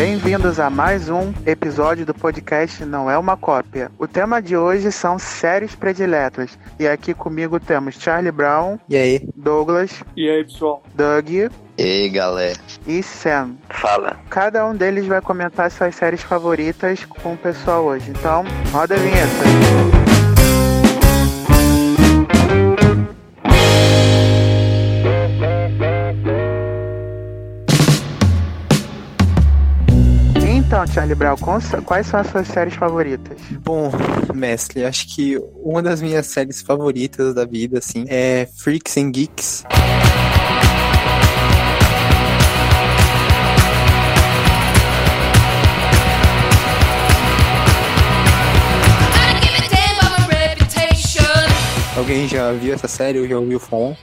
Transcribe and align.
Bem-vindos 0.00 0.58
a 0.58 0.70
mais 0.70 1.10
um 1.10 1.30
episódio 1.44 2.06
do 2.06 2.14
podcast 2.14 2.86
Não 2.86 3.10
é 3.10 3.18
uma 3.18 3.36
cópia. 3.36 3.92
O 3.98 4.08
tema 4.08 4.40
de 4.40 4.56
hoje 4.56 4.90
são 4.90 5.18
séries 5.18 5.74
prediletas. 5.74 6.58
E 6.78 6.88
aqui 6.88 7.12
comigo 7.12 7.60
temos 7.60 7.96
Charlie 7.96 8.32
Brown. 8.32 8.78
E 8.88 8.96
aí? 8.96 9.28
Douglas. 9.36 10.02
E 10.16 10.26
aí, 10.26 10.42
pessoal? 10.42 10.82
Doug. 10.94 11.28
E 11.28 11.50
aí, 11.76 12.08
galera. 12.08 12.58
E 12.86 13.02
Sam. 13.02 13.56
Fala. 13.68 14.16
Cada 14.30 14.66
um 14.66 14.74
deles 14.74 15.06
vai 15.06 15.20
comentar 15.20 15.70
suas 15.70 15.94
séries 15.94 16.22
favoritas 16.22 17.04
com 17.04 17.34
o 17.34 17.36
pessoal 17.36 17.84
hoje. 17.84 18.10
Então, 18.10 18.42
roda 18.72 18.94
a 18.94 18.98
vinheta. 18.98 19.28
Então, 19.28 19.99
Charlie 30.92 31.14
Brown, 31.14 31.36
quais 31.84 32.06
são 32.06 32.18
as 32.18 32.26
suas 32.26 32.48
séries 32.48 32.74
favoritas? 32.74 33.38
Bom, 33.62 33.92
mestre, 34.34 34.84
acho 34.84 35.06
que 35.14 35.38
uma 35.62 35.80
das 35.80 36.02
minhas 36.02 36.26
séries 36.26 36.60
favoritas 36.60 37.32
da 37.32 37.44
vida, 37.44 37.78
assim, 37.78 38.04
é 38.08 38.48
Freaks 38.56 38.96
and 38.96 39.10
Geeks. 39.12 39.64
Alguém 51.96 52.26
já 52.26 52.50
viu 52.52 52.74
essa 52.74 52.88
série 52.88 53.20
ou 53.20 53.28
já 53.28 53.38
ouviu 53.38 53.60
falar? 53.60 53.94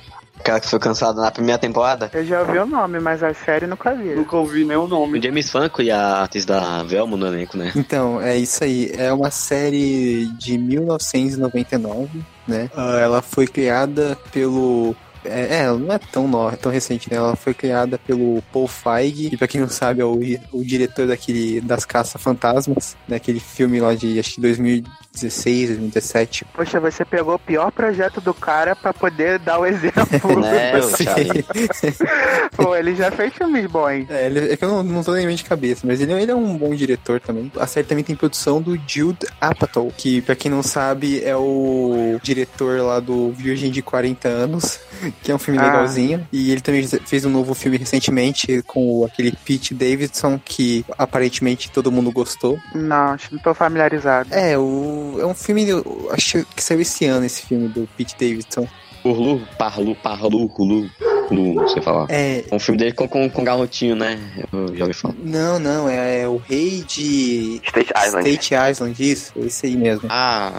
Aquela 0.48 0.62
que 0.62 0.70
foi 0.70 0.80
cansada 0.80 1.20
na 1.20 1.30
primeira 1.30 1.60
temporada? 1.60 2.10
Eu 2.14 2.24
já 2.24 2.40
ouvi 2.40 2.58
o 2.58 2.66
nome, 2.66 3.02
mas 3.02 3.22
a 3.22 3.34
série 3.34 3.68
nunca 3.68 3.94
vi. 3.94 4.16
Nunca 4.16 4.38
ouvi 4.38 4.64
nenhum 4.64 4.88
nome. 4.88 5.20
O 5.20 5.22
James 5.22 5.52
Franco 5.52 5.82
e 5.82 5.92
a 5.92 6.24
atriz 6.24 6.46
da 6.46 6.84
Velma 6.84 7.18
no 7.18 7.28
elenco, 7.28 7.58
né? 7.58 7.74
Então, 7.76 8.22
é 8.22 8.38
isso 8.38 8.64
aí. 8.64 8.90
É 8.98 9.12
uma 9.12 9.30
série 9.30 10.26
de 10.38 10.58
1999, 10.58 12.24
né? 12.48 12.70
Uh, 12.74 12.98
ela 12.98 13.22
foi 13.22 13.46
criada 13.46 14.18
pelo 14.32 14.96
é, 15.28 15.48
é, 15.56 15.64
ela 15.64 15.78
não 15.78 15.94
é 15.94 16.00
tão 16.00 16.28
nova, 16.28 16.58
tão 16.58 16.72
recente, 16.72 17.10
né? 17.10 17.18
Ela 17.18 17.36
foi 17.36 17.54
criada 17.54 17.98
pelo 17.98 18.42
Paul 18.52 18.68
Feig, 18.68 19.30
e 19.34 19.38
pra 19.38 19.48
quem 19.48 19.62
não 19.62 19.70
sabe, 19.70 20.02
é 20.02 20.06
o, 20.06 20.20
o 20.52 20.64
diretor 20.64 21.08
daquele 21.08 21.62
das 21.62 21.86
Caça 21.86 22.18
Fantasmas, 22.18 22.96
daquele 23.08 23.40
filme 23.40 23.80
lá 23.80 23.94
de 23.94 24.20
acho 24.20 24.36
que 24.36 24.42
2016, 24.42 25.70
2017. 25.70 26.46
Poxa, 26.54 26.80
você 26.80 27.04
pegou 27.06 27.36
o 27.36 27.40
pior 27.40 27.72
projeto 27.72 28.22
do 28.22 28.34
cara 28.34 28.76
pra 28.76 28.94
poder 28.94 29.40
dar 29.40 29.60
o 29.60 29.66
exemplo. 29.68 30.46
é, 30.46 30.80
Pô, 32.56 32.76
ele 32.76 32.96
já 32.96 33.12
fez 33.12 33.34
filmes 33.34 33.66
bons. 33.68 34.10
É, 34.10 34.26
ele, 34.26 34.54
é 34.54 34.58
que 34.58 34.64
eu 34.64 34.70
não, 34.70 34.84
não 34.84 35.04
tô 35.04 35.14
nem 35.14 35.28
de 35.36 35.44
cabeça, 35.44 35.86
mas 35.86 36.02
ele, 36.02 36.14
ele 36.14 36.32
é 36.32 36.36
um 36.36 36.58
bom 36.58 36.74
diretor 36.74 37.20
também. 37.20 37.52
A 37.58 37.68
série 37.68 37.88
também 37.88 38.04
tem 38.04 38.16
produção 38.16 38.62
do 38.62 38.80
Jude 38.88 39.28
Apatow, 39.40 39.92
que 39.96 40.22
pra 40.22 40.36
quem 40.36 40.52
não 40.52 40.64
sabe 40.64 41.24
é 41.24 41.36
o 41.36 42.20
diretor 42.22 42.82
lá 42.82 43.00
do 43.00 43.32
Virgem 43.32 43.72
de 43.72 43.82
40 43.82 44.28
anos, 44.28 44.80
que 45.24 45.32
é 45.32 45.36
um 45.36 45.40
filme 45.40 45.60
ah. 45.60 45.66
legalzinho. 45.66 46.28
E 46.32 46.52
ele 46.52 46.62
também 46.62 46.88
fez 46.88 47.26
um 47.26 47.30
novo 47.30 47.54
filme 47.54 47.78
recentemente 47.78 48.62
com 48.64 49.06
aquele 49.06 49.32
Pete 49.32 49.74
Davidson, 49.74 50.40
que 50.44 50.86
aparentemente 50.98 51.72
todo 51.72 51.92
mundo 51.92 52.12
gostou. 52.12 52.60
Não, 52.74 53.14
acho 53.14 53.30
que 53.30 53.36
não 53.36 53.42
tô 53.42 53.54
familiarizado. 53.54 54.34
É, 54.34 54.58
o, 54.58 55.18
é 55.20 55.26
um 55.26 55.34
filme, 55.34 55.66
acho 56.12 56.46
que 56.56 56.64
saiu 56.64 56.82
esse 56.82 57.06
ano 57.06 57.26
esse 57.26 57.42
filme 57.42 57.68
do 57.68 57.88
Pete 57.98 58.16
Davidson. 58.20 58.68
Urlu, 59.04 59.42
Parlu, 59.58 59.96
Parlu, 59.96 60.52
Hulu, 60.58 60.90
Hulu, 61.30 61.54
não 61.54 61.68
sei 61.68 61.82
falar. 61.82 62.08
É. 62.10 62.44
Um 62.52 62.60
filme 62.60 62.78
dele 62.78 62.94
com, 62.94 63.08
com, 63.08 63.30
com 63.30 63.44
garotinho, 63.44 63.96
né? 63.96 64.20
Eu 64.52 64.76
já 64.76 64.84
ouvi 64.86 64.94
falar. 64.94 65.16
Não, 65.24 65.60
não, 65.60 65.90
é, 65.90 66.22
é 66.22 66.28
o 66.28 66.38
rei 66.38 66.84
de. 66.88 67.62
State 67.64 67.94
Island. 68.06 68.30
State 68.30 68.54
Island, 68.72 69.12
isso, 69.12 69.34
esse 69.38 69.66
aí 69.68 69.76
mesmo. 69.76 70.08
Ah, 70.10 70.52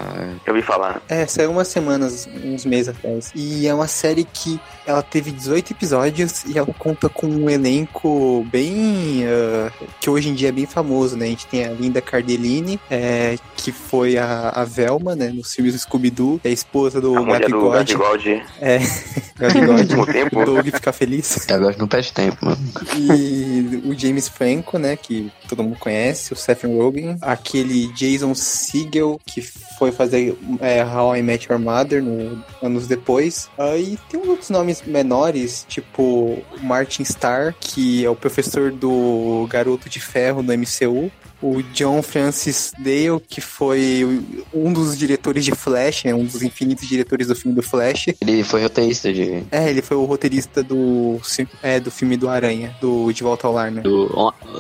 eu 0.46 0.54
ouvi 0.54 0.64
falar. 0.64 1.02
É, 1.08 1.26
saiu 1.26 1.50
umas 1.50 1.68
semanas, 1.68 2.28
uns 2.44 2.64
meses 2.64 2.88
atrás. 2.88 3.32
E 3.34 3.66
é 3.66 3.74
uma 3.74 3.88
série 3.88 4.24
que 4.24 4.60
ela 4.86 5.02
teve 5.02 5.30
18 5.30 5.72
episódios 5.72 6.44
e 6.44 6.56
ela 6.58 6.74
conta 6.78 7.08
com 7.08 7.26
um 7.26 7.50
elenco 7.50 8.46
bem. 8.50 9.24
Uh, 9.24 9.86
que 10.00 10.08
hoje 10.08 10.30
em 10.30 10.34
dia 10.34 10.48
é 10.48 10.52
bem 10.52 10.66
famoso, 10.66 11.16
né? 11.16 11.26
A 11.26 11.28
gente 11.28 11.46
tem 11.46 11.64
a 11.64 11.70
Linda 11.70 12.00
Cardellini, 12.00 12.80
é, 12.90 13.36
que 13.56 13.70
foi 13.70 14.16
a, 14.16 14.50
a 14.54 14.64
Velma, 14.64 15.14
né? 15.14 15.28
Nos 15.28 15.54
filmes 15.54 15.74
do 15.74 15.78
Scooby-Doo, 15.78 16.40
é 16.44 16.48
a 16.48 16.52
esposa 16.52 17.00
do 17.00 17.12
Gabigode. 17.24 18.42
É, 18.60 18.78
Gabigode. 19.38 19.94
o 19.94 20.06
tempo. 20.06 20.40
O 20.40 20.57
Doug 20.62 20.74
fica 20.74 20.92
feliz. 20.92 21.48
Agora 21.50 21.76
não 21.78 21.88
perde 21.88 22.12
tempo, 22.12 22.44
mano. 22.44 22.58
E 22.96 23.82
o 23.84 23.98
James 23.98 24.28
Franco, 24.28 24.78
né, 24.78 24.96
que 24.96 25.32
todo 25.48 25.62
mundo 25.62 25.76
conhece, 25.78 26.32
o 26.32 26.36
Seth 26.36 26.64
Rogen, 26.64 27.18
aquele 27.22 27.92
Jason 27.92 28.34
Segel, 28.34 29.20
que 29.24 29.40
foi 29.78 29.92
fazer 29.92 30.36
é, 30.60 30.84
How 30.84 31.16
I 31.16 31.22
Met 31.22 31.48
Your 31.50 31.60
Mother 31.60 32.02
no, 32.02 32.42
anos 32.62 32.86
depois. 32.86 33.48
Aí 33.56 33.98
tem 34.08 34.20
outros 34.20 34.50
nomes 34.50 34.82
menores, 34.82 35.64
tipo 35.68 36.42
Martin 36.62 37.02
Starr, 37.02 37.54
que 37.60 38.04
é 38.04 38.10
o 38.10 38.16
professor 38.16 38.72
do 38.72 39.46
Garoto 39.48 39.88
de 39.88 40.00
Ferro 40.00 40.42
no 40.42 40.52
MCU 40.52 41.10
o 41.42 41.62
John 41.62 42.02
Francis 42.02 42.72
Dale, 42.78 43.20
que 43.28 43.40
foi 43.40 44.22
um 44.52 44.72
dos 44.72 44.98
diretores 44.98 45.44
de 45.44 45.52
Flash, 45.52 46.04
né, 46.04 46.14
um 46.14 46.24
dos 46.24 46.42
infinitos 46.42 46.88
diretores 46.88 47.28
do 47.28 47.34
filme 47.34 47.54
do 47.54 47.62
Flash. 47.62 48.06
Ele 48.20 48.42
foi 48.44 48.62
roteirista 48.62 49.12
de. 49.12 49.44
É, 49.50 49.68
ele 49.68 49.82
foi 49.82 49.96
o 49.96 50.04
roteirista 50.04 50.62
do, 50.62 51.20
é, 51.62 51.80
do 51.80 51.90
filme 51.90 52.16
do 52.16 52.28
Aranha, 52.28 52.76
do 52.80 53.12
De 53.12 53.22
Volta 53.22 53.46
ao 53.46 53.52
Lar, 53.52 53.70
né? 53.70 53.82
Do 53.82 54.08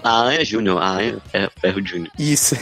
a 0.02 0.20
Aranha 0.22 0.44
Júnior, 0.44 0.80
a 0.80 0.90
Aranha 0.90 1.18
é 1.32 1.48
Ferro 1.60 1.84
Júnior. 1.84 2.10
Isso. 2.18 2.54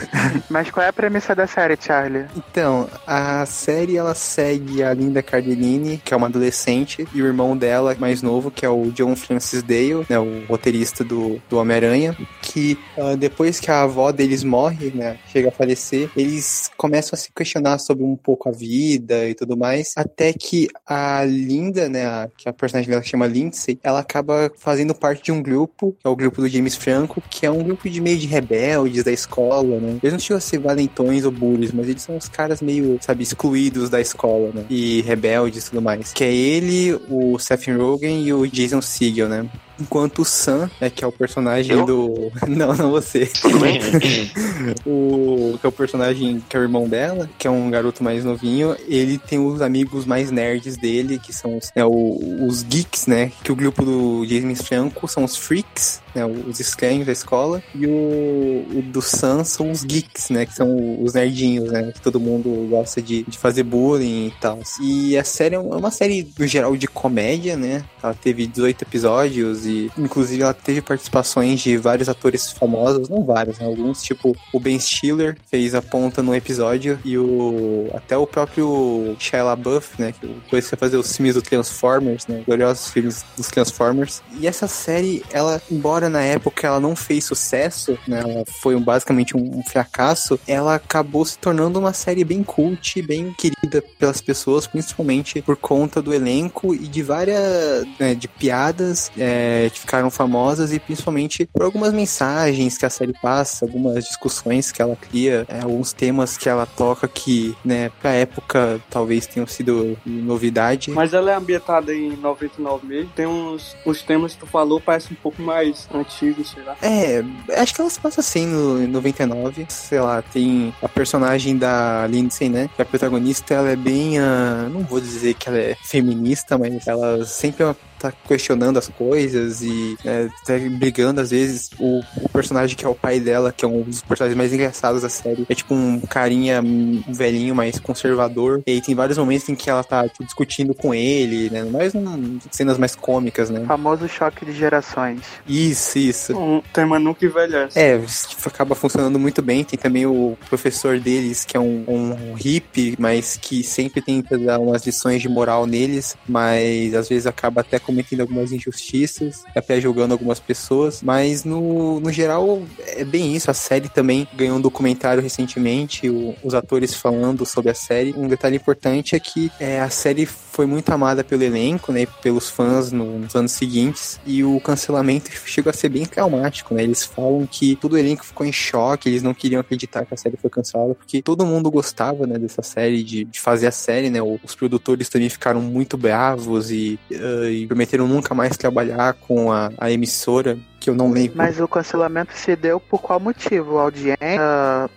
Mas 0.48 0.70
qual 0.70 0.84
é 0.84 0.88
a 0.88 0.92
premissa 0.92 1.34
da 1.34 1.46
série, 1.46 1.76
Charlie? 1.80 2.26
Então, 2.36 2.88
a 3.06 3.44
série 3.46 3.96
ela 3.96 4.14
segue 4.14 4.82
a 4.82 4.92
Linda 4.94 5.22
Cardellini, 5.22 6.00
que 6.04 6.14
é 6.14 6.16
uma 6.16 6.26
adolescente, 6.26 7.06
e 7.14 7.22
o 7.22 7.26
irmão 7.26 7.56
dela, 7.56 7.96
mais 7.98 8.22
novo, 8.22 8.50
que 8.50 8.64
é 8.64 8.68
o 8.68 8.90
John 8.92 9.16
Francis 9.16 9.62
Dale, 9.62 10.06
né, 10.08 10.18
o 10.18 10.44
roteirista 10.48 11.02
do, 11.02 11.40
do 11.48 11.58
Homem-Aranha, 11.58 12.16
que 12.42 12.78
uh, 12.96 13.16
depois 13.16 13.60
que 13.60 13.63
a 13.70 13.82
avó 13.82 14.12
deles 14.12 14.44
morre, 14.44 14.90
né, 14.94 15.18
chega 15.28 15.48
a 15.48 15.52
falecer, 15.52 16.10
eles 16.16 16.70
começam 16.76 17.16
a 17.16 17.16
se 17.16 17.30
questionar 17.32 17.78
sobre 17.78 18.04
um 18.04 18.16
pouco 18.16 18.48
a 18.48 18.52
vida 18.52 19.28
e 19.28 19.34
tudo 19.34 19.56
mais, 19.56 19.92
até 19.96 20.32
que 20.32 20.68
a 20.86 21.24
Linda, 21.24 21.88
né, 21.88 22.06
a, 22.06 22.28
que 22.36 22.48
a 22.48 22.52
personagem 22.52 22.90
dela 22.90 23.02
chama 23.02 23.26
Lindsay, 23.26 23.78
ela 23.82 24.00
acaba 24.00 24.50
fazendo 24.56 24.94
parte 24.94 25.24
de 25.24 25.32
um 25.32 25.42
grupo, 25.42 25.96
que 26.00 26.06
é 26.06 26.10
o 26.10 26.16
grupo 26.16 26.40
do 26.40 26.48
James 26.48 26.76
Franco, 26.76 27.22
que 27.28 27.46
é 27.46 27.50
um 27.50 27.62
grupo 27.62 27.88
de 27.88 28.00
meio 28.00 28.18
de 28.18 28.26
rebeldes 28.26 29.04
da 29.04 29.12
escola, 29.12 29.78
né. 29.80 29.98
Eles 30.02 30.12
não 30.12 30.20
chegam 30.20 30.38
a 30.38 30.40
ser 30.40 30.58
valentões 30.58 31.24
ou 31.24 31.30
bullies, 31.30 31.72
mas 31.72 31.88
eles 31.88 32.02
são 32.02 32.16
os 32.16 32.28
caras 32.28 32.60
meio, 32.60 32.98
sabe, 33.00 33.22
excluídos 33.22 33.90
da 33.90 34.00
escola, 34.00 34.50
né, 34.54 34.64
e 34.68 35.02
rebeldes 35.02 35.66
e 35.66 35.70
tudo 35.70 35.82
mais. 35.82 36.12
Que 36.12 36.24
é 36.24 36.32
ele, 36.32 36.94
o 37.08 37.38
Seth 37.38 37.66
Rogen 37.68 38.22
e 38.24 38.32
o 38.32 38.46
Jason 38.46 38.80
Segel, 38.80 39.28
né. 39.28 39.48
Enquanto 39.80 40.22
o 40.22 40.24
Sam, 40.24 40.70
né, 40.80 40.88
que 40.88 41.04
é 41.04 41.06
o 41.06 41.12
personagem 41.12 41.76
Eu? 41.76 41.86
do. 41.86 42.32
Não, 42.46 42.74
não 42.74 42.90
você. 42.90 43.28
o 44.86 45.58
que 45.58 45.66
é 45.66 45.68
o 45.68 45.72
personagem 45.72 46.42
que 46.48 46.56
é 46.56 46.60
o 46.60 46.62
irmão 46.62 46.88
dela, 46.88 47.28
que 47.38 47.46
é 47.46 47.50
um 47.50 47.70
garoto 47.70 48.04
mais 48.04 48.24
novinho, 48.24 48.76
ele 48.86 49.18
tem 49.18 49.38
os 49.38 49.60
amigos 49.60 50.04
mais 50.04 50.30
nerds 50.30 50.76
dele, 50.76 51.18
que 51.18 51.32
são 51.32 51.56
os, 51.58 51.72
né, 51.74 51.84
os 51.84 52.62
geeks, 52.62 53.06
né? 53.06 53.32
Que 53.42 53.50
o 53.50 53.56
grupo 53.56 53.84
do 53.84 54.24
James 54.26 54.62
Franco 54.62 55.08
são 55.08 55.24
os 55.24 55.36
freaks, 55.36 56.00
né, 56.14 56.24
os 56.24 56.60
estranhos 56.60 57.06
da 57.06 57.12
escola, 57.12 57.62
e 57.74 57.86
o, 57.86 58.66
o, 58.78 58.82
do 58.82 59.02
Sam 59.02 59.44
são 59.44 59.70
os 59.70 59.82
geeks, 59.84 60.30
né, 60.30 60.46
que 60.46 60.54
são 60.54 61.02
os 61.02 61.14
nerdinhos, 61.14 61.70
né, 61.70 61.92
que 61.92 62.00
todo 62.00 62.20
mundo 62.20 62.68
gosta 62.68 63.02
de, 63.02 63.22
de 63.24 63.38
fazer 63.38 63.62
bullying 63.62 64.28
e 64.28 64.32
tal. 64.40 64.60
E 64.80 65.16
a 65.18 65.24
série 65.24 65.54
é 65.54 65.58
uma 65.58 65.90
série, 65.90 66.28
no 66.38 66.46
geral, 66.46 66.76
de 66.76 66.86
comédia, 66.86 67.56
né, 67.56 67.84
ela 68.02 68.14
teve 68.14 68.46
18 68.46 68.82
episódios 68.82 69.66
e, 69.66 69.90
inclusive, 69.98 70.42
ela 70.42 70.54
teve 70.54 70.80
participações 70.80 71.60
de 71.60 71.76
vários 71.76 72.08
atores 72.08 72.52
famosos, 72.52 73.08
não 73.08 73.24
vários, 73.24 73.58
né, 73.58 73.66
alguns, 73.66 74.02
tipo 74.02 74.36
o 74.52 74.60
Ben 74.60 74.78
Stiller 74.78 75.36
fez 75.50 75.74
a 75.74 75.82
ponta 75.82 76.22
no 76.22 76.34
episódio 76.34 76.98
e 77.04 77.18
o 77.18 77.90
até 77.94 78.16
o 78.16 78.26
próprio 78.26 79.16
Shia 79.18 79.42
LaBeouf, 79.42 80.00
né, 80.00 80.12
que 80.12 80.26
depois 80.26 80.68
foi 80.68 80.78
fazer 80.78 80.96
os 80.96 81.14
filmes 81.16 81.34
do 81.34 81.42
Transformers, 81.42 82.26
né, 82.26 82.42
gloriosos 82.46 82.88
filmes 82.90 83.24
dos 83.36 83.48
Transformers. 83.48 84.22
E 84.38 84.46
essa 84.46 84.66
série, 84.66 85.24
ela, 85.32 85.60
embora 85.70 86.03
na 86.08 86.22
época 86.22 86.66
ela 86.66 86.80
não 86.80 86.94
fez 86.96 87.24
sucesso, 87.24 87.98
né, 88.06 88.20
ela 88.20 88.44
foi 88.60 88.78
basicamente 88.78 89.36
um, 89.36 89.62
fracasso, 89.64 90.38
ela 90.46 90.74
acabou 90.74 91.24
se 91.24 91.38
tornando 91.38 91.78
uma 91.78 91.92
série 91.92 92.24
bem 92.24 92.42
cult, 92.42 93.00
bem 93.02 93.34
querida 93.36 93.82
pelas 93.98 94.20
pessoas, 94.20 94.66
principalmente 94.66 95.40
por 95.42 95.56
conta 95.56 96.02
do 96.02 96.12
elenco 96.12 96.74
e 96.74 96.86
de 96.86 97.02
várias 97.02 97.86
né, 97.98 98.14
de 98.14 98.28
piadas 98.28 99.10
é, 99.18 99.70
que 99.72 99.80
ficaram 99.80 100.10
famosas 100.10 100.72
e 100.72 100.78
principalmente 100.78 101.46
por 101.46 101.62
algumas 101.62 101.92
mensagens 101.92 102.76
que 102.76 102.86
a 102.86 102.90
série 102.90 103.14
passa, 103.20 103.64
algumas 103.64 104.04
discussões 104.04 104.70
que 104.70 104.82
ela 104.82 104.96
cria, 104.96 105.46
é, 105.48 105.60
alguns 105.60 105.92
temas 105.92 106.36
que 106.36 106.48
ela 106.48 106.66
toca 106.66 107.08
que, 107.08 107.56
né, 107.64 107.90
pra 108.00 108.12
época 108.12 108.80
talvez 108.90 109.26
tenham 109.26 109.46
sido 109.46 109.96
novidade. 110.04 110.90
Mas 110.90 111.14
ela 111.14 111.30
é 111.30 111.34
ambientada 111.34 111.94
em 111.94 112.16
99 112.16 112.86
mesmo, 112.86 113.10
tem 113.14 113.26
uns 113.26 113.74
os 113.84 114.02
temas 114.02 114.34
que 114.34 114.40
tu 114.40 114.46
falou 114.46 114.80
parece 114.80 115.12
um 115.12 115.16
pouco 115.16 115.40
mais 115.42 115.86
antigo, 115.98 116.44
sei 116.44 116.62
lá. 116.62 116.76
É, 116.82 117.24
acho 117.56 117.74
que 117.74 117.80
ela 117.80 117.90
se 117.90 118.00
passa 118.00 118.20
assim 118.20 118.46
no 118.46 118.82
em 118.82 118.86
99. 118.86 119.66
Sei 119.68 120.00
lá, 120.00 120.22
tem 120.22 120.74
a 120.82 120.88
personagem 120.88 121.56
da 121.56 122.06
Lindsay, 122.06 122.48
né? 122.48 122.68
Que 122.74 122.82
é 122.82 122.84
a 122.84 122.86
protagonista, 122.86 123.54
ela 123.54 123.70
é 123.70 123.76
bem. 123.76 124.18
Uh, 124.18 124.68
não 124.70 124.82
vou 124.82 125.00
dizer 125.00 125.34
que 125.34 125.48
ela 125.48 125.58
é 125.58 125.76
feminista, 125.82 126.58
mas 126.58 126.86
ela 126.86 127.24
sempre 127.24 127.62
é 127.62 127.66
uma 127.66 127.76
tá 128.10 128.12
questionando 128.26 128.78
as 128.78 128.88
coisas 128.88 129.62
e 129.62 129.96
é, 130.04 130.28
tá 130.46 130.54
brigando 130.78 131.20
às 131.20 131.30
vezes. 131.30 131.70
O, 131.78 132.00
o, 132.16 132.28
personagem 132.28 132.76
que 132.76 132.84
é 132.84 132.88
o 132.88 132.94
pai 132.94 133.20
dela, 133.20 133.52
que 133.52 133.64
é 133.64 133.68
um 133.68 133.82
dos 133.82 134.02
personagens 134.02 134.36
mais 134.36 134.52
engraçados 134.52 135.02
da 135.02 135.08
série, 135.08 135.46
é 135.48 135.54
tipo 135.54 135.74
um 135.74 136.00
carinha 136.00 136.60
um 136.60 137.02
velhinho, 137.08 137.54
mais 137.54 137.78
conservador. 137.78 138.62
E 138.66 138.72
aí 138.72 138.80
tem 138.80 138.94
vários 138.94 139.16
momentos 139.16 139.48
em 139.48 139.54
que 139.54 139.70
ela 139.70 139.84
tá 139.84 140.08
tipo, 140.08 140.24
discutindo 140.24 140.74
com 140.74 140.94
ele, 140.94 141.48
né? 141.50 141.64
Mais 141.64 141.94
um, 141.94 142.38
cenas 142.50 142.76
mais 142.78 142.94
cômicas, 142.94 143.50
né? 143.50 143.60
O 143.60 143.66
famoso 143.66 144.08
choque 144.08 144.44
de 144.44 144.52
gerações. 144.52 145.20
Isso, 145.46 145.98
isso. 145.98 146.36
Um 146.36 146.62
tema 146.72 146.98
nunca 146.98 147.24
envelhece. 147.24 147.78
É, 147.78 147.98
tipo, 147.98 148.48
acaba 148.48 148.74
funcionando 148.74 149.18
muito 149.18 149.40
bem. 149.40 149.64
Tem 149.64 149.78
também 149.78 150.06
o 150.06 150.36
professor 150.48 150.98
deles, 150.98 151.44
que 151.44 151.56
é 151.56 151.60
um, 151.60 151.84
um 151.86 152.34
hippie, 152.34 152.96
mas 152.98 153.38
que 153.40 153.62
sempre 153.62 154.02
tenta 154.02 154.36
dar 154.36 154.58
umas 154.58 154.84
lições 154.84 155.22
de 155.22 155.28
moral 155.28 155.66
neles, 155.66 156.16
mas 156.28 156.94
às 156.94 157.08
vezes 157.08 157.26
acaba 157.26 157.60
até 157.60 157.78
com 157.78 157.92
cometendo 157.94 158.20
algumas 158.20 158.52
injustiças, 158.52 159.44
até 159.54 159.80
julgando 159.80 160.12
algumas 160.12 160.40
pessoas, 160.40 161.00
mas 161.02 161.44
no, 161.44 162.00
no 162.00 162.10
geral 162.10 162.62
é 162.86 163.04
bem 163.04 163.34
isso. 163.34 163.50
A 163.50 163.54
série 163.54 163.88
também 163.88 164.26
ganhou 164.34 164.58
um 164.58 164.60
documentário 164.60 165.22
recentemente, 165.22 166.10
o, 166.10 166.34
os 166.42 166.54
atores 166.54 166.94
falando 166.94 167.46
sobre 167.46 167.70
a 167.70 167.74
série. 167.74 168.12
Um 168.16 168.26
detalhe 168.26 168.56
importante 168.56 169.14
é 169.14 169.20
que 169.20 169.50
é, 169.60 169.80
a 169.80 169.90
série 169.90 170.26
foi 170.26 170.66
muito 170.66 170.90
amada 170.90 171.24
pelo 171.24 171.42
elenco, 171.42 171.92
né, 171.92 172.06
pelos 172.22 172.48
fãs 172.48 172.92
nos 172.92 173.34
anos 173.34 173.52
seguintes, 173.52 174.20
e 174.24 174.44
o 174.44 174.60
cancelamento 174.60 175.30
chegou 175.46 175.70
a 175.70 175.72
ser 175.72 175.88
bem 175.88 176.04
traumático, 176.04 176.74
né? 176.74 176.82
Eles 176.82 177.04
falam 177.04 177.46
que 177.50 177.76
todo 177.76 177.94
o 177.94 177.98
elenco 177.98 178.24
ficou 178.24 178.46
em 178.46 178.52
choque, 178.52 179.08
eles 179.08 179.22
não 179.22 179.34
queriam 179.34 179.60
acreditar 179.60 180.04
que 180.04 180.14
a 180.14 180.16
série 180.16 180.36
foi 180.36 180.50
cancelada, 180.50 180.94
porque 180.94 181.20
todo 181.22 181.44
mundo 181.44 181.70
gostava, 181.70 182.26
né, 182.26 182.38
dessa 182.38 182.62
série, 182.62 183.02
de, 183.02 183.24
de 183.24 183.40
fazer 183.40 183.66
a 183.66 183.72
série, 183.72 184.10
né? 184.10 184.20
Os 184.22 184.54
produtores 184.54 185.08
também 185.08 185.28
ficaram 185.28 185.60
muito 185.60 185.96
bravos 185.96 186.70
e, 186.70 186.98
uh, 187.10 187.46
e 187.46 187.66
prometeram 187.84 188.08
nunca 188.08 188.34
mais 188.34 188.56
trabalhar 188.56 189.14
com 189.14 189.52
a, 189.52 189.70
a 189.78 189.90
emissora 189.90 190.58
que 190.84 190.90
eu 190.90 190.94
não 190.94 191.10
lembro. 191.10 191.38
Mas 191.38 191.58
o 191.58 191.66
cancelamento 191.66 192.36
se 192.36 192.54
deu 192.54 192.78
por 192.78 193.00
qual 193.00 193.18
motivo? 193.18 193.78
Audiência, 193.78 194.18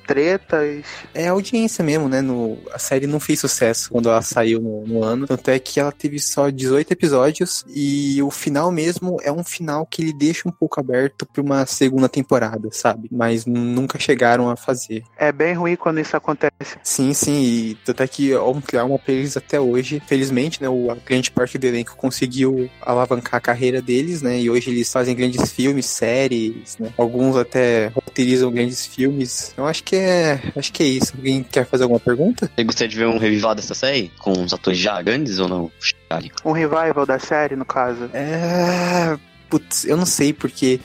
tretas? 0.05 0.85
É 1.13 1.29
audiência 1.29 1.81
mesmo, 1.81 2.09
né? 2.09 2.19
No, 2.19 2.57
a 2.73 2.77
série 2.77 3.07
não 3.07 3.21
fez 3.21 3.39
sucesso 3.39 3.89
quando 3.89 4.09
ela 4.09 4.21
saiu 4.21 4.59
no, 4.59 4.85
no, 4.85 5.03
ano. 5.03 5.25
Tanto 5.25 5.49
é 5.49 5.57
que 5.57 5.79
ela 5.79 5.93
teve 5.93 6.19
só 6.19 6.49
18 6.49 6.91
episódios 6.91 7.63
e 7.69 8.21
o 8.21 8.29
final 8.29 8.69
mesmo 8.69 9.17
é 9.23 9.31
um 9.31 9.45
final 9.45 9.85
que 9.85 10.01
ele 10.01 10.11
deixa 10.11 10.49
um 10.49 10.51
pouco 10.51 10.77
aberto 10.77 11.25
para 11.25 11.41
uma 11.41 11.65
segunda 11.65 12.09
temporada, 12.09 12.67
sabe? 12.73 13.07
Mas 13.09 13.45
nunca 13.45 13.97
chegaram 13.97 14.49
a 14.49 14.57
fazer. 14.57 15.03
É 15.17 15.31
bem 15.31 15.53
ruim 15.53 15.77
quando 15.77 16.01
isso 16.01 16.17
acontece. 16.17 16.77
Sim, 16.83 17.13
sim. 17.13 17.41
E 17.43 17.75
tanto 17.85 18.03
é 18.03 18.07
que 18.07 18.33
criar 18.65 18.83
uma 18.83 18.99
pra 18.99 19.13
eles 19.13 19.37
até 19.37 19.57
hoje. 19.57 20.01
Felizmente, 20.05 20.61
né? 20.61 20.67
A 20.67 20.95
grande 20.95 21.31
parte 21.31 21.57
do 21.57 21.65
elenco 21.65 21.95
conseguiu 21.95 22.69
alavancar 22.81 23.35
a 23.35 23.41
carreira 23.41 23.81
deles, 23.81 24.21
né? 24.21 24.37
E 24.37 24.49
hoje 24.49 24.69
eles 24.69 24.91
fazem 24.91 25.15
grandes 25.15 25.49
filmes 25.51 25.76
filmes, 25.77 25.85
séries, 25.85 26.77
né? 26.79 26.91
Alguns 26.97 27.35
até 27.35 27.87
roteirizam 27.87 28.51
grandes 28.51 28.85
filmes. 28.85 29.53
Eu 29.55 29.65
acho 29.65 29.83
que 29.83 29.95
é, 29.95 30.41
acho 30.55 30.71
que 30.73 30.83
é 30.83 30.87
isso. 30.87 31.13
Alguém 31.15 31.43
quer 31.43 31.65
fazer 31.65 31.83
alguma 31.83 31.99
pergunta? 31.99 32.49
Você 32.55 32.63
gostaria 32.63 32.89
de 32.89 32.97
ver 32.97 33.07
um 33.07 33.17
revival 33.17 33.55
dessa 33.55 33.73
série 33.73 34.11
com 34.17 34.31
os 34.31 34.53
atores 34.53 34.79
já 34.79 35.01
grandes 35.01 35.39
ou 35.39 35.47
não? 35.47 35.71
Um 36.43 36.51
revival 36.51 37.05
da 37.05 37.19
série, 37.19 37.55
no 37.55 37.65
caso. 37.65 38.09
É, 38.13 39.17
putz, 39.49 39.85
eu 39.85 39.97
não 39.97 40.05
sei 40.05 40.33
porque 40.33 40.79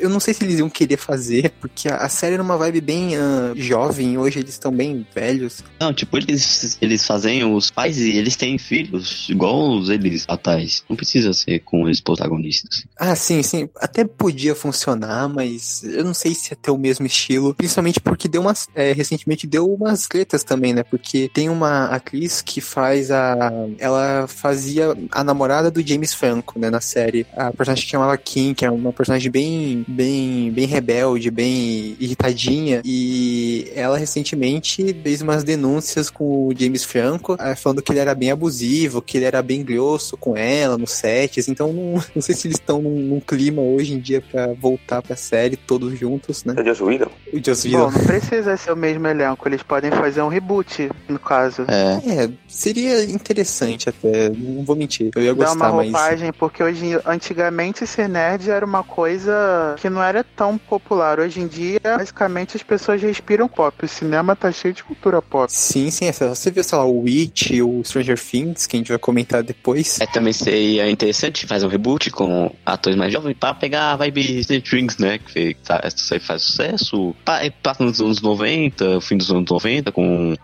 eu 0.00 0.08
não 0.08 0.20
sei 0.20 0.34
se 0.34 0.44
eles 0.44 0.58
iam 0.58 0.68
querer 0.68 0.96
fazer, 0.96 1.52
porque 1.60 1.88
a, 1.88 2.08
série 2.08 2.34
era 2.34 2.42
uma 2.42 2.56
vibe 2.56 2.80
bem 2.80 3.16
uh, 3.16 3.54
jovem, 3.54 4.18
hoje 4.18 4.40
eles 4.40 4.50
estão 4.50 4.72
bem 4.72 5.06
velhos. 5.14 5.62
Não, 5.80 5.92
tipo, 5.92 6.16
eles, 6.16 6.76
eles 6.80 7.06
fazem 7.06 7.44
os 7.44 7.70
pais 7.70 7.98
e 7.98 8.16
eles 8.16 8.36
têm 8.36 8.58
filhos, 8.58 9.28
igual 9.28 9.78
os 9.78 9.88
eles 9.88 10.24
atuais. 10.28 10.84
Não 10.88 10.96
precisa 10.96 11.32
ser 11.32 11.60
com 11.60 11.84
os 11.84 12.00
protagonistas. 12.00 12.84
Ah, 12.98 13.14
sim, 13.14 13.42
sim. 13.42 13.68
Até 13.76 14.04
podia 14.04 14.54
funcionar, 14.54 15.28
mas 15.28 15.82
eu 15.84 16.04
não 16.04 16.14
sei 16.14 16.34
se 16.34 16.52
ia 16.52 16.56
ter 16.56 16.70
o 16.70 16.78
mesmo 16.78 17.06
estilo. 17.06 17.54
Principalmente 17.54 18.00
porque 18.00 18.28
deu 18.28 18.40
umas. 18.40 18.68
É, 18.74 18.92
recentemente 18.92 19.46
deu 19.46 19.72
umas 19.72 20.08
letras 20.12 20.44
também, 20.44 20.72
né? 20.72 20.82
Porque 20.82 21.30
tem 21.32 21.48
uma 21.48 21.86
atriz 21.86 22.42
que 22.42 22.60
faz 22.60 23.10
a. 23.10 23.36
Ela 23.78 24.26
fazia 24.28 24.96
a 25.10 25.24
namorada 25.24 25.70
do 25.70 25.86
James 25.86 26.14
Franco, 26.14 26.58
né? 26.58 26.70
Na 26.70 26.80
série. 26.80 27.26
A 27.36 27.52
personagem 27.52 27.84
que 27.84 27.90
chamava 27.90 28.16
Kim, 28.16 28.54
que 28.54 28.64
é 28.64 28.70
uma 28.70 28.92
personagem 28.92 29.30
bem 29.30 29.61
bem, 29.86 30.50
bem, 30.50 30.66
rebelde, 30.66 31.30
bem 31.30 31.96
irritadinha. 31.98 32.82
E 32.84 33.70
ela 33.74 33.98
recentemente 33.98 34.94
fez 35.02 35.22
umas 35.22 35.44
denúncias 35.44 36.10
com 36.10 36.48
o 36.48 36.54
James 36.56 36.84
Franco, 36.84 37.36
eh, 37.38 37.54
falando 37.54 37.82
que 37.82 37.92
ele 37.92 37.98
era 37.98 38.14
bem 38.14 38.30
abusivo, 38.30 39.02
que 39.02 39.18
ele 39.18 39.24
era 39.24 39.42
bem 39.42 39.62
grosso 39.62 40.16
com 40.16 40.36
ela 40.36 40.78
nos 40.78 40.92
sets. 40.92 41.48
Então 41.48 41.72
não, 41.72 41.92
não 42.14 42.22
sei 42.22 42.34
se 42.34 42.46
eles 42.46 42.58
estão 42.58 42.80
num, 42.80 42.98
num, 42.98 43.20
clima 43.20 43.62
hoje 43.62 43.94
em 43.94 44.00
dia 44.00 44.20
para 44.20 44.52
voltar 44.54 45.02
pra 45.02 45.16
série 45.16 45.56
todos 45.56 45.98
juntos, 45.98 46.44
né? 46.44 46.54
O 46.58 46.64
Joss 46.64 46.82
Whedon? 46.82 47.10
O 47.32 47.44
Joss 47.44 47.66
Whedon. 47.66 47.90
Bom, 47.90 47.98
não 47.98 48.04
precisa 48.04 48.56
ser 48.56 48.72
o 48.72 48.76
mesmo 48.76 49.06
elenco, 49.06 49.48
eles 49.48 49.62
podem 49.62 49.90
fazer 49.90 50.22
um 50.22 50.28
reboot, 50.28 50.90
no 51.08 51.18
caso. 51.18 51.64
É, 51.68 52.24
é 52.24 52.30
seria 52.48 53.04
interessante 53.04 53.88
até, 53.88 54.30
não 54.30 54.64
vou 54.64 54.76
mentir. 54.76 55.10
Eu 55.14 55.22
ia 55.22 55.32
gostar, 55.32 55.54
Dar 55.54 55.72
uma 55.72 55.82
roupagem, 55.82 56.28
mas... 56.28 56.36
porque 56.36 56.62
hoje, 56.62 56.98
antigamente 57.06 57.86
ser 57.86 58.08
nerd 58.08 58.50
era 58.50 58.64
uma 58.64 58.82
coisa 58.82 59.51
que 59.80 59.88
não 59.88 60.02
era 60.02 60.24
tão 60.24 60.58
popular. 60.58 61.18
Hoje 61.20 61.40
em 61.40 61.46
dia, 61.46 61.80
basicamente, 61.82 62.56
as 62.56 62.62
pessoas 62.62 63.00
respiram 63.02 63.48
pop. 63.48 63.84
O 63.84 63.88
cinema 63.88 64.34
tá 64.36 64.50
cheio 64.52 64.74
de 64.74 64.82
cultura 64.82 65.20
pop. 65.20 65.52
Sim, 65.52 65.90
sim. 65.90 66.10
Você 66.10 66.50
viu, 66.50 66.64
sei 66.64 66.78
lá, 66.78 66.84
o 66.84 67.02
Witch, 67.02 67.52
o 67.62 67.82
Stranger 67.84 68.18
Things, 68.18 68.66
que 68.66 68.76
a 68.76 68.78
gente 68.78 68.88
vai 68.88 68.98
comentar 68.98 69.42
depois. 69.42 70.00
É, 70.00 70.06
também 70.06 70.32
seria 70.32 70.90
interessante 70.90 71.46
fazer 71.46 71.66
um 71.66 71.68
reboot 71.68 72.10
com 72.10 72.54
atores 72.64 72.96
mais 72.96 73.12
jovens 73.12 73.36
pra 73.38 73.54
pegar 73.54 73.92
a 73.92 73.96
vibe 73.96 74.42
Stranger 74.44 74.70
Things, 74.70 74.98
né? 74.98 75.18
Que 75.18 75.56
isso 75.84 76.14
aí 76.14 76.20
faz 76.20 76.42
sucesso. 76.42 77.14
Passa 77.62 77.82
nos 77.82 78.00
anos 78.00 78.20
90, 78.20 79.00
fim 79.00 79.16
dos 79.16 79.30
anos 79.30 79.50
90, 79.50 79.92
com 79.92 80.34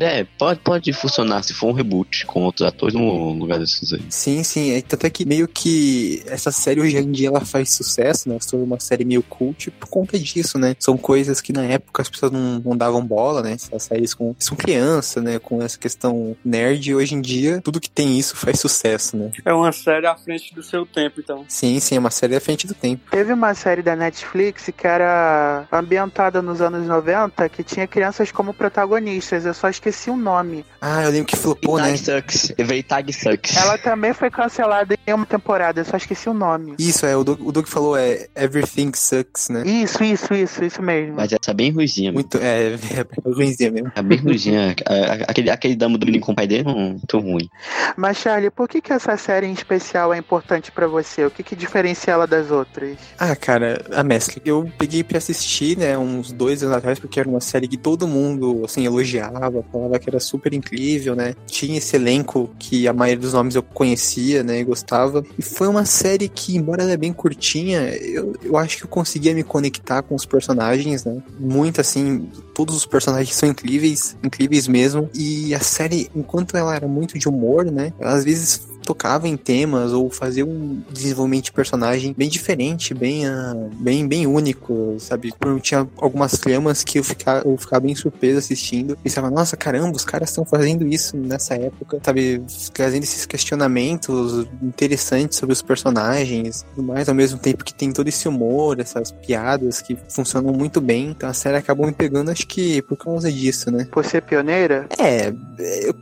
é, 0.00 0.24
pode, 0.38 0.60
pode 0.60 0.92
funcionar 0.92 1.42
se 1.42 1.52
for 1.52 1.68
um 1.68 1.72
reboot 1.72 2.24
com 2.26 2.42
outros 2.44 2.66
atores 2.66 2.94
no 2.94 3.32
lugar 3.32 3.58
desses 3.58 3.92
aí. 3.92 4.02
Sim, 4.08 4.44
sim. 4.44 4.72
É, 4.72 4.80
tanto 4.80 5.06
é 5.06 5.10
que 5.10 5.24
meio 5.24 5.48
que 5.48 6.22
essa 6.26 6.52
série 6.52 6.80
hoje 6.80 6.96
em 6.96 7.10
dia 7.10 7.28
ela 7.28 7.40
faz 7.40 7.72
sucesso, 7.72 8.28
né? 8.28 8.36
Foi 8.52 8.62
uma 8.62 8.78
série 8.78 9.04
meio 9.04 9.22
cult 9.22 9.70
por 9.70 9.88
conta 9.88 10.18
disso, 10.18 10.58
né? 10.58 10.76
São 10.78 10.98
coisas 10.98 11.40
que 11.40 11.52
na 11.52 11.64
época 11.64 12.02
as 12.02 12.10
pessoas 12.10 12.30
não, 12.30 12.60
não 12.60 12.76
davam 12.76 13.02
bola, 13.04 13.42
né? 13.42 13.52
Essas 13.52 13.84
séries 13.84 14.12
com, 14.12 14.34
são 14.38 14.54
criança, 14.56 15.22
né? 15.22 15.38
Com 15.38 15.62
essa 15.62 15.78
questão 15.78 16.36
nerd. 16.44 16.90
E 16.90 16.94
hoje 16.94 17.14
em 17.14 17.20
dia, 17.20 17.60
tudo 17.62 17.80
que 17.80 17.88
tem 17.88 18.18
isso 18.18 18.36
faz 18.36 18.60
sucesso, 18.60 19.16
né? 19.16 19.30
É 19.44 19.52
uma 19.54 19.72
série 19.72 20.06
à 20.06 20.14
frente 20.14 20.54
do 20.54 20.62
seu 20.62 20.84
tempo, 20.84 21.20
então. 21.20 21.46
Sim, 21.48 21.80
sim. 21.80 21.96
É 21.96 21.98
uma 21.98 22.10
série 22.10 22.36
à 22.36 22.40
frente 22.40 22.66
do 22.66 22.74
tempo. 22.74 23.10
Teve 23.10 23.32
uma 23.32 23.54
série 23.54 23.82
da 23.82 23.96
Netflix 23.96 24.68
que 24.76 24.86
era 24.86 25.66
ambientada 25.72 26.42
nos 26.42 26.60
anos 26.60 26.86
90 26.86 27.48
que 27.48 27.62
tinha 27.62 27.86
crianças 27.86 28.30
como 28.30 28.52
protagonistas. 28.52 29.46
Eu 29.46 29.54
só 29.54 29.70
esqueci 29.70 30.10
o 30.10 30.16
nome. 30.16 30.64
Ah, 30.80 31.04
eu 31.04 31.10
lembro 31.10 31.26
que 31.26 31.36
flopou, 31.36 31.78
né? 31.78 31.96
Sucks. 31.96 32.52
Tag 32.86 33.12
Sucks. 33.12 33.56
Ela 33.56 33.78
também 33.78 34.12
foi 34.12 34.30
cancelada 34.30 34.96
em 35.06 35.12
uma 35.12 35.26
temporada, 35.26 35.80
eu 35.80 35.84
só 35.84 35.96
esqueci 35.96 36.28
o 36.28 36.34
nome. 36.34 36.74
Isso, 36.78 37.06
é, 37.06 37.16
o 37.16 37.24
Doug, 37.24 37.40
o 37.40 37.52
Doug 37.52 37.66
falou 37.66 37.96
é 37.96 38.28
Everything 38.42 38.92
Sucks, 38.94 39.48
né? 39.48 39.62
Isso, 39.64 40.02
isso, 40.02 40.34
isso, 40.34 40.64
isso 40.64 40.82
mesmo. 40.82 41.14
Mas 41.14 41.32
essa 41.32 41.50
é 41.50 41.54
bem 41.54 41.70
ruizinha. 41.70 42.12
Muito, 42.12 42.38
é, 42.38 42.74
é 42.74 43.30
ruizinha 43.30 43.70
mesmo. 43.70 43.92
É 43.94 44.02
bem 44.02 44.18
ruizinha. 44.18 44.74
aquele, 45.28 45.50
aquele 45.50 45.76
damo 45.76 45.96
do 45.96 46.12
o 46.12 46.34
pai 46.34 46.46
dele, 46.46 46.64
não, 46.64 46.74
muito 46.74 47.18
ruim. 47.18 47.48
Mas, 47.96 48.18
Charlie, 48.18 48.50
por 48.50 48.68
que, 48.68 48.80
que 48.80 48.92
essa 48.92 49.16
série 49.16 49.46
em 49.46 49.52
especial 49.52 50.12
é 50.12 50.18
importante 50.18 50.70
para 50.70 50.86
você? 50.86 51.24
O 51.24 51.30
que, 51.30 51.42
que 51.42 51.56
diferencia 51.56 52.12
ela 52.12 52.26
das 52.26 52.50
outras? 52.50 52.96
Ah, 53.18 53.34
cara, 53.36 53.84
a 53.92 54.02
mescla. 54.02 54.42
Eu 54.44 54.70
peguei 54.78 55.02
pra 55.02 55.18
assistir, 55.18 55.78
né, 55.78 55.96
uns 55.96 56.32
dois 56.32 56.62
anos 56.62 56.76
atrás, 56.76 56.98
porque 56.98 57.20
era 57.20 57.28
uma 57.28 57.40
série 57.40 57.68
que 57.68 57.76
todo 57.76 58.08
mundo, 58.08 58.62
assim, 58.64 58.84
elogiava, 58.84 59.64
falava 59.70 59.98
que 59.98 60.08
era 60.08 60.20
super 60.20 60.52
incrível, 60.52 61.14
né? 61.14 61.34
Tinha 61.46 61.78
esse 61.78 61.96
elenco 61.96 62.50
que 62.58 62.88
a 62.88 62.92
maioria 62.92 63.20
dos 63.20 63.32
nomes 63.32 63.54
eu 63.54 63.62
conhecia, 63.62 64.42
né? 64.42 64.60
E 64.60 64.64
gostava. 64.64 65.24
E 65.38 65.42
foi 65.42 65.68
uma 65.68 65.84
série 65.84 66.28
que, 66.28 66.56
embora 66.56 66.82
ela 66.82 66.92
é 66.92 66.96
bem 66.96 67.12
curtinha, 67.12 67.80
eu, 67.96 68.31
eu 68.42 68.56
acho 68.56 68.78
que 68.78 68.84
eu 68.84 68.88
conseguia 68.88 69.34
me 69.34 69.42
conectar 69.42 70.02
com 70.02 70.14
os 70.14 70.24
personagens, 70.24 71.04
né? 71.04 71.22
Muito 71.38 71.80
assim, 71.80 72.28
todos 72.54 72.76
os 72.76 72.86
personagens 72.86 73.34
são 73.34 73.48
incríveis, 73.48 74.16
incríveis 74.22 74.68
mesmo. 74.68 75.08
E 75.14 75.54
a 75.54 75.60
série, 75.60 76.10
enquanto 76.14 76.56
ela 76.56 76.74
era 76.74 76.88
muito 76.88 77.18
de 77.18 77.28
humor, 77.28 77.64
né? 77.64 77.92
Ela 77.98 78.12
às 78.12 78.24
vezes 78.24 78.71
tocava 78.82 79.28
em 79.28 79.36
temas 79.36 79.92
ou 79.92 80.10
fazia 80.10 80.44
um 80.44 80.82
desenvolvimento 80.90 81.44
de 81.44 81.52
personagem 81.52 82.14
bem 82.16 82.28
diferente, 82.28 82.94
bem, 82.94 83.26
uh, 83.26 83.70
bem, 83.74 84.06
bem 84.06 84.26
único, 84.26 84.96
sabe? 84.98 85.32
Tinha 85.60 85.88
algumas 85.96 86.32
tramas 86.32 86.82
que 86.82 86.98
eu 86.98 87.04
ficava, 87.04 87.46
eu 87.46 87.56
ficava 87.56 87.80
bem 87.80 87.94
surpreso 87.94 88.38
assistindo. 88.38 88.96
Pensava, 89.02 89.30
nossa, 89.30 89.56
caramba, 89.56 89.96
os 89.96 90.04
caras 90.04 90.30
estão 90.30 90.44
fazendo 90.44 90.86
isso 90.86 91.16
nessa 91.16 91.54
época, 91.54 92.00
sabe? 92.02 92.42
Trazendo 92.72 93.04
esses 93.04 93.26
questionamentos 93.26 94.46
interessantes 94.62 95.38
sobre 95.38 95.52
os 95.52 95.62
personagens, 95.62 96.64
tudo 96.74 96.86
mais, 96.86 97.08
ao 97.08 97.14
mesmo 97.14 97.38
tempo 97.38 97.64
que 97.64 97.74
tem 97.74 97.92
todo 97.92 98.08
esse 98.08 98.28
humor, 98.28 98.80
essas 98.80 99.12
piadas 99.12 99.80
que 99.80 99.96
funcionam 100.08 100.52
muito 100.52 100.80
bem. 100.80 101.10
Então 101.10 101.28
a 101.28 101.34
série 101.34 101.56
acabou 101.56 101.86
me 101.86 101.92
pegando, 101.92 102.30
acho 102.30 102.46
que 102.46 102.82
por 102.82 102.96
causa 102.96 103.30
disso, 103.30 103.70
né? 103.70 103.86
Por 103.90 104.04
ser 104.04 104.22
pioneira? 104.22 104.86
É, 104.98 105.32
eu, 105.58 105.94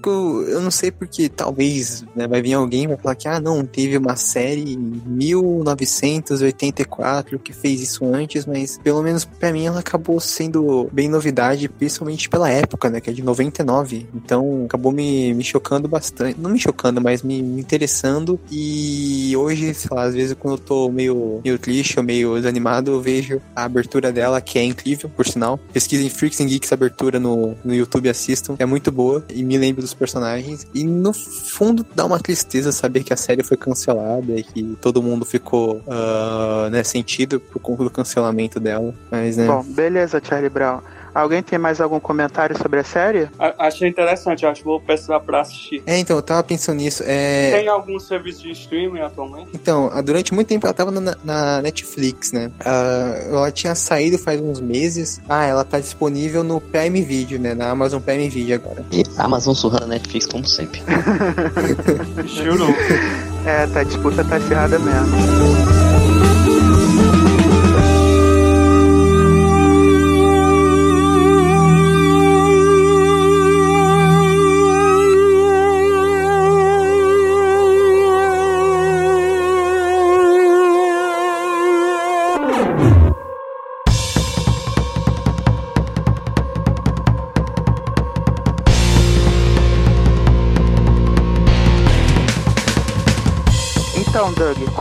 eu 0.49 0.61
não 0.61 0.71
sei 0.71 0.91
porque 0.91 1.29
talvez 1.29 2.05
né, 2.15 2.27
vai 2.27 2.41
vir 2.43 2.55
alguém 2.55 2.70
e 2.77 2.87
vai 2.87 2.97
falar 2.97 3.15
que, 3.15 3.29
ah, 3.29 3.41
não, 3.41 3.65
teve 3.65 3.97
uma 3.97 4.17
série 4.17 4.75
em 4.75 5.03
1984 5.07 7.39
que 7.39 7.53
fez 7.53 7.81
isso 7.81 8.05
antes, 8.05 8.45
mas 8.47 8.79
pelo 8.83 9.01
menos 9.03 9.25
para 9.25 9.53
mim 9.53 9.67
ela 9.67 9.79
acabou 9.81 10.19
sendo 10.21 10.89
bem 10.93 11.09
novidade, 11.09 11.69
principalmente 11.69 12.29
pela 12.29 12.51
época, 12.51 12.91
né, 12.91 13.01
que 13.01 13.11
é 13.11 13.13
de 13.13 13.23
99. 13.23 14.09
Então 14.15 14.65
acabou 14.67 14.93
me, 14.93 15.35
me 15.35 15.45
chocando 15.45 15.89
bastante, 15.89 16.41
não 16.41 16.51
me 16.51 16.59
chocando, 16.59 17.01
mas 17.01 17.23
me, 17.23 17.43
me 17.43 17.61
interessando. 17.61 18.41
E 18.51 19.35
hoje, 19.37 19.75
sei 19.75 19.91
lá, 19.93 20.05
às 20.05 20.15
vezes 20.15 20.37
quando 20.39 20.55
eu 20.55 20.59
tô 20.59 20.91
meio, 20.91 21.41
meio 21.45 21.59
triste 21.59 21.99
ou 21.99 22.05
meio 22.05 22.35
desanimado, 22.35 22.91
eu 22.91 23.01
vejo 23.01 23.41
a 23.55 23.65
abertura 23.65 24.13
dela, 24.13 24.41
que 24.41 24.59
é 24.59 24.65
incrível, 24.65 25.09
por 25.09 25.27
sinal. 25.27 25.59
Pesquisem 25.73 26.09
Freaks 26.09 26.41
and 26.41 26.47
Geeks 26.47 26.73
abertura 26.73 27.19
no, 27.19 27.57
no 27.65 27.75
YouTube, 27.75 28.09
assistam. 28.09 28.57
É 28.59 28.67
muito 28.67 28.91
boa 28.91 29.25
e 29.33 29.43
me 29.43 29.59
lembro 29.59 29.83
dos 29.83 29.95
personagens. 29.95 30.67
E 30.75 30.85
no 30.85 31.13
fundo 31.13 31.85
dá 31.95 32.05
uma 32.05 32.19
tristeza 32.19 32.60
saber 32.73 33.03
que 33.03 33.13
a 33.13 33.17
série 33.17 33.43
foi 33.43 33.57
cancelada 33.57 34.33
e 34.33 34.43
que 34.43 34.77
todo 34.81 35.03
mundo 35.03 35.25
ficou 35.25 35.83
uh, 35.87 36.71
né, 36.71 36.83
sentido 36.83 37.41
por 37.41 37.61
conta 37.61 37.85
do 37.85 37.91
cancelamento 37.91 38.61
dela. 38.61 38.95
Mas, 39.11 39.37
né. 39.37 39.47
Bom, 39.47 39.63
beleza, 39.63 40.21
Charlie 40.23 40.51
Brown. 40.51 40.81
Alguém 41.15 41.43
tem 41.43 41.59
mais 41.59 41.81
algum 41.81 42.01
comentário 42.01 42.57
sobre 42.57 42.81
a 42.81 42.85
série? 42.85 43.29
A 43.39 43.67
achei 43.67 43.89
interessante, 43.89 44.47
acho 44.47 44.61
que 44.61 44.67
vou 44.67 44.81
precisar 44.81 45.21
pra 45.21 45.41
assistir. 45.41 45.83
É, 45.87 45.99
então, 45.99 46.17
eu 46.17 46.23
tava 46.23 46.43
pensando 46.43 46.77
nisso. 46.77 47.03
É... 47.07 47.51
Tem 47.53 47.69
algum 47.69 47.99
serviço 47.99 48.43
de 48.43 48.53
streaming 48.53 49.01
atualmente? 49.01 49.51
Então, 49.55 49.91
durante 50.05 50.33
muito 50.35 50.49
tempo 50.49 50.67
ela 50.67 50.75
tava 50.75 50.91
na, 50.91 51.17
na 51.23 51.63
Netflix, 51.63 52.33
né? 52.33 52.51
Uh, 52.61 53.35
ela 53.35 53.51
tinha 53.51 53.75
saído 53.75 54.19
faz 54.19 54.41
uns 54.41 54.61
meses. 54.61 55.21
Ah, 55.29 55.45
ela 55.45 55.65
tá 55.65 55.79
disponível 55.79 56.45
no 56.45 56.61
Prime 56.61 57.03
Video, 57.03 57.39
né? 57.39 57.55
Na 57.55 57.71
Amazon 57.71 58.01
Prime 58.01 58.29
Video 58.29 58.57
agora. 58.57 58.85
E 58.93 59.03
Amazon 59.19 59.55
surrando 59.55 59.85
a 59.85 59.89
Netflix 59.89 60.27
como 60.27 60.47
sempre. 60.47 60.83
Juro. 62.27 62.67
é, 63.47 63.67
tá, 63.67 63.81
a 63.81 63.85
disputa 63.85 64.25
tá 64.25 64.37
acirrada 64.37 64.79
mesmo. 64.79 65.80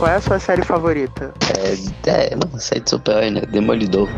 Qual 0.00 0.10
é 0.10 0.14
a 0.16 0.20
sua 0.22 0.38
série 0.38 0.62
favorita? 0.62 1.34
É, 2.06 2.32
é 2.32 2.34
uma 2.34 2.58
série 2.58 2.80
de 2.80 2.88
super-herói, 2.88 3.30
né? 3.32 3.42
Demolidor. 3.42 4.08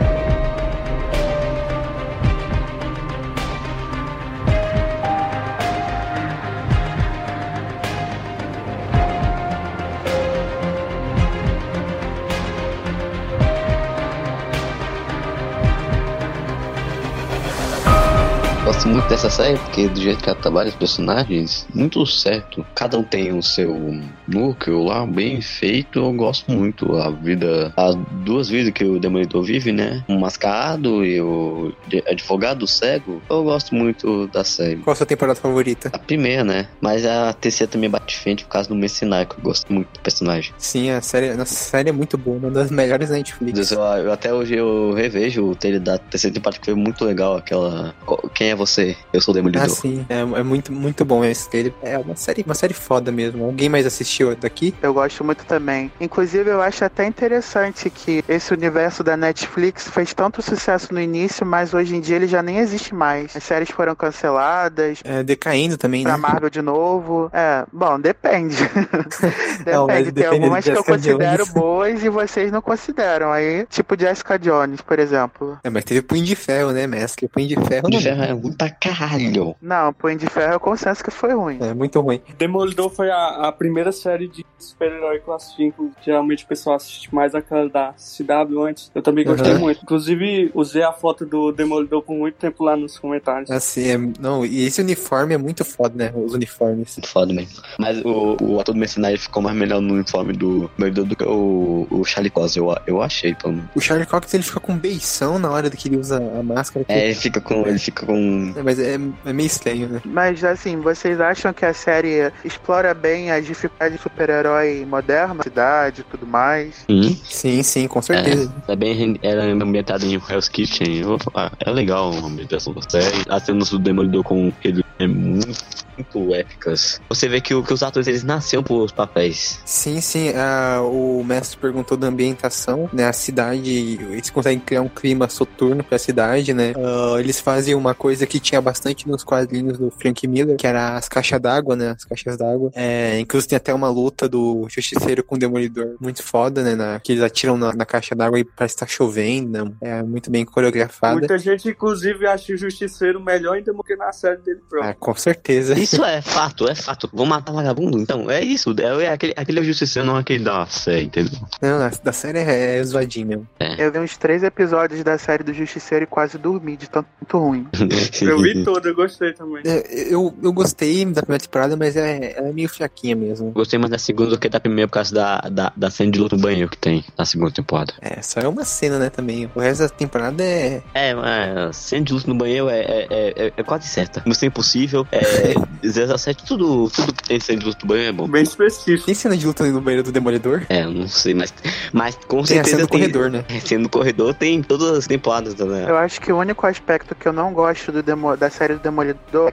Gosto 18.82 18.88
muito 18.88 19.08
dessa 19.08 19.30
série 19.30 19.58
porque 19.58 19.88
do 19.88 20.00
jeito 20.00 20.22
que 20.22 20.28
ela 20.28 20.38
trabalha 20.38 20.68
os 20.68 20.74
personagens, 20.74 21.66
muito 21.72 22.04
certo. 22.06 22.66
Cada 22.74 22.98
um 22.98 23.04
tem 23.04 23.32
o 23.32 23.42
seu 23.42 24.00
núcleo 24.26 24.84
lá, 24.84 25.06
bem 25.06 25.40
feito. 25.40 26.00
Eu 26.00 26.12
gosto 26.12 26.50
muito. 26.50 26.96
A 26.96 27.10
vida, 27.10 27.72
as 27.76 27.94
duas 28.24 28.48
vidas 28.48 28.72
que 28.72 28.84
o 28.84 28.98
Demolidor 28.98 29.44
vive, 29.44 29.70
né? 29.70 30.02
O 30.08 30.18
mascarado 30.18 31.04
e 31.04 31.20
o 31.20 31.72
advogado 32.08 32.66
cego. 32.66 33.22
Eu 33.30 33.44
gosto 33.44 33.74
muito 33.74 34.26
da 34.28 34.42
série. 34.42 34.76
Qual 34.78 34.92
a 34.92 34.96
sua 34.96 35.06
temporada 35.06 35.38
favorita? 35.38 35.90
A 35.92 35.98
primeira, 35.98 36.42
né? 36.42 36.68
Mas 36.80 37.06
a 37.06 37.32
terceira 37.32 37.70
também 37.70 37.88
bate 37.88 38.18
frente 38.18 38.44
por 38.44 38.50
causa 38.50 38.68
do 38.68 38.74
Mercenário, 38.74 39.28
que 39.28 39.38
eu 39.38 39.42
gosto 39.42 39.72
muito 39.72 39.92
do 39.92 40.00
personagem. 40.00 40.52
Sim, 40.58 40.90
a 40.90 41.00
série, 41.00 41.28
a 41.28 41.44
série 41.44 41.90
é 41.90 41.92
muito 41.92 42.18
boa, 42.18 42.36
uma 42.36 42.50
das 42.50 42.70
melhores 42.70 43.10
da 43.10 43.16
Netflix. 43.16 43.70
Eu, 43.70 44.12
até 44.12 44.32
hoje 44.32 44.56
eu 44.56 44.92
revejo 44.92 45.44
o 45.44 45.54
trailer 45.54 45.80
da 45.80 45.98
terceira 45.98 46.34
temporada, 46.34 46.58
que 46.58 46.64
foi 46.64 46.74
muito 46.74 47.04
legal. 47.04 47.36
Aquela. 47.36 47.94
Quem 48.34 48.50
é 48.50 48.54
você? 48.54 48.71
Eu 49.12 49.20
sou 49.20 49.32
o 49.32 49.34
Demolidor. 49.34 49.64
Ah, 49.64 49.68
sim. 49.68 50.04
É, 50.08 50.20
é 50.20 50.42
muito, 50.42 50.72
muito 50.72 51.04
bom 51.04 51.24
esse 51.24 51.50
dele. 51.50 51.74
É 51.82 51.98
uma 51.98 52.16
série, 52.16 52.42
uma 52.42 52.54
série 52.54 52.74
foda 52.74 53.10
mesmo. 53.12 53.44
Alguém 53.44 53.68
mais 53.68 53.86
assistiu 53.86 54.34
daqui? 54.36 54.74
Eu 54.82 54.94
gosto 54.94 55.24
muito 55.24 55.44
também. 55.44 55.90
Inclusive, 56.00 56.50
eu 56.50 56.60
acho 56.62 56.84
até 56.84 57.06
interessante 57.06 57.90
que 57.90 58.24
esse 58.28 58.52
universo 58.52 59.02
da 59.02 59.16
Netflix 59.16 59.88
fez 59.88 60.14
tanto 60.14 60.40
sucesso 60.42 60.92
no 60.92 61.00
início, 61.00 61.44
mas 61.44 61.74
hoje 61.74 61.96
em 61.96 62.00
dia 62.00 62.16
ele 62.16 62.26
já 62.26 62.42
nem 62.42 62.58
existe 62.58 62.94
mais. 62.94 63.34
As 63.36 63.42
séries 63.42 63.70
foram 63.70 63.94
canceladas. 63.94 65.00
É, 65.04 65.22
decaindo 65.22 65.76
também, 65.76 66.02
pra 66.02 66.12
né? 66.12 66.18
Marvel 66.18 66.50
de 66.50 66.62
novo. 66.62 67.30
É, 67.32 67.64
bom, 67.72 67.98
depende. 68.00 68.56
depende. 68.62 69.70
Não, 69.72 69.86
Tem 69.86 70.04
depende 70.04 70.26
algumas 70.26 70.64
que 70.64 70.70
eu 70.70 70.84
considero 70.84 71.44
Jones. 71.44 71.52
boas 71.52 72.04
e 72.04 72.08
vocês 72.08 72.50
não 72.52 72.62
consideram. 72.62 73.32
Aí, 73.32 73.66
tipo 73.68 73.98
Jessica 73.98 74.38
Jones, 74.38 74.80
por 74.80 74.98
exemplo. 74.98 75.58
É, 75.62 75.70
mas 75.70 75.84
teve 75.84 76.02
Punho 76.02 76.24
de 76.24 76.34
Ferro, 76.36 76.72
né, 76.72 76.86
mestre? 76.86 77.28
Punho 77.28 77.48
de 77.48 77.54
Ferro 77.56 77.82
Punho 77.82 77.98
de 77.98 78.04
Ferro 78.04 78.22
é 78.22 78.34
muito 78.34 78.61
pra 78.62 78.70
caralho. 78.70 79.56
Não, 79.60 79.92
Punho 79.92 80.18
de 80.18 80.26
Ferro 80.26 80.52
é 80.52 80.56
o 80.56 80.60
consenso 80.60 81.02
que 81.02 81.10
foi 81.10 81.34
ruim. 81.34 81.58
É 81.60 81.74
muito 81.74 82.00
ruim. 82.00 82.20
Demolidor 82.38 82.90
foi 82.90 83.10
a, 83.10 83.48
a 83.48 83.52
primeira 83.52 83.92
série 83.92 84.28
de 84.28 84.44
super-herói 84.58 85.20
que 85.20 85.28
eu 85.28 85.34
assisti. 85.34 85.74
Geralmente 86.04 86.44
o 86.44 86.46
pessoal 86.46 86.76
assiste 86.76 87.12
mais 87.14 87.34
aquela 87.34 87.68
da 87.68 87.92
CW 87.92 88.62
antes. 88.64 88.90
Eu 88.94 89.02
também 89.02 89.24
gostei 89.24 89.52
uhum. 89.52 89.60
muito. 89.60 89.82
Inclusive, 89.82 90.50
usei 90.54 90.82
a 90.82 90.92
foto 90.92 91.24
do 91.26 91.52
Demolidor 91.52 92.02
por 92.02 92.14
muito 92.14 92.34
tempo 92.34 92.64
lá 92.64 92.76
nos 92.76 92.98
comentários. 92.98 93.50
Assim, 93.50 93.88
é, 93.88 93.98
não, 94.20 94.44
e 94.44 94.64
esse 94.64 94.80
uniforme 94.80 95.34
é 95.34 95.38
muito 95.38 95.64
foda, 95.64 95.94
né? 95.96 96.12
Os 96.14 96.34
uniformes. 96.34 96.96
Muito 96.96 97.08
foda 97.08 97.32
mesmo. 97.32 97.62
Mas 97.78 97.98
o, 98.04 98.36
o 98.40 98.60
ator 98.60 98.74
do 98.74 98.78
mercenário 98.78 99.18
ficou 99.18 99.42
mais 99.42 99.56
melhor 99.56 99.80
no 99.80 99.94
uniforme 99.94 100.32
do 100.32 100.70
Demolidor 100.76 101.04
do 101.04 101.16
que 101.16 101.24
o, 101.24 101.86
o 101.90 102.04
Charlie 102.04 102.30
Cox, 102.30 102.56
eu, 102.56 102.74
eu 102.86 103.02
achei, 103.02 103.34
pelo 103.34 103.54
menos. 103.54 103.70
O 103.74 103.80
Charlie 103.80 104.06
Cox, 104.06 104.32
ele 104.34 104.42
fica 104.42 104.60
com 104.60 104.76
beição 104.76 105.38
na 105.38 105.50
hora 105.50 105.70
que 105.70 105.88
ele 105.88 105.96
usa 105.96 106.16
a 106.16 106.42
máscara. 106.42 106.84
É, 106.88 107.06
ele 107.06 107.14
fica 107.14 107.40
com... 107.40 107.66
Ele 107.66 107.78
fica 107.78 108.06
com... 108.06 108.51
É, 108.56 108.62
mas 108.62 108.78
é, 108.78 108.94
é 109.24 109.32
meio 109.32 109.46
estranho, 109.46 109.88
né? 109.88 110.00
Mas, 110.04 110.42
assim, 110.44 110.76
vocês 110.78 111.20
acham 111.20 111.52
que 111.52 111.64
a 111.64 111.72
série 111.72 112.32
explora 112.44 112.94
bem 112.94 113.30
as 113.30 113.46
dificuldades 113.46 113.96
de 113.96 114.02
super-herói 114.02 114.86
moderno, 114.86 115.42
cidade 115.42 116.02
e 116.02 116.04
tudo 116.04 116.26
mais? 116.26 116.84
Sim. 116.88 117.20
Sim, 117.24 117.62
sim, 117.62 117.88
com 117.88 118.02
certeza. 118.02 118.52
É, 118.68 118.72
é 118.72 118.76
bem 118.76 119.18
ela 119.22 119.44
é 119.44 119.50
ambientada 119.50 120.04
em 120.04 120.14
Hell's 120.14 120.48
Kitchen. 120.48 120.98
Eu 120.98 121.08
vou 121.08 121.18
falar, 121.18 121.52
é 121.60 121.70
legal 121.70 122.12
a 122.12 122.26
ambientação 122.26 122.72
da 122.72 122.82
série. 122.82 123.24
As 123.28 123.44
cenas 123.44 123.70
do 123.70 123.78
Demolidor 123.78 124.22
com 124.22 124.52
ele 124.62 124.81
é 124.98 125.06
muito, 125.06 125.64
muito 125.96 126.34
épicas. 126.34 127.00
Você 127.08 127.28
vê 127.28 127.40
que, 127.40 127.60
que 127.62 127.72
os 127.72 127.82
atores 127.82 128.06
eles 128.06 128.22
nasceram 128.22 128.62
por 128.62 128.82
os 128.82 128.92
papéis. 128.92 129.60
Sim, 129.64 130.00
sim. 130.00 130.30
Uh, 130.30 131.20
o 131.20 131.24
mestre 131.24 131.58
perguntou 131.58 131.96
da 131.96 132.06
ambientação, 132.06 132.88
né? 132.92 133.06
A 133.06 133.12
cidade, 133.12 133.98
eles 134.10 134.30
conseguem 134.30 134.60
criar 134.60 134.82
um 134.82 134.88
clima 134.88 135.28
soturno 135.28 135.82
pra 135.82 135.98
cidade, 135.98 136.52
né? 136.52 136.72
Uh, 136.76 137.18
eles 137.18 137.40
fazem 137.40 137.74
uma 137.74 137.94
coisa 137.94 138.26
que 138.26 138.38
tinha 138.38 138.60
bastante 138.60 139.08
nos 139.08 139.24
quadrinhos 139.24 139.78
do 139.78 139.90
Frank 139.90 140.26
Miller, 140.26 140.56
que 140.56 140.66
era 140.66 140.96
as 140.96 141.08
caixas 141.08 141.40
d'água, 141.40 141.76
né? 141.76 141.90
As 141.90 142.04
caixas 142.04 142.36
d'água. 142.36 142.70
É, 142.74 143.18
inclusive 143.18 143.48
tem 143.48 143.56
até 143.56 143.74
uma 143.74 143.88
luta 143.88 144.28
do 144.28 144.66
Justiceiro 144.68 145.24
com 145.24 145.34
o 145.34 145.38
Demolidor 145.38 145.96
muito 146.00 146.22
foda, 146.22 146.62
né? 146.62 146.74
Na, 146.74 147.00
que 147.00 147.12
eles 147.12 147.22
atiram 147.22 147.56
na, 147.56 147.72
na 147.74 147.84
caixa 147.84 148.14
d'água 148.14 148.38
e 148.38 148.44
parece 148.44 148.74
estar 148.74 148.86
tá 148.86 148.92
chovendo, 148.92 149.50
né? 149.50 149.72
É 149.80 150.02
muito 150.02 150.30
bem 150.30 150.44
coreografada. 150.44 151.18
Muita 151.18 151.38
gente, 151.38 151.68
inclusive, 151.68 152.26
acha 152.26 152.52
o 152.52 152.56
Justiceiro 152.56 153.20
melhor 153.20 153.54
ainda 153.54 153.72
do 153.72 153.82
que 153.82 153.96
na 153.96 154.12
série 154.12 154.38
dele 154.38 154.60
próprio. 154.68 154.91
Com 154.98 155.14
certeza. 155.14 155.78
Isso 155.78 156.04
é 156.04 156.20
fato, 156.22 156.68
é 156.68 156.74
fato. 156.74 157.08
Vou 157.12 157.26
matar 157.26 157.52
vagabundo, 157.52 157.98
então. 157.98 158.30
É 158.30 158.42
isso. 158.42 158.74
É, 158.78 159.04
é 159.04 159.12
aquele, 159.12 159.34
aquele 159.36 159.58
é 159.58 159.62
o 159.62 159.64
justiça, 159.64 160.02
não 160.02 160.16
é 160.16 160.20
aquele 160.20 160.44
da 160.44 160.66
série, 160.66 161.04
entendeu? 161.04 161.38
Não, 161.60 161.90
da 162.02 162.12
série 162.12 162.38
é, 162.38 162.78
é 162.78 162.84
zoadinho 162.84 163.26
mesmo. 163.26 163.48
É. 163.58 163.84
Eu 163.84 163.92
vi 163.92 163.98
uns 163.98 164.16
três 164.16 164.42
episódios 164.42 165.02
da 165.04 165.18
série 165.18 165.42
do 165.42 165.52
Justiceiro 165.52 166.04
e 166.04 166.06
quase 166.06 166.38
dormi 166.38 166.76
de 166.76 166.88
tanto 166.88 167.06
ruim. 167.38 167.66
eu 168.22 168.38
vi 168.38 168.64
todo, 168.64 168.86
eu 168.86 168.94
gostei 168.94 169.32
também. 169.32 169.62
É, 169.64 170.12
eu, 170.12 170.34
eu 170.42 170.52
gostei 170.52 171.04
da 171.06 171.22
primeira 171.22 171.42
temporada, 171.42 171.76
mas 171.76 171.96
é, 171.96 172.34
é 172.36 172.52
meio 172.52 172.68
fraquinha 172.68 173.14
mesmo. 173.14 173.50
Gostei 173.52 173.78
mais 173.78 173.90
da 173.90 173.98
segunda 173.98 174.30
do 174.30 174.38
que 174.38 174.48
da 174.48 174.60
primeira 174.60 174.88
por 174.88 174.94
causa 174.94 175.14
da, 175.14 175.40
da, 175.40 175.72
da 175.76 175.90
cena 175.90 176.10
de 176.10 176.18
luta 176.18 176.36
no 176.36 176.42
banheiro 176.42 176.68
que 176.68 176.78
tem 176.78 177.04
na 177.16 177.24
segunda 177.24 177.50
temporada. 177.50 177.92
É, 178.00 178.20
só 178.22 178.40
é 178.40 178.48
uma 178.48 178.64
cena, 178.64 178.98
né, 178.98 179.10
também. 179.10 179.50
O 179.54 179.60
resto 179.60 179.82
da 179.82 179.88
temporada 179.88 180.42
é. 180.42 180.82
É, 180.94 181.10
é 181.10 181.14
mas 181.14 181.76
cena 181.76 182.04
de 182.04 182.12
luta 182.12 182.26
no 182.28 182.34
banheiro 182.34 182.68
é, 182.68 182.80
é, 182.80 183.06
é, 183.10 183.52
é 183.56 183.62
quase 183.62 183.86
certa. 183.86 184.22
No 184.26 184.32
100% 184.32 184.71
possível. 184.72 185.06
É, 185.12 185.54
17, 185.82 186.44
tudo, 186.44 186.88
tudo 186.90 187.12
que 187.12 187.24
tem 187.24 187.40
cena 187.40 187.58
de 187.58 187.66
luta 187.66 187.78
do 187.80 187.86
banheiro 187.86 188.08
é 188.08 188.12
bom. 188.12 188.28
Bem 188.28 188.42
específico. 188.42 189.06
Tem 189.06 189.14
cena 189.14 189.36
de 189.36 189.46
luta 189.46 189.64
no 189.64 189.80
banheiro 189.80 190.04
do 190.04 190.12
Demolidor? 190.12 190.62
É, 190.68 190.84
não 190.86 191.08
sei, 191.08 191.34
mas, 191.34 191.52
mas 191.92 192.16
com 192.26 192.38
tem 192.38 192.46
certeza. 192.46 192.76
Cena 192.76 192.86
do 192.86 192.88
tem, 192.88 193.00
corredor, 193.00 193.30
né? 193.30 193.44
É, 193.48 193.60
sendo 193.60 193.88
corredor 193.88 194.34
tem 194.34 194.62
todas 194.62 194.98
as 194.98 195.06
temporadas 195.06 195.54
né? 195.54 195.86
Eu 195.88 195.96
acho 195.96 196.20
que 196.20 196.32
o 196.32 196.38
único 196.38 196.66
aspecto 196.66 197.14
que 197.14 197.26
eu 197.26 197.32
não 197.32 197.52
gosto 197.52 197.92
do 197.92 198.02
Demo, 198.02 198.36
da 198.36 198.48
série 198.48 198.74
do 198.74 198.80
Demolidor 198.80 199.52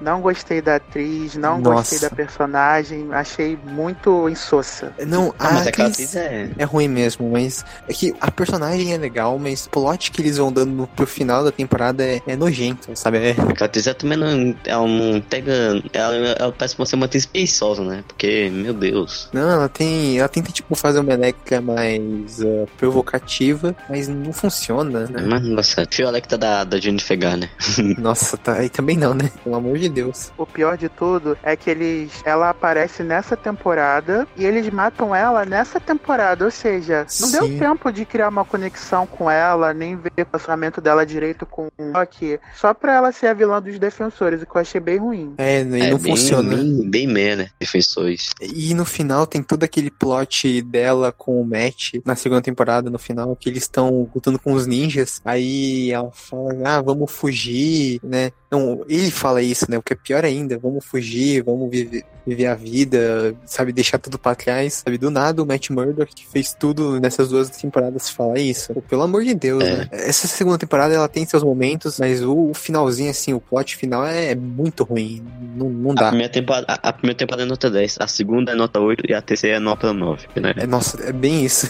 não 0.00 0.20
gostei 0.20 0.60
da 0.60 0.76
atriz, 0.76 1.36
não 1.36 1.60
Nossa. 1.60 1.90
gostei 1.90 1.98
da 1.98 2.14
personagem, 2.14 3.08
achei 3.12 3.58
muito 3.64 4.28
insossa. 4.28 4.92
Não, 5.06 5.34
ah, 5.38 5.52
mas 5.52 5.66
é 5.66 5.68
atriz 5.70 6.16
é... 6.16 6.50
é 6.56 6.64
ruim 6.64 6.88
mesmo, 6.88 7.30
mas 7.30 7.64
é 7.88 7.92
que 7.92 8.14
a 8.20 8.30
personagem 8.30 8.92
é 8.92 8.96
legal, 8.96 9.38
mas 9.38 9.66
o 9.66 9.70
plot 9.70 10.10
que 10.10 10.22
eles 10.22 10.38
vão 10.38 10.52
dando 10.52 10.88
pro 10.96 11.06
final 11.06 11.44
da 11.44 11.52
temporada 11.52 12.04
é, 12.04 12.20
é 12.26 12.36
nojento, 12.36 12.90
sabe? 12.94 13.18
É... 13.18 13.30
Aquela 13.30 13.66
atriz 13.66 13.86
também 13.98 14.18
não 14.18 14.55
ela 14.64 14.86
não 14.86 15.20
pega. 15.20 15.82
Ela, 15.92 16.14
ela 16.14 16.52
parece 16.52 16.76
ser 16.86 16.96
uma 16.96 17.06
atriz 17.06 17.26
preguiçosa, 17.26 17.82
né? 17.82 18.04
Porque, 18.06 18.50
meu 18.50 18.72
Deus. 18.74 19.28
não, 19.32 19.50
ela 19.50 19.68
tem. 19.68 20.18
Ela 20.18 20.28
tenta, 20.28 20.52
tipo, 20.52 20.74
fazer 20.74 21.00
uma 21.00 21.12
Electra 21.12 21.60
mais 21.60 22.40
ah, 22.42 22.66
provocativa, 22.76 23.74
mas 23.88 24.08
não 24.08 24.32
funciona, 24.32 25.06
né? 25.06 25.22
Mas, 25.26 25.42
nossa, 25.42 25.86
Fio 25.90 26.08
Electa 26.08 26.36
da, 26.36 26.64
da 26.64 26.78
Jennifer 26.78 27.18
Garner. 27.18 27.50
Nossa, 27.98 28.36
tá 28.36 28.54
aí 28.54 28.68
também 28.68 28.96
não, 28.96 29.14
né? 29.14 29.30
Pelo 29.42 29.56
amor 29.56 29.78
de 29.78 29.88
Deus. 29.88 30.30
O 30.36 30.46
pior 30.46 30.76
de 30.76 30.88
tudo 30.88 31.36
é 31.42 31.56
que 31.56 31.70
eles, 31.70 32.22
ela 32.24 32.50
aparece 32.50 33.02
nessa 33.02 33.36
temporada 33.36 34.26
e 34.36 34.44
eles 34.44 34.68
matam 34.70 35.14
ela 35.14 35.44
nessa 35.44 35.80
temporada, 35.80 36.44
ou 36.44 36.50
seja, 36.50 37.06
não 37.20 37.30
deu 37.30 37.44
Sim. 37.44 37.58
tempo 37.58 37.90
de 37.90 38.04
criar 38.04 38.28
uma 38.28 38.44
conexão 38.44 39.06
com 39.06 39.30
ela, 39.30 39.72
nem 39.72 39.96
ver 39.96 40.10
o 40.10 40.26
relacionamento 40.30 40.80
dela 40.80 41.06
direito 41.06 41.46
com 41.46 41.68
o 41.78 41.92
Rock, 41.92 42.38
só 42.54 42.74
pra 42.74 42.94
ela 42.94 43.12
ser 43.12 43.28
a 43.28 43.34
vilã 43.34 43.60
dos 43.60 43.78
defensores, 43.78 44.44
que 44.46 44.56
eu 44.56 44.60
achei 44.60 44.80
bem 44.80 44.98
ruim. 44.98 45.34
É, 45.38 45.62
e 45.62 45.80
É, 45.80 45.90
não 45.90 45.98
bem, 45.98 46.12
funciona. 46.12 46.56
Bem, 46.56 46.90
bem 46.90 47.06
meia, 47.06 47.36
né? 47.36 47.50
Defensores. 47.60 48.30
E 48.40 48.74
no 48.74 48.84
final 48.84 49.26
tem 49.26 49.42
todo 49.42 49.64
aquele 49.64 49.90
plot 49.90 50.62
dela 50.62 51.12
com 51.12 51.40
o 51.40 51.44
Matt 51.44 51.94
na 52.04 52.16
segunda 52.16 52.42
temporada, 52.42 52.90
no 52.90 52.98
final, 52.98 53.36
que 53.36 53.48
eles 53.48 53.64
estão 53.64 54.08
lutando 54.14 54.38
com 54.38 54.52
os 54.52 54.66
ninjas. 54.66 55.20
Aí 55.24 55.90
ela 55.90 56.10
fala, 56.12 56.54
ah, 56.64 56.82
vamos 56.82 57.10
fugir, 57.10 58.00
né? 58.02 58.30
Não, 58.50 58.84
ele 58.88 59.10
fala 59.10 59.42
isso, 59.42 59.66
né? 59.68 59.76
O 59.76 59.82
que 59.82 59.92
é 59.92 59.96
pior 59.96 60.24
ainda, 60.24 60.56
vamos 60.58 60.84
fugir, 60.84 61.42
vamos 61.42 61.68
viver, 61.68 62.04
viver 62.24 62.46
a 62.46 62.54
vida, 62.54 63.34
sabe, 63.44 63.72
deixar 63.72 63.98
tudo 63.98 64.18
pra 64.18 64.34
trás, 64.36 64.82
sabe? 64.84 64.96
Do 64.98 65.10
nada 65.10 65.42
o 65.42 65.46
Matt 65.46 65.70
Murdock, 65.70 66.14
que 66.14 66.26
fez 66.26 66.52
tudo 66.54 67.00
nessas 67.00 67.28
duas 67.28 67.50
temporadas, 67.50 68.08
fala 68.08 68.38
isso. 68.38 68.72
Pô, 68.72 68.80
pelo 68.82 69.02
amor 69.02 69.24
de 69.24 69.34
Deus, 69.34 69.64
É. 69.64 69.76
né? 69.78 69.88
Essa 69.90 70.28
segunda 70.28 70.58
temporada, 70.58 70.94
ela 70.94 71.08
tem 71.08 71.26
seus 71.26 71.42
momentos, 71.42 71.98
mas 71.98 72.22
o, 72.22 72.50
o 72.50 72.54
finalzinho, 72.54 73.10
assim, 73.10 73.32
o 73.34 73.40
plot 73.40 73.74
final 73.76 74.06
é 74.06 74.34
muito 74.34 74.84
ruim. 74.84 75.22
Não, 75.56 75.68
não 75.68 75.90
A 75.90 75.94
dá. 75.94 76.08
primeira, 76.08 76.32
temporada, 76.32 76.66
a, 76.68 76.88
a 76.88 76.92
primeira 76.92 77.18
temporada 77.18 77.42
é 77.42 77.46
nota 77.46 77.68
10, 77.68 77.96
a 78.00 78.06
segunda 78.06 78.52
é 78.52 78.54
nota 78.54 78.78
8 78.78 79.04
e 79.10 79.14
a 79.14 79.20
terceira 79.20 79.56
é 79.56 79.60
nota 79.60 79.92
9, 79.92 80.26
né? 80.36 80.54
É, 80.56 80.66
nossa, 80.66 81.02
é 81.02 81.12
bem 81.12 81.44
isso. 81.44 81.68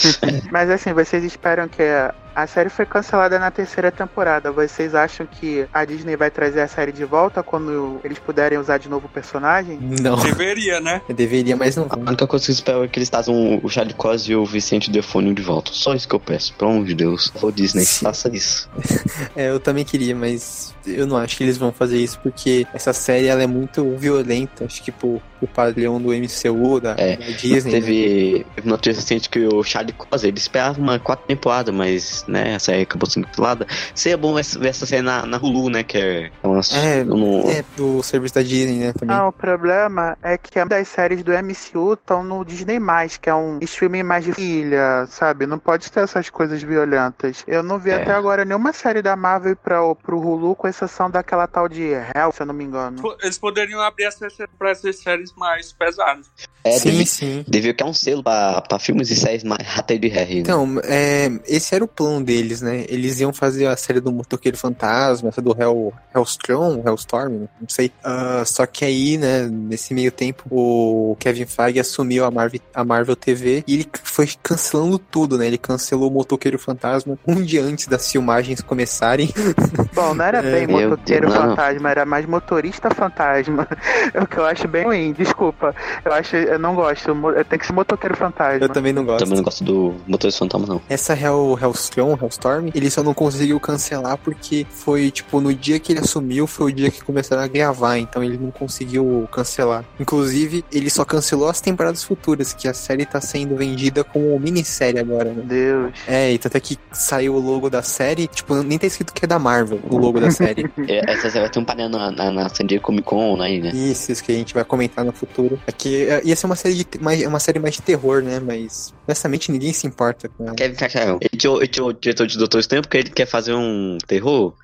Mas 0.50 0.70
assim, 0.70 0.92
vocês 0.94 1.22
esperam 1.24 1.68
que 1.68 1.82
a- 1.82 2.14
a 2.34 2.46
série 2.46 2.68
foi 2.68 2.84
cancelada 2.86 3.38
na 3.38 3.50
terceira 3.50 3.90
temporada. 3.90 4.50
Vocês 4.50 4.94
acham 4.94 5.26
que 5.26 5.66
a 5.72 5.84
Disney 5.84 6.16
vai 6.16 6.30
trazer 6.30 6.60
a 6.60 6.68
série 6.68 6.92
de 6.92 7.04
volta 7.04 7.42
quando 7.42 8.00
eles 8.04 8.18
puderem 8.18 8.58
usar 8.58 8.78
de 8.78 8.88
novo 8.88 9.06
o 9.06 9.08
personagem? 9.08 9.78
Não. 10.00 10.16
Deveria, 10.16 10.80
né? 10.80 11.00
Eu 11.08 11.14
deveria, 11.14 11.56
mas 11.56 11.76
não 11.76 11.86
A 11.90 11.96
única 11.96 12.26
coisa 12.26 12.44
que 12.44 12.50
eu 12.50 12.54
espero 12.54 12.84
é 12.84 12.88
que 12.88 12.98
eles 12.98 13.08
trazam 13.08 13.60
o 13.62 13.68
Charlie 13.68 13.94
Cos 13.94 14.28
e 14.28 14.34
o 14.34 14.44
Vicente 14.44 14.90
Defone 14.90 15.32
de 15.34 15.42
volta. 15.42 15.70
Só 15.72 15.94
isso 15.94 16.08
que 16.08 16.14
eu 16.14 16.20
peço. 16.20 16.54
Pelo 16.54 16.70
amor 16.72 16.84
de 16.84 16.94
Deus. 16.94 17.28
Favor, 17.28 17.52
Disney, 17.52 17.84
Sim. 17.84 18.04
faça 18.04 18.28
isso. 18.34 18.68
É, 19.36 19.50
eu 19.50 19.58
também 19.58 19.84
queria, 19.84 20.14
mas 20.14 20.74
eu 20.86 21.06
não 21.06 21.16
acho 21.16 21.36
que 21.36 21.42
eles 21.44 21.56
vão 21.56 21.72
fazer 21.72 21.98
isso 21.98 22.18
porque 22.22 22.66
essa 22.72 22.92
série 22.92 23.26
ela 23.26 23.42
é 23.42 23.46
muito 23.46 23.96
violenta, 23.96 24.64
acho 24.64 24.82
que 24.82 24.92
pro, 24.92 25.20
pro 25.38 25.48
padrão 25.48 26.00
do 26.00 26.08
MCU, 26.10 26.80
da, 26.80 26.94
É, 26.98 27.16
da 27.16 27.24
Disney. 27.26 27.72
né? 27.72 27.80
Teve 27.80 28.46
teve 28.54 28.68
notícia 28.68 29.00
recente 29.00 29.28
que 29.28 29.40
o 29.46 29.62
Charlie 29.62 29.92
Cos, 29.92 30.24
ele 30.24 30.38
esperava 30.38 30.78
uma 30.80 30.98
quarta 30.98 31.24
temporada, 31.26 31.72
mas, 31.72 32.23
né, 32.26 32.54
a 32.56 32.58
série 32.58 32.82
acabou 32.82 33.08
sendo 33.08 33.26
cancelada. 33.26 33.66
Seria 33.94 34.16
bom 34.16 34.38
essa- 34.38 34.58
ver 34.58 34.68
essa 34.68 34.86
série 34.86 35.02
na, 35.02 35.24
na 35.26 35.36
Hulu, 35.36 35.70
né, 35.70 35.82
que 35.82 35.98
é 35.98 36.30
uma... 36.42 36.60
É, 36.72 37.04
não- 37.04 37.50
É, 37.50 37.64
do 37.76 38.02
serviço 38.02 38.34
da 38.34 38.42
Disney, 38.42 38.78
né, 38.78 38.92
também. 38.92 39.16
Não, 39.16 39.28
o 39.28 39.32
problema 39.32 40.16
é 40.22 40.36
que 40.38 40.58
as 40.58 40.68
das 40.68 40.88
séries 40.88 41.22
do 41.22 41.32
MCU 41.32 41.94
estão 41.94 42.22
no 42.24 42.44
Disney+, 42.44 42.78
que 43.20 43.28
é 43.30 43.34
um 43.34 43.58
streaming 43.62 44.02
mais 44.02 44.24
de 44.24 44.32
filha, 44.32 45.06
sabe? 45.08 45.46
Não 45.46 45.58
pode 45.58 45.90
ter 45.90 46.00
essas 46.00 46.30
coisas 46.30 46.62
violentas. 46.62 47.44
Eu 47.46 47.62
não 47.62 47.78
vi 47.78 47.90
É. 47.90 47.96
até 48.02 48.12
agora 48.12 48.44
nenhuma 48.44 48.72
série 48.72 49.02
da 49.02 49.14
Marvel 49.16 49.56
pra, 49.56 49.80
pro 49.94 50.18
Hulu, 50.18 50.54
com 50.54 50.66
exceção 50.68 51.10
daquela 51.10 51.46
tal 51.46 51.68
de 51.68 51.82
Hell, 51.82 52.32
se 52.32 52.40
eu 52.42 52.46
não 52.46 52.54
me 52.54 52.64
engano. 52.64 52.96
Eles 53.22 53.38
poderiam 53.38 53.80
abrir 53.80 54.04
essa 54.04 54.26
pra 54.58 54.70
essas 54.70 54.98
séries 55.00 55.32
mais 55.36 55.72
pesadas. 55.72 56.26
É, 56.64 56.72
sim, 56.78 56.90
deve, 56.92 57.06
sim. 57.06 57.44
devia 57.46 57.74
criar 57.74 57.90
um 57.90 57.92
selo 57.92 58.22
pra, 58.22 58.62
pra 58.62 58.78
filmes 58.78 59.10
e 59.10 59.16
séries 59.16 59.44
mais 59.44 59.60
rated 59.68 60.08
Harry. 60.08 60.34
né? 60.36 60.40
Então, 60.40 60.80
é, 60.84 61.30
esse 61.46 61.74
era 61.74 61.84
o 61.84 61.88
plano 61.88 62.13
deles, 62.22 62.60
né? 62.60 62.84
Eles 62.88 63.20
iam 63.20 63.32
fazer 63.32 63.66
a 63.66 63.76
série 63.76 64.00
do 64.00 64.12
Motoqueiro 64.12 64.56
Fantasma, 64.56 65.28
essa 65.28 65.40
do 65.42 65.56
Hell, 65.58 65.92
Hellstrom, 66.14 66.82
Hellstorm, 66.84 67.46
não 67.60 67.68
sei. 67.68 67.90
Ah, 68.02 68.42
só 68.46 68.66
que 68.66 68.84
aí, 68.84 69.16
né, 69.16 69.48
nesse 69.50 69.94
meio 69.94 70.10
tempo, 70.12 70.44
o 70.50 71.16
Kevin 71.18 71.46
Feige 71.46 71.80
assumiu 71.80 72.24
a 72.24 72.30
Marvel, 72.30 72.60
a 72.74 72.84
Marvel 72.84 73.16
TV 73.16 73.64
e 73.66 73.74
ele 73.74 73.88
foi 74.02 74.28
cancelando 74.42 74.98
tudo, 74.98 75.38
né? 75.38 75.46
Ele 75.46 75.58
cancelou 75.58 76.08
o 76.10 76.12
Motoqueiro 76.12 76.58
Fantasma 76.58 77.18
um 77.26 77.42
dia 77.42 77.62
antes 77.62 77.86
das 77.86 78.10
filmagens 78.10 78.60
começarem. 78.60 79.32
Bom, 79.94 80.14
não 80.14 80.24
era 80.24 80.42
bem 80.42 80.66
Meu 80.66 80.90
motoqueiro 80.90 81.28
Deus, 81.28 81.38
não. 81.38 81.50
fantasma, 81.50 81.90
era 81.90 82.04
mais 82.04 82.26
motorista 82.26 82.90
fantasma. 82.90 83.66
É 84.12 84.20
o 84.20 84.26
que 84.26 84.36
eu 84.36 84.44
acho 84.44 84.68
bem 84.68 84.84
ruim, 84.84 85.12
desculpa. 85.12 85.74
Eu 86.04 86.12
acho, 86.12 86.36
eu 86.36 86.58
não 86.58 86.74
gosto, 86.74 87.14
tem 87.48 87.58
que 87.58 87.66
ser 87.66 87.72
motoqueiro 87.72 88.16
fantasma. 88.16 88.64
Eu 88.64 88.68
também 88.68 88.92
não 88.92 89.04
gosto. 89.04 89.20
Também 89.24 89.36
não 89.36 89.44
gosto 89.44 89.64
do 89.64 89.94
Motorista 90.06 90.40
Fantasma, 90.40 90.66
não. 90.66 90.80
Essa 90.88 91.14
Hell, 91.18 91.58
Hellstrom, 91.60 92.03
Hellstorm, 92.12 92.70
ele 92.74 92.90
só 92.90 93.02
não 93.02 93.14
conseguiu 93.14 93.58
cancelar 93.58 94.18
porque 94.18 94.66
foi, 94.70 95.10
tipo, 95.10 95.40
no 95.40 95.54
dia 95.54 95.78
que 95.78 95.92
ele 95.92 96.00
assumiu, 96.00 96.46
foi 96.46 96.72
o 96.72 96.74
dia 96.74 96.90
que 96.90 97.02
começaram 97.02 97.42
a 97.42 97.46
gravar, 97.46 97.98
então 97.98 98.22
ele 98.22 98.38
não 98.38 98.50
conseguiu 98.50 99.28
cancelar. 99.32 99.84
Inclusive, 99.98 100.64
ele 100.72 100.90
só 100.90 101.04
cancelou 101.04 101.48
as 101.48 101.60
temporadas 101.60 102.02
futuras, 102.02 102.52
que 102.52 102.68
a 102.68 102.74
série 102.74 103.06
tá 103.06 103.20
sendo 103.20 103.56
vendida 103.56 104.04
como 104.04 104.38
minissérie 104.38 105.00
agora, 105.00 105.30
né? 105.30 105.34
Meu 105.36 105.44
Deus. 105.46 105.94
É, 106.06 106.32
e 106.32 106.38
tanto 106.38 106.56
é 106.56 106.60
que 106.60 106.78
saiu 106.92 107.34
o 107.34 107.40
logo 107.40 107.70
da 107.70 107.82
série, 107.82 108.26
tipo, 108.26 108.54
nem 108.62 108.78
tá 108.78 108.86
escrito 108.86 109.12
que 109.12 109.24
é 109.24 109.28
da 109.28 109.38
Marvel, 109.38 109.80
o 109.88 109.96
logo 109.96 110.20
da 110.20 110.30
série. 110.30 110.64
É, 110.86 111.12
Essa 111.12 111.30
série 111.30 111.40
vai 111.40 111.50
ter 111.50 111.58
um 111.58 111.64
painel 111.64 111.88
na, 111.88 112.10
na, 112.10 112.30
na 112.30 112.48
San 112.48 112.66
Diego 112.66 112.84
Comic 112.84 113.04
Con 113.04 113.40
aí, 113.40 113.60
né? 113.60 113.70
Isso, 113.70 114.12
isso 114.12 114.22
que 114.22 114.32
a 114.32 114.34
gente 114.34 114.52
vai 114.52 114.64
comentar 114.64 115.04
no 115.04 115.12
futuro. 115.12 115.58
Aqui 115.66 116.04
é, 116.04 116.20
ia 116.24 116.36
ser 116.36 116.46
uma 116.46 116.56
série 116.56 116.74
de 116.74 116.86
mais, 117.00 117.24
uma 117.26 117.40
série 117.40 117.58
mais 117.58 117.74
de 117.74 117.82
terror, 117.82 118.22
né? 118.22 118.40
Mas 118.40 118.92
honestamente 119.06 119.50
ninguém 119.50 119.72
se 119.72 119.86
importa 119.86 120.28
com 120.28 120.44
ela. 120.46 120.54
Kevin 120.54 120.74
Feige, 120.74 120.98
ele 120.98 121.38
tirou, 121.38 121.58
ele 121.58 121.68
tirou 121.68 121.93
o 121.94 122.00
diretor 122.00 122.26
de 122.26 122.38
Doutor 122.38 122.60
Estranho 122.60 122.82
porque 122.82 122.98
ele 122.98 123.10
quer 123.10 123.26
fazer 123.26 123.54
um 123.54 123.98
terror. 124.06 124.54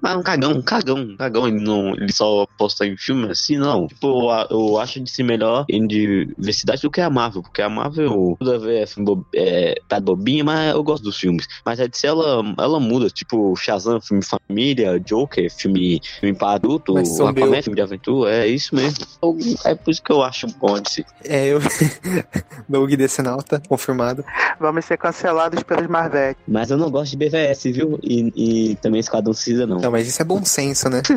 Mas 0.00 0.16
um 0.16 0.22
cagão, 0.22 0.52
um 0.52 0.62
cagão, 0.62 0.96
um 0.98 1.16
cagão. 1.16 1.46
Ele, 1.48 1.60
não, 1.60 1.94
ele 1.94 2.12
só 2.12 2.46
posta 2.58 2.86
em 2.86 2.96
filme 2.96 3.30
assim, 3.30 3.56
não. 3.58 3.86
Tipo, 3.86 4.30
eu, 4.30 4.46
eu 4.50 4.78
acho 4.78 5.00
de 5.00 5.10
si 5.10 5.22
melhor 5.22 5.64
em 5.68 5.86
diversidade 5.86 6.82
do 6.82 6.90
que 6.90 7.00
a 7.00 7.10
Marvel. 7.10 7.42
Porque 7.42 7.62
a 7.62 7.68
Marvel, 7.68 8.36
tudo 8.38 8.52
a 8.54 8.58
ver, 8.58 8.82
é, 8.82 8.86
filme 8.86 9.04
bo- 9.06 9.26
é, 9.34 9.80
tá 9.88 10.00
bobinha, 10.00 10.42
mas 10.44 10.74
eu 10.74 10.82
gosto 10.82 11.02
dos 11.04 11.16
filmes. 11.18 11.46
Mas 11.64 11.78
a 11.80 11.86
DC, 11.86 12.06
ela, 12.06 12.42
ela 12.58 12.80
muda. 12.80 13.08
Tipo, 13.10 13.54
Shazam, 13.56 14.00
filme 14.00 14.22
família, 14.24 14.98
Joker, 15.00 15.50
filme, 15.50 16.00
filme 16.20 16.36
para 16.36 16.52
adulto. 16.54 16.94
Aquaman, 17.28 17.62
filme 17.62 17.76
de 17.76 17.82
aventura. 17.82 18.34
É 18.34 18.46
isso 18.46 18.74
mesmo. 18.74 19.04
Eu- 19.22 19.36
é 19.64 19.74
por 19.74 19.90
isso 19.90 20.02
que 20.02 20.12
eu 20.12 20.22
acho 20.22 20.46
bom 20.58 20.76
a 20.76 20.80
DC. 20.80 21.04
É, 21.24 21.48
eu. 21.48 21.60
Doug 22.68 22.90
Decenalta, 22.94 23.60
confirmado. 23.68 24.24
Vamos 24.58 24.84
ser 24.84 24.96
cancelados 24.98 25.62
pelos 25.62 25.86
Marvel. 25.86 26.34
Mas 26.46 26.70
eu 26.70 26.76
não 26.76 26.90
gosto 26.90 27.10
de 27.12 27.16
BVS, 27.16 27.64
viu? 27.64 27.98
E, 28.02 28.70
e 28.70 28.76
também 28.76 29.00
Esquadrão 29.00 29.32
Suicida, 29.50 29.66
não. 29.66 29.78
Não, 29.80 29.90
mas 29.90 30.06
isso 30.06 30.22
é 30.22 30.24
bom 30.24 30.44
senso, 30.44 30.88
né? 30.88 31.02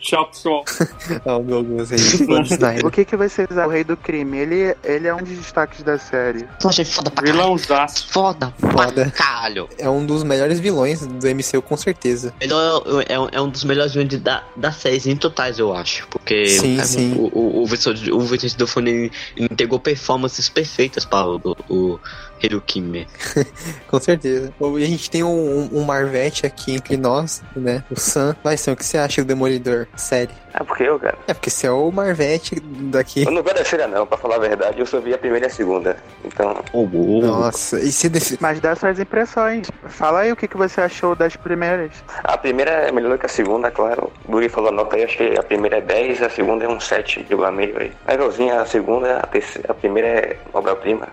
Tchau, 0.00 0.26
pessoal. 0.28 0.64
O 1.26 1.42
Douglas 1.42 1.92
aí, 1.92 1.98
que, 2.90 3.04
que 3.04 3.16
vocês 3.16 3.50
acham? 3.52 3.66
O 3.66 3.70
Rei 3.70 3.84
do 3.84 3.98
Crime, 3.98 4.38
ele, 4.38 4.74
ele 4.82 5.06
é 5.06 5.14
um 5.14 5.18
dos 5.18 5.28
destaques 5.36 5.82
da 5.82 5.98
série. 5.98 6.48
Eu 6.62 6.70
achei 6.70 6.86
foda 6.86 7.10
pra. 7.10 7.22
Vilãozaço. 7.22 8.08
Foda, 8.10 8.52
Foda. 8.58 8.92
pra 8.92 9.10
caralho. 9.10 9.68
É 9.76 9.90
um 9.90 10.06
dos 10.06 10.22
melhores 10.22 10.58
vilões 10.58 11.06
do 11.06 11.26
MCU, 11.28 11.60
com 11.60 11.76
certeza. 11.76 12.32
Melhor, 12.40 12.82
é, 13.08 13.18
um- 13.20 13.28
é 13.30 13.40
um 13.42 13.48
dos 13.50 13.62
melhores 13.64 13.92
vilões 13.92 14.18
da, 14.22 14.42
da 14.56 14.72
série 14.72 15.10
em 15.10 15.16
totais, 15.16 15.58
eu 15.58 15.74
acho. 15.74 16.08
Porque 16.08 16.46
Sim, 16.46 16.80
é, 16.80 16.84
sim. 16.84 17.12
o, 17.18 17.38
o, 17.38 17.62
o 17.62 17.66
Vincent 17.66 18.54
o 18.54 18.56
D'Onofrio, 18.56 18.88
ele 18.88 19.12
entregou 19.36 19.78
performances 19.78 20.48
perfeitas 20.48 21.04
para 21.04 21.26
o, 21.28 21.56
o 21.68 22.00
Hirukime. 22.42 23.06
Com 23.88 24.00
certeza. 24.00 24.52
E 24.78 24.84
a 24.84 24.86
gente 24.86 25.10
tem 25.10 25.22
um, 25.22 25.68
um 25.72 25.84
Marvete 25.84 26.46
aqui 26.46 26.72
entre 26.72 26.96
nós, 26.96 27.42
né? 27.54 27.84
O 27.90 27.98
Sam. 27.98 28.36
Vai, 28.42 28.56
Sam, 28.56 28.72
o 28.72 28.76
que 28.76 28.84
você 28.84 28.98
acha 28.98 29.22
do 29.22 29.28
Demolidor? 29.28 29.86
Sério. 29.96 30.34
Ah, 30.54 30.64
porque 30.64 30.84
eu, 30.84 30.98
cara? 30.98 31.16
É 31.26 31.34
porque 31.34 31.50
você 31.50 31.66
é 31.66 31.70
o 31.70 31.90
Marvete 31.90 32.60
daqui. 32.60 33.24
Eu 33.24 33.30
não 33.30 33.42
vi 33.42 33.50
a 33.50 33.54
terceira 33.54 33.86
não, 33.86 34.06
pra 34.06 34.18
falar 34.18 34.36
a 34.36 34.40
verdade, 34.40 34.80
eu 34.80 34.86
só 34.86 35.00
vi 35.00 35.14
a 35.14 35.18
primeira 35.18 35.46
e 35.46 35.48
a 35.48 35.52
segunda. 35.52 35.96
Então, 36.24 36.62
Oh, 36.72 36.88
oh. 36.92 37.20
Nossa, 37.20 37.80
e 37.80 37.90
se 37.90 38.08
desse... 38.08 38.38
Mas 38.40 38.60
dá 38.60 38.74
suas 38.74 38.98
impressões. 38.98 39.68
Fala 39.88 40.20
aí 40.20 40.32
o 40.32 40.36
que, 40.36 40.46
que 40.48 40.56
você 40.56 40.80
achou 40.80 41.14
das 41.14 41.36
primeiras. 41.36 41.92
a 42.24 42.36
primeira 42.36 42.70
é 42.70 42.92
melhor 42.92 43.18
que 43.18 43.26
a 43.26 43.28
segunda, 43.28 43.70
claro. 43.70 44.10
O 44.26 44.32
Guri 44.32 44.48
falou 44.48 44.70
a 44.70 44.72
nota 44.72 44.96
aí, 44.96 45.04
acho 45.04 45.16
que 45.16 45.38
a 45.38 45.42
primeira 45.42 45.78
é 45.78 45.80
10, 45.80 46.22
a 46.22 46.30
segunda 46.30 46.64
é 46.64 46.68
um 46.68 46.78
7,5 46.78 47.80
aí. 47.80 47.92
Legalzinha, 48.06 48.60
a 48.60 48.66
segunda, 48.66 49.18
a, 49.18 49.26
terceira, 49.26 49.70
a 49.70 49.74
primeira 49.74 50.08
é 50.08 50.36
obra-prima. 50.52 51.08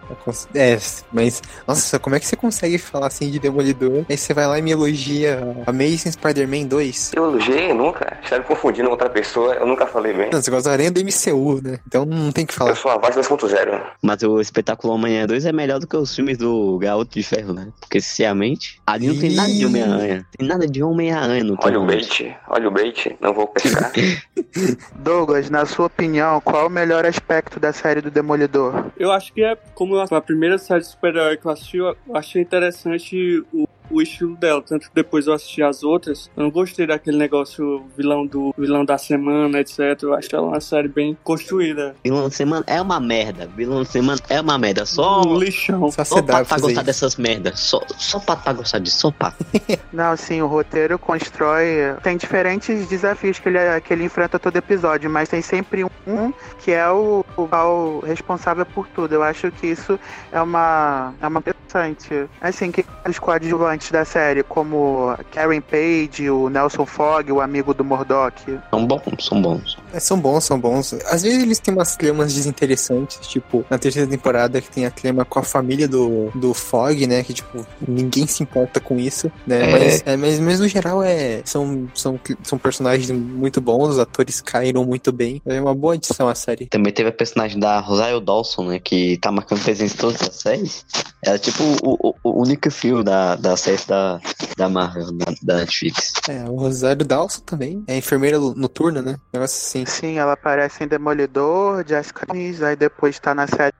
É, 0.54 0.78
mas... 1.12 1.41
Nossa, 1.67 2.00
como 2.00 2.15
é 2.15 2.19
que 2.19 2.26
você 2.26 2.36
consegue 2.36 2.78
falar 2.78 3.08
assim 3.08 3.30
de 3.30 3.39
Demolidor? 3.39 4.06
Aí 4.10 4.17
você 4.17 4.34
vai 4.34 4.47
lá 4.47 4.58
e 4.60 4.62
me 4.62 4.71
elogia 4.71 5.39
Amazing 5.65 6.12
Spider-Man 6.12 6.65
2. 6.65 7.12
Eu 7.15 7.26
elogiei 7.26 7.73
nunca, 7.73 8.17
está 8.23 8.38
me 8.38 8.45
confundindo 8.45 8.88
com 8.88 8.91
outra 8.91 9.10
pessoa, 9.10 9.27
eu 9.36 9.66
nunca 9.66 9.86
falei 9.88 10.13
bem. 10.13 10.30
Não, 10.32 10.42
você 10.42 10.52
gosta 10.52 10.70
da 10.70 10.74
aranha 10.74 10.92
do 10.92 11.02
MCU, 11.02 11.62
né? 11.63 11.80
Então 11.88 12.06
não 12.06 12.32
tem 12.32 12.44
o 12.44 12.48
que 12.48 12.54
Eu 12.54 12.58
falar. 12.58 12.76
sou 12.76 12.92
a 12.92 12.98
voz 12.98 13.16
2.0. 13.16 13.82
Mas 14.02 14.22
o 14.24 14.40
espetáculo 14.40 14.94
Homem-Aranha 14.94 15.28
2 15.28 15.46
é 15.46 15.52
melhor 15.52 15.80
do 15.80 15.88
que 15.88 15.96
os 15.98 16.16
filmes 16.16 16.38
do 16.38 16.78
Garoto 16.78 17.12
de 17.13 17.24
Ferro, 17.24 17.54
né? 17.54 17.68
Porque, 17.80 18.00
sinceramente, 18.02 18.82
ali 18.86 19.08
não 19.08 19.18
tem 19.20 19.32
nada 19.34 19.52
de 19.52 19.66
Homem-Aranha. 19.66 20.26
Tem 20.38 20.48
nada 20.48 20.68
de 20.68 20.84
Homem-Aranha 20.84 21.44
no 21.44 21.58
Olha 21.62 21.80
o 21.80 21.86
bait, 21.86 22.36
olha 22.48 22.68
o 22.68 22.72
bait, 22.72 23.16
não 23.20 23.34
vou 23.34 23.48
pescar. 23.48 23.92
Douglas, 24.96 25.50
na 25.50 25.66
sua 25.66 25.88
opinião, 25.88 26.40
qual 26.42 26.68
o 26.68 26.70
melhor 26.70 27.06
aspecto 27.06 27.60
da 27.60 27.74
série 27.74 28.02
do 28.02 28.12
Demolidor? 28.12 28.86
Eu 28.98 29.12
acho 29.12 29.34
que 29.34 29.44
é 29.44 29.56
como 29.74 29.98
a 30.00 30.22
primeira 30.22 30.58
série 30.58 30.82
de 30.82 30.88
super-herói 30.88 31.38
que 31.38 31.46
eu 31.46 31.52
assisti, 31.52 31.78
eu 31.78 31.96
achei 32.13 32.42
interessante 32.42 33.44
o, 33.54 33.66
o 33.89 34.02
estilo 34.02 34.36
dela. 34.36 34.62
Tanto 34.62 34.89
que 34.89 34.95
depois 34.95 35.28
eu 35.28 35.34
assisti 35.34 35.62
as 35.62 35.84
outras, 35.84 36.30
eu 36.36 36.43
não 36.43 36.52
gostei 36.52 36.88
daquele 36.88 37.17
negócio 37.17 37.86
vilão 37.95 38.26
do 38.26 38.54
vilão 38.58 38.86
da 38.86 38.97
semana, 38.97 39.60
etc. 39.60 39.80
Eu 40.02 40.13
acho 40.13 40.36
ela 40.36 40.47
uma 40.47 40.62
série 40.62 40.88
bem 40.88 41.17
construída. 41.23 41.95
Vilão 42.04 42.30
de 42.30 42.36
semana 42.36 42.63
é 42.67 42.82
uma 42.82 43.00
merda. 43.00 43.47
Vilão 43.56 43.84
de 43.84 43.89
semana 43.89 44.19
é 44.30 44.41
uma 44.41 44.58
merda. 44.58 44.86
Só, 44.86 45.21
Um 45.21 45.38
lixão. 45.38 45.91
Só 45.91 46.04
só 46.04 46.15
você 46.15 46.23
pra, 46.23 46.45
fazer 46.45 46.62
gostar 46.62 46.82
isso. 46.82 46.86
dessas 46.86 47.15
merdas. 47.15 47.60
Só, 47.60 47.82
só 47.97 48.19
pra, 48.19 48.36
pra 48.36 48.54
gostar 48.54 48.80
disso. 48.80 48.97
Só 48.97 49.12
pra. 49.12 49.34
Não, 49.91 50.15
sim, 50.15 50.41
o 50.41 50.47
roteiro 50.47 50.97
constrói. 50.97 51.95
Tem 52.04 52.17
diferentes 52.17 52.88
desafios 52.88 53.39
que 53.39 53.50
ele, 53.50 53.82
que 53.82 53.93
ele 53.93 54.04
enfrenta 54.04 54.39
todo 54.39 54.56
episódio, 54.56 55.10
mas 55.10 55.30
tem 55.30 55.41
sempre 55.41 55.84
um 55.84 56.34
que 56.63 56.71
é 56.71 56.89
o, 56.89 57.26
o, 57.36 57.43
o 57.43 58.00
responsável 58.02 58.65
por 58.65 58.88
tudo. 58.88 59.13
Eu 59.13 59.23
acho 59.23 59.52
que 59.52 59.67
isso 59.67 60.00
é 60.32 60.41
uma, 60.41 61.13
é 61.21 61.28
uma 61.28 61.41
interessante. 61.67 62.30
Assim, 62.41 62.71
que 62.71 62.86
os 63.08 63.19
coadjuvantes 63.19 63.77
da 63.92 64.06
série, 64.06 64.44
como 64.44 65.16
Karen 65.32 65.62
Page, 65.62 66.30
o 66.30 66.50
Nelson 66.50 66.86
Fogg, 66.86 67.32
o 67.32 67.42
amigo 67.42 67.74
do 67.74 67.84
Murdoch. 67.84 68.36
São 68.70 68.86
bons, 68.86 69.26
são 69.26 69.42
bons. 69.42 69.78
É, 69.94 70.00
são 70.00 70.20
bons, 70.20 70.44
são 70.44 70.60
bons. 70.60 70.94
Às 71.06 71.24
vezes 71.24 71.42
eles 71.42 71.60
têm 71.60 71.74
umas 71.74 71.96
tramas 71.96 72.34
desinteressantes, 72.34 73.28
tipo, 73.28 73.66
na 73.70 73.78
terceira 73.78 74.10
temporada 74.10 74.62
que 74.62 74.70
tem 74.70 74.86
a 74.86 74.92
trama 74.92 75.26
com 75.26 75.40
a 75.40 75.44
família 75.44 75.88
do, 75.88 76.30
do 76.36 76.54
Fog, 76.54 77.06
né? 77.08 77.24
Que, 77.24 77.34
tipo, 77.34 77.66
ninguém 77.88 78.28
se 78.28 78.44
importa 78.44 78.80
com 78.80 78.98
isso, 78.98 79.32
né? 79.46 79.70
É. 79.70 79.72
Mas, 79.72 80.04
é, 80.06 80.18
mas, 80.18 80.40
mas 80.40 80.60
no 80.60 80.68
geral 80.68 81.04
é, 81.04 81.42
são, 81.46 81.88
são, 81.94 82.20
são 82.44 82.58
personagens 82.58 83.12
muito 83.12 83.60
bons, 83.60 83.90
os 83.90 84.00
atores 84.00 84.42
caíram 84.42 84.86
muito 84.86 85.12
bem. 85.12 85.42
É 85.46 85.60
uma 85.60 85.76
boa 85.76 85.96
edição 85.96 86.28
a 86.28 86.36
série. 86.36 86.68
Também 86.68 86.94
teve 86.94 87.10
a 87.10 87.12
personagem 87.12 87.60
da 87.60 87.80
Rosario 87.80 88.20
Dawson, 88.20 88.66
né? 88.66 88.80
Que 88.80 89.18
tá 89.18 89.32
marcando 89.32 89.62
presença 89.62 89.96
em 89.96 89.98
todas 89.98 90.22
as 90.22 90.36
séries. 90.36 90.86
Ela 91.24 91.36
é 91.36 91.40
tipo 91.40 91.63
o, 91.84 92.10
o, 92.10 92.16
o 92.24 92.42
único 92.42 92.72
fio 92.72 93.04
da, 93.04 93.36
da 93.36 93.58
série 93.58 93.66
da, 93.88 94.19
da 94.56 94.69
Marvel, 94.69 95.12
da, 95.13 95.25
da 95.41 95.56
Netflix. 95.58 96.13
É, 96.30 96.43
o 96.49 96.56
Rosário 96.56 97.06
Dawson 97.06 97.41
também. 97.41 97.84
É 97.88 97.97
enfermeira 97.97 98.39
noturna, 98.39 99.01
né? 99.01 99.17
Negócio 99.34 99.58
assim. 99.58 99.86
Sim, 99.86 100.17
ela 100.17 100.34
aparece 100.34 100.84
em 100.84 100.88
Demolidor, 100.88 101.86
Jessica 101.88 102.25
Jones, 102.25 102.62
aí 102.62 102.75
depois 102.75 103.19
tá 103.19 103.34
na 103.34 103.47
série 103.47 103.73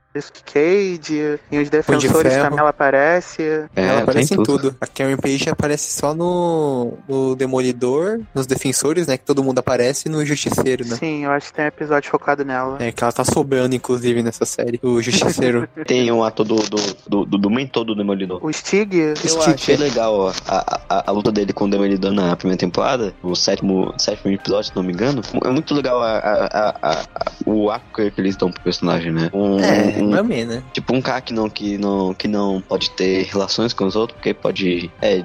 Cage, 0.52 1.38
e 1.50 1.58
os 1.58 1.70
defensores 1.70 2.32
Ferro. 2.32 2.44
também 2.44 2.58
ela 2.58 2.70
aparece. 2.70 3.42
É, 3.76 3.84
ela 3.86 4.02
aparece 4.02 4.34
em 4.34 4.42
tudo. 4.42 4.74
A 4.80 4.86
Karen 4.86 5.16
Page 5.16 5.48
aparece 5.50 5.92
só 5.92 6.14
no, 6.14 6.94
no 7.08 7.36
Demolidor, 7.36 8.20
nos 8.34 8.46
Defensores, 8.46 9.06
né? 9.06 9.16
Que 9.16 9.24
todo 9.24 9.44
mundo 9.44 9.58
aparece, 9.58 10.08
e 10.08 10.10
no 10.10 10.24
Justiceiro, 10.24 10.86
né? 10.86 10.96
Sim, 10.96 11.24
eu 11.24 11.30
acho 11.30 11.48
que 11.48 11.54
tem 11.54 11.64
um 11.64 11.68
episódio 11.68 12.10
focado 12.10 12.44
nela. 12.44 12.76
É, 12.80 12.90
que 12.90 13.02
ela 13.04 13.12
tá 13.12 13.24
sobrando, 13.24 13.74
inclusive, 13.74 14.22
nessa 14.22 14.44
série. 14.44 14.80
O 14.82 15.00
Justiceiro. 15.00 15.68
Tem 15.86 16.10
um 16.10 16.24
ator 16.24 16.44
do, 16.44 16.56
do, 16.56 16.76
do, 17.06 17.24
do, 17.26 17.38
do 17.38 17.50
mentor 17.50 17.84
do 17.84 17.94
Demolidor. 17.94 18.44
O 18.44 18.52
Stig, 18.52 18.94
Eu 18.96 19.16
Steve. 19.16 19.54
achei 19.54 19.76
legal 19.76 20.14
ó, 20.14 20.32
a, 20.46 20.80
a, 20.88 21.04
a 21.08 21.10
luta 21.12 21.30
dele 21.30 21.52
com 21.52 21.64
o 21.66 21.70
Demolidor 21.70 22.12
na 22.12 22.34
primeira 22.36 22.58
temporada, 22.58 23.14
o 23.22 23.34
sétimo, 23.34 23.94
sétimo 23.98 24.32
episódio, 24.32 24.70
se 24.70 24.76
não 24.76 24.82
me 24.82 24.92
engano. 24.92 25.22
É 25.44 25.50
muito 25.50 25.74
legal 25.74 26.02
a, 26.02 26.18
a, 26.18 26.46
a, 26.46 26.68
a- 26.82 26.92
a- 26.92 27.04
o 27.46 27.70
arco 27.70 27.86
que 28.10 28.12
eles 28.20 28.36
dão 28.36 28.50
pro 28.50 28.62
personagem, 28.62 29.12
né? 29.12 29.30
Um, 29.32 29.58
é, 29.60 29.97
um- 30.02 30.16
ou 30.16 30.24
menos, 30.24 30.56
né? 30.56 30.62
Tipo, 30.72 30.94
um 30.94 31.00
cara 31.02 31.20
que 31.20 31.32
não, 31.32 31.48
que, 31.48 31.78
não, 31.78 32.14
que 32.14 32.28
não 32.28 32.60
pode 32.60 32.90
ter 32.90 33.24
relações 33.24 33.72
com 33.72 33.84
os 33.84 33.96
outros, 33.96 34.16
porque 34.16 34.34
pode. 34.34 34.90
É, 35.00 35.22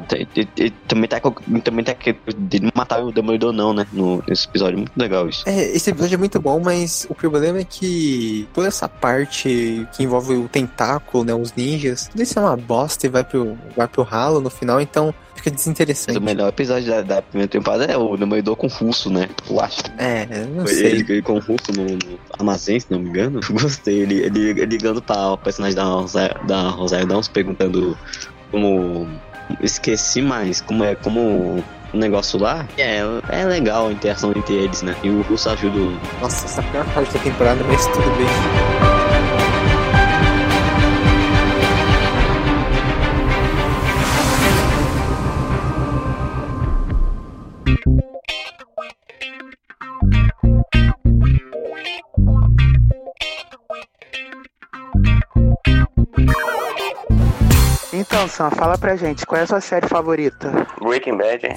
também 0.88 1.08
tá, 1.08 1.20
também 1.64 1.84
tá 1.84 1.94
que 1.94 2.16
matar 2.76 3.04
o 3.04 3.12
Demolidor, 3.12 3.52
não, 3.54 3.74
né? 3.74 3.86
No, 3.92 4.24
nesse 4.28 4.48
episódio. 4.48 4.78
Muito 4.78 4.92
legal 4.98 5.28
isso. 5.30 5.44
É, 5.48 5.64
esse 5.72 5.90
episódio 5.90 6.16
é 6.16 6.18
muito 6.18 6.40
bom, 6.40 6.60
mas 6.60 7.06
o 7.10 7.16
problema 7.16 7.60
é 7.60 7.64
que 7.64 8.48
toda 8.54 8.68
essa 8.68 8.88
parte 8.88 9.88
que 9.96 10.04
envolve 10.04 10.34
o 10.36 10.48
tentáculo, 10.48 11.24
né? 11.24 11.34
Os 11.34 11.54
ninjas, 11.54 12.08
tudo 12.08 12.22
isso 12.24 12.38
é 12.38 12.42
uma 12.42 12.58
bosta 12.58 13.06
e 13.06 13.10
vai 13.10 13.24
pro, 13.24 13.58
vai 13.76 13.88
pro 13.88 14.04
ralo 14.04 14.40
no 14.42 14.50
final, 14.50 14.80
então 14.82 15.14
fica 15.44 15.52
Mas 15.52 15.56
desinteressante. 15.56 16.18
o 16.18 16.22
melhor 16.22 16.50
episódio 16.50 16.88
da, 16.88 17.02
da 17.02 17.22
primeira 17.22 17.50
temporada 17.50 17.86
é 17.86 17.98
o 17.98 18.16
Demolidor 18.16 18.56
com 18.56 18.68
o 18.68 18.70
Russo, 18.70 19.10
né? 19.10 19.30
Eu 19.50 19.60
acho. 19.60 19.82
É, 19.98 20.28
eu 20.32 20.48
não 20.48 20.66
Ele, 20.66 20.76
sei. 20.76 20.92
ele 20.92 21.22
com 21.22 21.34
o 21.34 21.40
Russo 21.40 21.72
no, 21.76 21.84
no 21.86 22.20
armazém, 22.40 22.80
se 22.80 22.88
não 22.90 23.00
me 23.00 23.10
engano. 23.10 23.40
Gostei. 23.52 24.02
Ele, 24.02 24.24
ele, 24.24 24.50
ele 24.52 24.66
ligando 24.66 25.02
pra 25.02 25.34
o 25.34 25.38
personagem 25.38 25.76
da 25.76 25.84
Rosário, 25.84 26.48
da 26.48 26.70
Rosário 26.70 27.06
Dawson, 27.08 27.32
perguntando 27.32 27.98
como. 28.52 29.08
Esqueci 29.62 30.22
mais, 30.22 30.62
como 30.62 30.84
é. 30.84 30.96
Como 30.96 31.64
o 31.94 31.98
negócio 31.98 32.40
lá. 32.40 32.66
É, 32.78 33.02
é 33.30 33.46
legal 33.46 33.88
a 33.88 33.92
interação 33.92 34.32
entre 34.32 34.56
eles, 34.56 34.82
né? 34.82 34.96
E 35.04 35.10
o 35.10 35.22
Russo 35.24 35.50
ajuda. 35.50 35.78
Nossa, 36.22 36.46
essa 36.46 36.62
é 36.62 36.64
a 36.64 36.72
pior 36.72 36.94
parte 36.94 37.14
da 37.14 37.20
temporada, 37.20 37.64
mas 37.66 37.86
tudo 37.88 38.10
bem. 38.18 39.03
Então, 58.14 58.28
Sam, 58.28 58.52
fala 58.52 58.78
pra 58.78 58.96
gente, 58.96 59.26
qual 59.26 59.42
é 59.42 59.44
a 59.44 59.48
sua 59.48 59.60
série 59.60 59.88
favorita? 59.88 60.68
Breaking 60.80 61.18
Bad, 61.18 61.48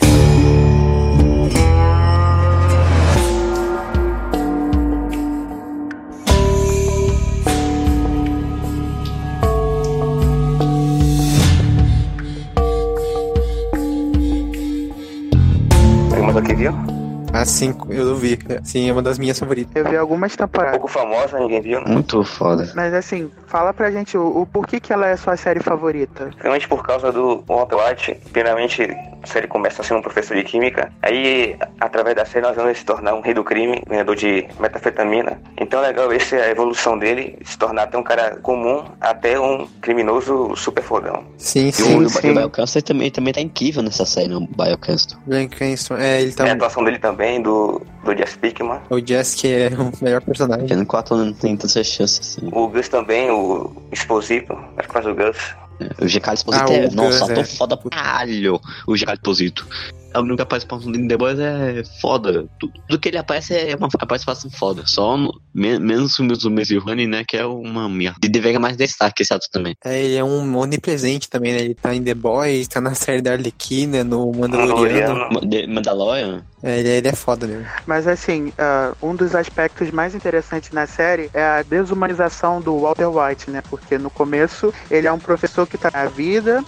Alguma 16.11 16.41
aqui 16.41 16.55
viu? 16.55 16.96
Ah, 17.37 17.45
sim, 17.45 17.75
eu 17.91 18.15
vi. 18.17 18.39
Sim, 18.65 18.89
é 18.89 18.93
uma 18.93 19.03
das 19.03 19.19
minhas 19.19 19.39
favoritas. 19.39 19.75
Eu 19.77 19.91
vi 19.91 19.97
algumas 19.97 20.35
temporadas. 20.35 20.79
Pouco 20.79 20.89
famosa, 20.89 21.39
ninguém 21.39 21.61
viu. 21.61 21.81
né? 21.83 21.93
Muito 21.93 22.25
foda. 22.25 22.71
Mas 22.75 22.95
assim, 22.95 23.31
fala 23.47 23.75
pra 23.75 23.91
gente 23.91 24.17
o, 24.17 24.41
o 24.41 24.47
porquê 24.47 24.81
que 24.81 24.93
ela 24.93 25.07
é 25.07 25.13
a 25.13 25.17
sua 25.17 25.37
série 25.37 25.61
favorita. 25.61 26.31
Realmente 26.39 26.67
por 26.67 26.83
causa 26.83 27.13
do 27.13 27.45
Walter 27.47 27.77
White, 27.77 28.15
primeiramente 28.33 28.89
a 29.27 29.33
série 29.33 29.49
começa 29.49 29.83
sendo 29.83 29.99
um 29.99 30.03
professor 30.03 30.37
de 30.37 30.45
química, 30.45 30.91
aí 31.03 31.57
através 31.81 32.15
da 32.15 32.25
série 32.25 32.47
nós 32.47 32.55
vamos 32.55 32.71
ele 32.71 32.79
se 32.79 32.85
tornar 32.85 33.15
um 33.15 33.21
rei 33.21 33.35
do 33.35 33.43
crime, 33.43 33.83
ganhador 33.87 34.15
de 34.15 34.47
metafetamina. 34.59 35.41
Então 35.61 35.83
é 35.83 35.89
legal 35.89 36.09
ver 36.09 36.21
se 36.21 36.37
a 36.37 36.49
evolução 36.49 36.99
dele 36.99 37.39
se 37.45 37.59
tornar 37.59 37.83
até 37.83 37.99
um 37.99 38.03
cara 38.03 38.37
comum 38.37 38.85
até 39.01 39.39
um 39.39 39.67
criminoso 39.81 40.55
super 40.57 40.83
fodão. 40.83 41.25
Sim, 41.37 41.67
E 41.67 41.69
o, 41.69 41.73
sim, 41.73 42.01
e 42.01 42.05
o 42.05 42.09
sim. 42.09 42.35
Biocancer 42.35 42.83
também, 42.83 43.11
também 43.11 43.35
tá 43.35 43.41
incrível 43.41 43.83
nessa 43.83 44.05
série, 44.05 44.29
né? 44.29 44.37
o 44.37 44.41
Biocancer. 44.41 45.19
Brian 45.27 45.49
Cranston, 45.49 45.97
é, 45.97 46.23
ele 46.23 46.33
tá... 46.33 46.47
É 46.47 46.51
a 46.51 46.55
atuação 46.55 46.85
dele 46.85 46.99
também 46.99 47.43
do, 47.43 47.83
do 48.05 48.17
Jess 48.17 48.37
Pickman. 48.37 48.81
O 48.89 49.05
Jess 49.05 49.35
que 49.35 49.49
é 49.49 49.69
o 49.69 49.93
melhor 50.03 50.21
personagem. 50.23 50.77
No 50.77 50.87
4 50.87 51.17
não 51.17 51.33
tem 51.33 51.57
tanta 51.57 51.83
chance 51.83 52.21
assim. 52.21 52.49
O 52.53 52.69
Gus 52.69 52.89
também, 52.89 53.31
o 53.31 53.73
Exposito, 53.91 54.53
acho 54.77 54.89
que 54.89 54.95
faz 54.95 55.07
o 55.07 55.15
Gus. 55.15 55.57
O 56.01 56.07
GK 56.07 56.33
Exposito 56.33 56.73
Ah, 56.73 56.75
é. 56.75 56.91
Nossa, 56.91 57.35
tô 57.35 57.41
é. 57.41 57.45
foda 57.45 57.77
pra 57.77 57.91
caralho. 57.91 58.61
O 58.87 58.95
GK 58.95 59.13
Exposito. 59.13 59.67
É 60.15 60.19
o 60.19 60.23
único 60.23 60.37
que 60.37 60.43
aparece 60.43 60.67
pra 60.67 60.77
um 60.79 61.09
The 61.09 61.17
Boys 61.17 61.39
é 61.39 61.83
foda. 62.01 62.47
Tu- 62.59 62.71
Tudo 62.89 62.99
que 63.01 63.09
ele 63.09 63.19
aparece 63.19 63.55
é 63.55 63.77
uma 63.77 63.89
participação 63.89 64.51
foda. 64.51 64.83
Só 64.87 65.17
no, 65.17 65.33
me- 65.55 65.79
menos 65.79 66.11
os 66.13 66.17
filmes 66.17 66.39
do 66.39 66.51
Messi 66.51 66.79
Honey, 66.79 67.07
né? 67.07 67.25
Que 67.27 67.37
é 67.37 67.45
uma 67.45 67.89
merda. 67.89 68.19
E 68.25 68.29
deveria 68.29 68.59
mais 68.61 68.77
destaque 68.77 69.23
esse 69.23 69.35
ato 69.35 69.47
também. 69.53 69.75
É, 69.85 70.03
ele 70.03 70.17
é 70.17 70.25
um 70.25 70.57
onipresente 70.57 71.29
também, 71.29 71.53
né? 71.53 71.61
Ele 71.61 71.75
tá 71.75 71.95
em 71.95 72.03
The 72.03 72.15
Boys, 72.15 72.67
tá 72.69 72.81
na 72.81 72.95
série 72.95 73.21
da 73.21 73.33
Arlequina, 73.33 74.03
no 74.05 74.33
Mandaloriano. 74.33 75.15
Mandaloriano. 75.15 75.47
De 75.49 75.67
Mandalorian? 75.67 76.45
É, 76.63 76.79
ele, 76.81 76.89
ele 76.89 77.09
é 77.09 77.13
foda 77.15 77.47
mesmo. 77.47 77.67
Mas 77.87 78.07
assim, 78.09 78.53
ah, 78.59 78.93
um 79.03 79.15
dos 79.15 79.35
aspectos 79.35 79.91
mais 79.91 80.15
interessantes 80.15 80.71
na 80.73 80.87
série 80.87 81.31
é 81.35 81.43
a 81.45 81.63
desumanização 81.63 82.61
do 82.61 82.79
Walter 82.81 83.07
White, 83.09 83.51
né? 83.51 83.63
Porque 83.69 83.99
no 83.99 84.09
começo 84.11 84.73
ele 84.91 85.07
é 85.07 85.13
um 85.13 85.19
professor 85.19 85.67
que 85.67 85.77
tá 85.77 85.91
na 85.93 86.07
vida, 86.07 86.65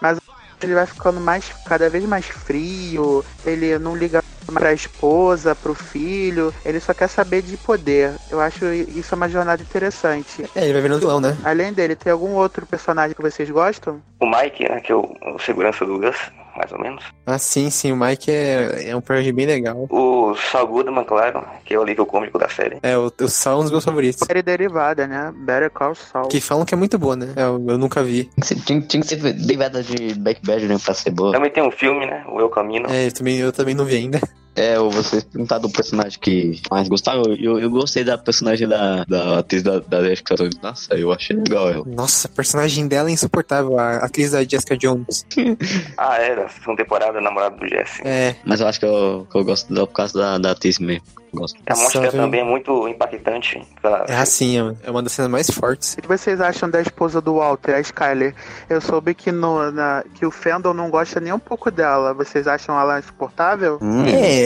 mas 0.00 0.18
ele 0.62 0.74
vai 0.74 0.86
ficando 0.86 1.20
mais 1.20 1.50
cada 1.66 1.88
vez 1.88 2.04
mais 2.04 2.26
frio, 2.26 3.24
ele 3.44 3.78
não 3.78 3.96
liga 3.96 4.22
mais 4.46 4.58
pra 4.58 4.72
esposa, 4.72 5.54
pro 5.54 5.74
filho, 5.74 6.52
ele 6.64 6.80
só 6.80 6.92
quer 6.92 7.08
saber 7.08 7.42
de 7.42 7.56
poder. 7.56 8.12
Eu 8.30 8.40
acho 8.40 8.66
isso 8.66 9.14
uma 9.14 9.28
jornada 9.28 9.62
interessante. 9.62 10.44
É, 10.54 10.64
ele 10.64 10.72
vai 10.72 10.82
virando 10.82 11.00
vilão, 11.00 11.20
né? 11.20 11.36
Além 11.44 11.72
dele, 11.72 11.94
tem 11.94 12.12
algum 12.12 12.34
outro 12.34 12.66
personagem 12.66 13.14
que 13.14 13.22
vocês 13.22 13.48
gostam? 13.50 14.02
O 14.20 14.26
Mike, 14.26 14.68
né, 14.68 14.80
que 14.80 14.92
é 14.92 14.94
o, 14.94 15.14
o 15.34 15.38
segurança 15.38 15.84
do 15.86 15.98
Gus, 15.98 16.16
mais 16.56 16.72
ou 16.72 16.78
menos. 16.78 17.04
Ah, 17.26 17.38
sim, 17.38 17.70
sim, 17.70 17.92
o 17.92 17.96
Mike 17.96 18.30
é, 18.30 18.90
é 18.90 18.96
um 18.96 19.00
personagem 19.00 19.32
bem 19.32 19.46
legal. 19.46 19.86
O 19.90 20.34
Saul 20.34 20.66
Goodman, 20.66 21.04
claro, 21.04 21.44
que 21.64 21.74
é 21.74 21.78
o 21.78 21.82
alívio 21.82 22.06
cômico 22.06 22.38
da 22.38 22.48
série. 22.48 22.78
É, 22.82 22.96
o, 22.96 23.12
o 23.20 23.28
Saul 23.28 23.56
é 23.56 23.60
um 23.60 23.62
dos 23.62 23.70
meus 23.72 23.84
favoritos. 23.84 24.26
Série 24.26 24.42
derivada, 24.42 25.06
né? 25.06 25.32
Better 25.36 25.70
Call 25.70 25.94
Saul. 25.94 26.28
Que 26.28 26.40
falam 26.40 26.64
que 26.64 26.74
é 26.74 26.76
muito 26.76 26.98
boa, 26.98 27.16
né? 27.16 27.32
Eu, 27.36 27.64
eu 27.68 27.78
nunca 27.78 28.02
vi. 28.02 28.24
Tinha 28.24 28.40
que 28.40 28.46
ser, 28.46 28.86
tinha, 28.86 29.02
que 29.02 29.08
ser 29.08 29.16
derivada 29.16 29.82
de 29.82 30.14
Back 30.14 30.40
Bad, 30.44 30.66
né? 30.66 30.76
Pra 30.82 30.94
ser 30.94 31.10
boa. 31.10 31.32
Também 31.32 31.50
tem 31.50 31.62
um 31.62 31.70
filme, 31.70 32.06
né, 32.06 32.24
o 32.28 32.40
Eu 32.40 32.48
Camino. 32.48 32.88
É, 32.90 33.06
eu 33.06 33.12
também, 33.12 33.38
eu 33.38 33.52
também 33.52 33.74
não 33.74 33.84
vi 33.84 33.96
ainda. 33.96 34.20
É, 34.56 34.78
ou 34.78 34.90
você 34.90 35.20
perguntar 35.22 35.58
do 35.58 35.70
personagem 35.70 36.18
que 36.20 36.60
mais 36.70 36.88
gostava. 36.88 37.22
Eu, 37.38 37.58
eu, 37.58 37.70
gostei 37.70 38.02
da 38.04 38.18
personagem 38.18 38.66
da, 38.66 39.04
da 39.04 39.38
atriz 39.38 39.62
da, 39.62 39.78
da 39.78 40.02
Jessica 40.04 40.34
Jones. 40.34 40.58
Nossa, 40.60 40.94
eu 40.94 41.12
achei 41.12 41.36
legal 41.36 41.70
ela. 41.70 41.84
Nossa, 41.86 42.26
a 42.26 42.30
personagem 42.30 42.86
dela 42.88 43.08
é 43.08 43.12
insuportável, 43.12 43.78
a 43.78 43.98
atriz 43.98 44.32
da 44.32 44.42
Jessica 44.44 44.76
Jones. 44.76 45.24
Ah, 45.96 46.16
era, 46.18 46.48
segunda 46.48 46.82
temporada, 46.82 47.20
namorado 47.20 47.56
do 47.58 47.68
Jesse. 47.68 48.00
É, 48.04 48.34
Mas 48.44 48.60
eu 48.60 48.66
acho 48.66 48.80
que 48.80 48.86
eu, 48.86 49.26
que 49.30 49.36
eu 49.38 49.44
gosto 49.44 49.72
dela 49.72 49.86
por 49.86 49.92
causa 49.94 50.18
da, 50.18 50.38
da 50.38 50.50
atriz 50.52 50.78
mesmo. 50.78 51.04
Gosto. 51.32 51.60
A 51.66 51.74
velho. 51.74 52.10
também 52.10 52.40
é 52.40 52.44
muito 52.44 52.88
impactante. 52.88 53.62
Ela- 53.82 54.04
é 54.08 54.16
assim, 54.16 54.58
é 54.58 54.74
é 54.84 54.90
uma 54.90 55.00
das 55.02 55.12
cenas 55.12 55.30
mais 55.30 55.48
fortes. 55.48 55.94
O 55.94 56.02
que 56.02 56.08
vocês 56.08 56.40
acham 56.40 56.68
da 56.68 56.80
esposa 56.80 57.20
do 57.20 57.34
Walter, 57.36 57.74
a 57.76 57.80
Skyler? 57.80 58.34
Eu 58.68 58.80
soube 58.80 59.14
que, 59.14 59.30
no, 59.30 59.70
na, 59.70 60.02
que 60.14 60.26
o 60.26 60.30
Fendel 60.30 60.74
não 60.74 60.90
gosta 60.90 61.20
nem 61.20 61.32
um 61.32 61.38
pouco 61.38 61.70
dela. 61.70 62.12
Vocês 62.14 62.48
acham 62.48 62.78
ela 62.78 62.98
insuportável? 62.98 63.78
Hum, 63.80 64.04
É, 64.06 64.39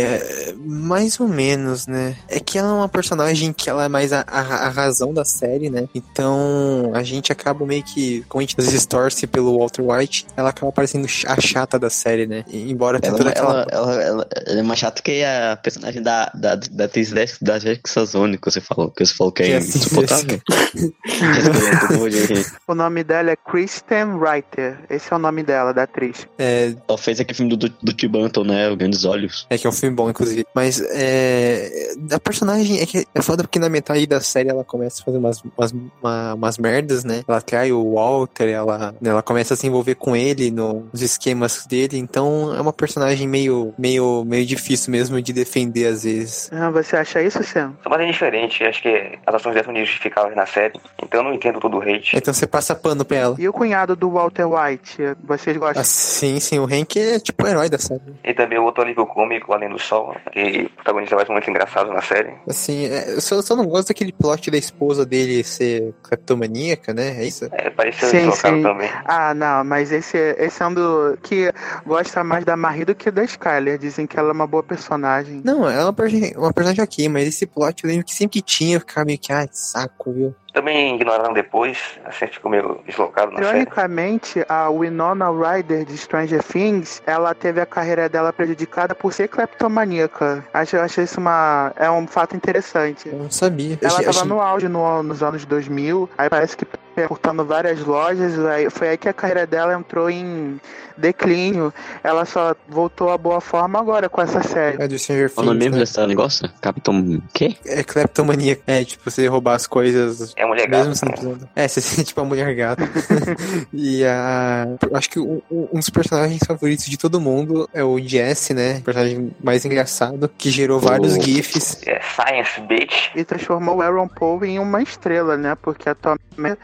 mais 0.59 1.19
ou 1.21 1.29
menos, 1.29 1.87
né? 1.87 2.17
É 2.29 2.41
que 2.41 2.59
ela 2.59 2.69
é 2.69 2.73
uma 2.73 2.89
personagem 2.89 3.53
que 3.53 3.69
ela 3.69 3.85
é 3.85 3.89
mais 3.89 4.13
a, 4.13 4.25
a, 4.27 4.41
a 4.41 4.69
razão 4.69 5.13
da 5.13 5.25
série, 5.25 5.71
né? 5.71 5.89
Então 5.95 6.91
a 6.95 7.03
gente 7.03 7.31
acaba 7.33 7.65
meio 7.67 7.83
que, 7.83 8.25
como 8.29 8.41
a 8.41 8.43
gente 8.43 8.55
às 8.59 8.65
vezes 8.67 8.87
torce 8.87 9.27
pelo 9.27 9.59
Walter 9.59 9.83
White, 9.83 10.27
ela 10.37 10.51
acaba 10.51 10.71
parecendo 10.73 11.07
a 11.27 11.41
chata 11.41 11.79
da 11.79 11.91
série, 11.91 12.27
né? 12.27 12.45
E, 12.49 12.71
embora 12.71 12.99
Ela, 13.03 13.17
toda 13.17 13.31
aquela. 13.31 13.63
ela, 13.63 13.67
ela, 13.71 14.03
ela- 14.03 14.29
ela 14.47 14.61
é 14.61 14.63
mais 14.63 14.79
chata 14.79 15.03
que 15.03 15.23
a 15.25 15.57
personagem 15.63 16.03
da, 16.03 16.31
da, 16.35 16.55
da 16.57 16.85
atriz 16.85 17.13
da 17.41 17.59
Jessica 17.59 17.89
Sazone 17.91 18.39
que 18.39 18.51
você 18.51 18.61
falou, 18.61 18.91
que 18.91 19.05
você 19.05 19.15
falou 19.15 19.33
que 19.33 19.43
é 19.43 19.51
é 19.53 19.59
insuportável. 19.59 20.41
Jessica, 21.05 21.95
eu 21.95 22.09
de- 22.09 22.47
O 22.67 22.75
nome 22.75 23.05
dela 23.05 23.31
é 23.31 23.37
Kristen 23.37 24.19
Reiter. 24.19 24.79
Esse 24.91 25.13
é 25.13 25.17
o 25.17 25.19
nome 25.19 25.43
dela, 25.43 25.73
da 25.73 25.83
atriz. 25.85 26.27
É, 26.39 26.75
Ela 26.89 26.99
fez 26.99 27.21
aquele 27.21 27.37
filme 27.37 27.57
do, 27.57 27.69
do, 27.69 27.75
do 27.83 27.93
Tim 27.93 28.09
Burton, 28.09 28.45
né? 28.45 28.71
O 28.71 28.77
Grandes 28.77 29.05
Olhos. 29.05 29.47
é 29.51 29.59
que 29.59 29.67
é 29.67 29.71
um 29.71 29.73
filme 29.85 29.97
bom, 29.97 30.11
inclusive. 30.11 30.47
Mas 30.55 30.81
é. 30.81 31.95
A 32.13 32.19
personagem 32.19 32.81
é 32.81 32.87
que 32.87 33.07
é 33.15 33.23
foda 33.23 33.43
porque 33.45 33.59
na 33.59 33.69
metade 33.69 34.07
da 34.07 34.21
série 34.21 34.49
ela 34.49 34.65
começa 34.65 35.03
a 35.03 35.05
fazer 35.05 35.19
umas, 35.19 35.43
umas, 35.57 35.73
uma- 36.03 36.35
umas 36.35 36.59
merdas, 36.59 37.05
né? 37.05 37.23
Ela 37.27 37.41
trai 37.41 37.73
o 37.73 37.95
Walter, 37.95 38.49
ela, 38.49 38.95
ela 39.03 39.23
começa 39.23 39.55
a 39.55 39.57
se 39.57 39.67
envolver 39.67 39.95
com 39.95 40.15
ele 40.17 40.51
no- 40.51 40.87
nos 40.93 41.03
esquemas 41.03 41.67
dele. 41.67 41.99
Então 41.99 42.55
é 42.55 42.61
uma 42.61 42.73
personagem 42.73 43.27
meio, 43.29 43.75
meio, 43.79 44.25
meio 44.25 44.45
difícil 44.47 44.91
mesmo 44.93 45.21
de 45.21 45.33
defender 45.33 45.87
às 45.87 46.05
vezes. 46.05 46.51
Ah, 46.53 46.71
você 46.71 46.97
acha 46.97 47.23
isso, 47.23 47.43
Sam? 47.43 47.75
São 47.83 47.91
mais 47.91 48.03
indiferentes, 48.03 48.67
acho 48.67 48.83
que 48.83 49.19
as 49.27 49.35
ações 49.35 49.55
dela 49.55 49.67
são 49.67 49.77
justificáveis 49.77 50.37
na 50.37 50.47
série. 50.47 50.79
Então 51.03 51.21
eu 51.21 51.25
não 51.25 51.35
entendo 51.35 51.61
todo 51.61 51.77
o 51.79 51.83
hate. 51.83 52.17
Então 52.17 52.33
você 52.33 52.47
passa 52.47 52.75
pano 52.75 53.05
pra 53.05 53.17
ela. 53.17 53.37
E 53.39 53.49
o 53.49 53.53
cunhado 53.53 53.95
do 53.97 54.11
Walter 54.11 54.47
White? 54.47 54.97
Vocês 55.25 55.57
gostam? 55.57 55.81
Ah, 55.81 55.85
sim, 55.85 56.39
sim, 56.41 56.59
o 56.59 56.65
Hank 56.65 56.97
é 56.99 57.19
tipo 57.19 57.45
o 57.45 57.49
herói 57.49 57.69
da 57.69 57.79
série. 57.79 58.01
E 58.25 58.33
também 58.35 58.59
o 58.59 58.65
outro 58.65 58.83
alívio 58.83 59.07
cômico, 59.07 59.53
Além 59.53 59.69
do 59.75 59.79
Sol, 59.79 60.17
que 60.33 60.69
protagoniza 60.77 61.17
vários 61.17 61.29
momentos 61.29 61.49
engraçados 61.49 61.93
na 61.93 62.01
série. 62.01 62.33
Assim, 62.49 62.87
é, 62.87 63.15
eu 63.15 63.21
só, 63.21 63.43
só 63.43 63.57
não 63.57 63.67
gosto 63.67 63.89
daquele 63.89 64.13
plot 64.13 64.51
da 64.51 64.57
esposa 64.57 65.05
dele 65.05 65.43
ser 65.43 65.93
cleptomaníaca, 66.03 66.95
né? 66.95 67.21
É 67.21 67.25
isso? 67.25 67.49
É, 67.53 67.71
pareceu 67.71 68.09
Sim, 68.09 68.17
deslocado 68.19 68.57
sim. 68.57 68.63
também. 68.63 68.91
Ah, 69.05 69.35
não, 69.35 69.65
mas 69.65 69.91
esse, 69.91 70.17
esse 70.17 70.63
é 70.63 70.67
um 70.67 70.75
do 70.75 71.19
que 71.23 71.53
gosta 71.85 72.23
mais 72.23 72.45
da 72.45 72.57
Marie 72.57 72.85
do 72.85 72.95
que 72.95 73.11
da 73.11 73.25
Skyler. 73.25 73.79
Dizem 73.79 74.07
que 74.07 74.19
ela 74.19 74.29
é 74.29 74.33
uma 74.33 74.47
boa 74.47 74.63
personagem. 74.63 75.43
Não, 75.45 75.69
ela 75.69 75.83
é 75.83 75.85
uma 75.85 75.93
personagem, 75.93 76.37
uma 76.37 76.53
personagem 76.53 76.85
ok, 76.85 77.09
mas 77.09 77.29
esse 77.29 77.47
plot 77.47 77.83
eu 77.83 77.91
lembro 77.91 78.07
que 78.07 78.15
sempre 78.15 78.41
que 78.41 78.47
tinha, 78.47 78.77
eu 78.77 78.81
ficava 78.81 79.05
meio 79.05 79.19
que, 79.19 79.33
ai, 79.33 79.49
saco, 79.51 80.13
viu? 80.13 80.35
Também 80.55 80.95
ignoraram 80.95 81.33
depois, 81.35 81.99
assim, 82.05 82.29
ficou 82.29 82.49
meio 82.51 82.81
deslocado 82.87 83.33
na 83.33 83.39
série. 83.39 83.49
Ironicamente, 83.59 84.45
a 84.49 84.71
Winona 84.71 85.27
Ryder 85.29 85.85
de 85.85 85.99
Stranger 85.99 86.43
Things, 86.45 87.03
ela 87.05 87.35
teve 87.35 87.61
a 87.61 87.67
carreira 87.67 88.09
dela 88.09 88.33
prejudicada 88.33 88.95
por 88.95 89.13
ser 89.13 89.27
cleptomaníaca. 89.27 90.45
Acho, 90.55 90.77
acho 90.77 91.01
isso 91.01 91.19
uma, 91.19 91.73
é 91.77 91.91
um 91.91 92.07
fato 92.07 92.37
interessante. 92.37 93.09
Eu 93.09 93.19
não 93.19 93.31
sabia. 93.31 93.73
Eu 93.75 93.79
Ela 93.89 93.89
achei- 93.95 94.05
tava 94.05 94.17
achei- 94.19 94.29
no 94.29 94.41
auge 94.41 94.69
no- 94.69 95.03
nos 95.03 95.23
anos 95.25 95.45
2000, 95.45 96.09
aí 96.17 96.31
parece 96.31 96.57
que 96.57 96.65
cortando 97.09 97.45
várias 97.45 97.81
lojas, 97.81 98.39
aí 98.47 98.69
foi 98.71 98.89
aí 98.91 98.97
que 98.99 99.09
a 99.09 99.13
carreira 99.13 99.47
dela 99.47 99.75
entrou 99.75 100.09
em 100.11 100.61
declínio. 100.97 101.73
Ela 102.03 102.25
só 102.25 102.55
voltou 102.69 103.11
à 103.11 103.19
boa 103.19 103.41
forma 103.41 103.79
agora 103.81 104.09
com 104.09 104.21
essa 104.23 104.43
série. 104.43 104.81
É 104.83 104.87
do 104.87 104.99
Stranger 104.99 105.31
Qual 105.33 105.45
o 105.45 105.47
nome 105.49 105.59
Things, 105.61 105.71
mesmo 105.77 105.77
né? 105.79 105.85
desse 105.85 106.07
negócio? 106.07 106.49
Capitão. 106.61 107.21
quê? 107.33 107.57
É 107.67 107.83
cleptomania. 107.83 108.59
É, 108.67 108.85
tipo, 108.85 109.11
você 109.11 109.27
roubar 109.27 109.55
as 109.55 109.67
coisas 109.67 110.33
É 110.37 110.47
mulher 110.47 110.69
mesmo 110.69 110.85
gata. 110.85 110.95
você 110.95 111.05
não 111.05 111.13
precisando. 111.13 111.49
É, 111.57 111.67
você 111.69 111.81
ser 111.83 112.05
tipo 112.05 112.21
a 112.21 112.25
mulher 112.25 112.55
gata. 112.55 112.83
e 113.73 114.05
a. 114.05 114.67
Eu 114.89 114.97
acho 114.97 115.11
que 115.11 115.19
um 115.19 115.41
dos 115.75 115.91
personagens 115.91 116.41
favoritos 116.47 116.87
de 116.87 116.97
todo 116.97 117.21
mundo 117.21 117.69
é 117.75 117.83
o 117.83 117.99
Jesse, 117.99 118.55
né? 118.55 118.79
O 118.79 118.83
personagem 118.83 119.33
mais 119.43 119.65
engraçado, 119.65 120.31
que 120.39 120.51
gerou 120.51 120.79
vários 120.79 121.17
Oh. 121.17 121.21
GIFs. 121.21 121.81
É 121.87 122.01
Science 122.01 122.61
Bitch. 122.63 123.11
E 123.15 123.25
transformou 123.25 123.77
o 123.77 123.83
Aaron 123.83 124.09
Paul 124.09 124.45
em 124.45 124.59
uma 124.59 124.83
estrela, 124.83 125.37
né? 125.37 125.57
Porque 125.61 125.89
atualmente 125.89 126.59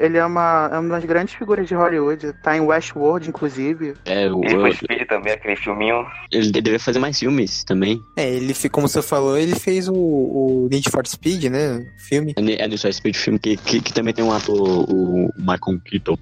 ele 0.00 0.16
é 0.18 0.24
uma, 0.24 0.70
é 0.72 0.78
uma 0.78 0.90
das 0.96 1.04
grandes 1.04 1.34
figuras 1.34 1.66
de 1.66 1.74
Hollywood. 1.74 2.32
Tá 2.42 2.56
em 2.56 2.60
Westworld, 2.60 3.28
inclusive. 3.28 3.94
É, 4.04 4.30
o, 4.30 4.42
E 4.44 4.54
o- 4.54 4.60
foi 4.60 4.72
Speed 4.72 5.06
também, 5.08 5.32
aquele 5.32 5.56
filminho. 5.56 6.06
ele 6.32 6.50
deveria 6.50 6.78
fazer 6.80 6.98
mais 6.98 7.18
filmes 7.18 7.64
também. 7.64 8.00
É, 8.16 8.28
ele, 8.30 8.54
como 8.70 8.88
você 8.88 9.02
falou, 9.02 9.36
ele 9.36 9.54
fez 9.54 9.88
o, 9.88 9.94
o 9.94 10.68
Need 10.70 10.90
for 10.90 11.06
Speed, 11.06 11.44
né? 11.44 11.84
Filme. 12.08 12.34
É, 12.36 12.64
é 12.64 12.68
no 12.68 12.78
Só 12.78 12.90
Speed 12.90 13.16
filme 13.16 13.38
que, 13.38 13.56
que, 13.56 13.80
que 13.80 13.92
também 13.92 14.14
tem 14.14 14.24
um 14.24 14.32
ator, 14.32 14.58
o 14.90 15.30
Michael 15.38 15.80
Keaton. 15.84 16.16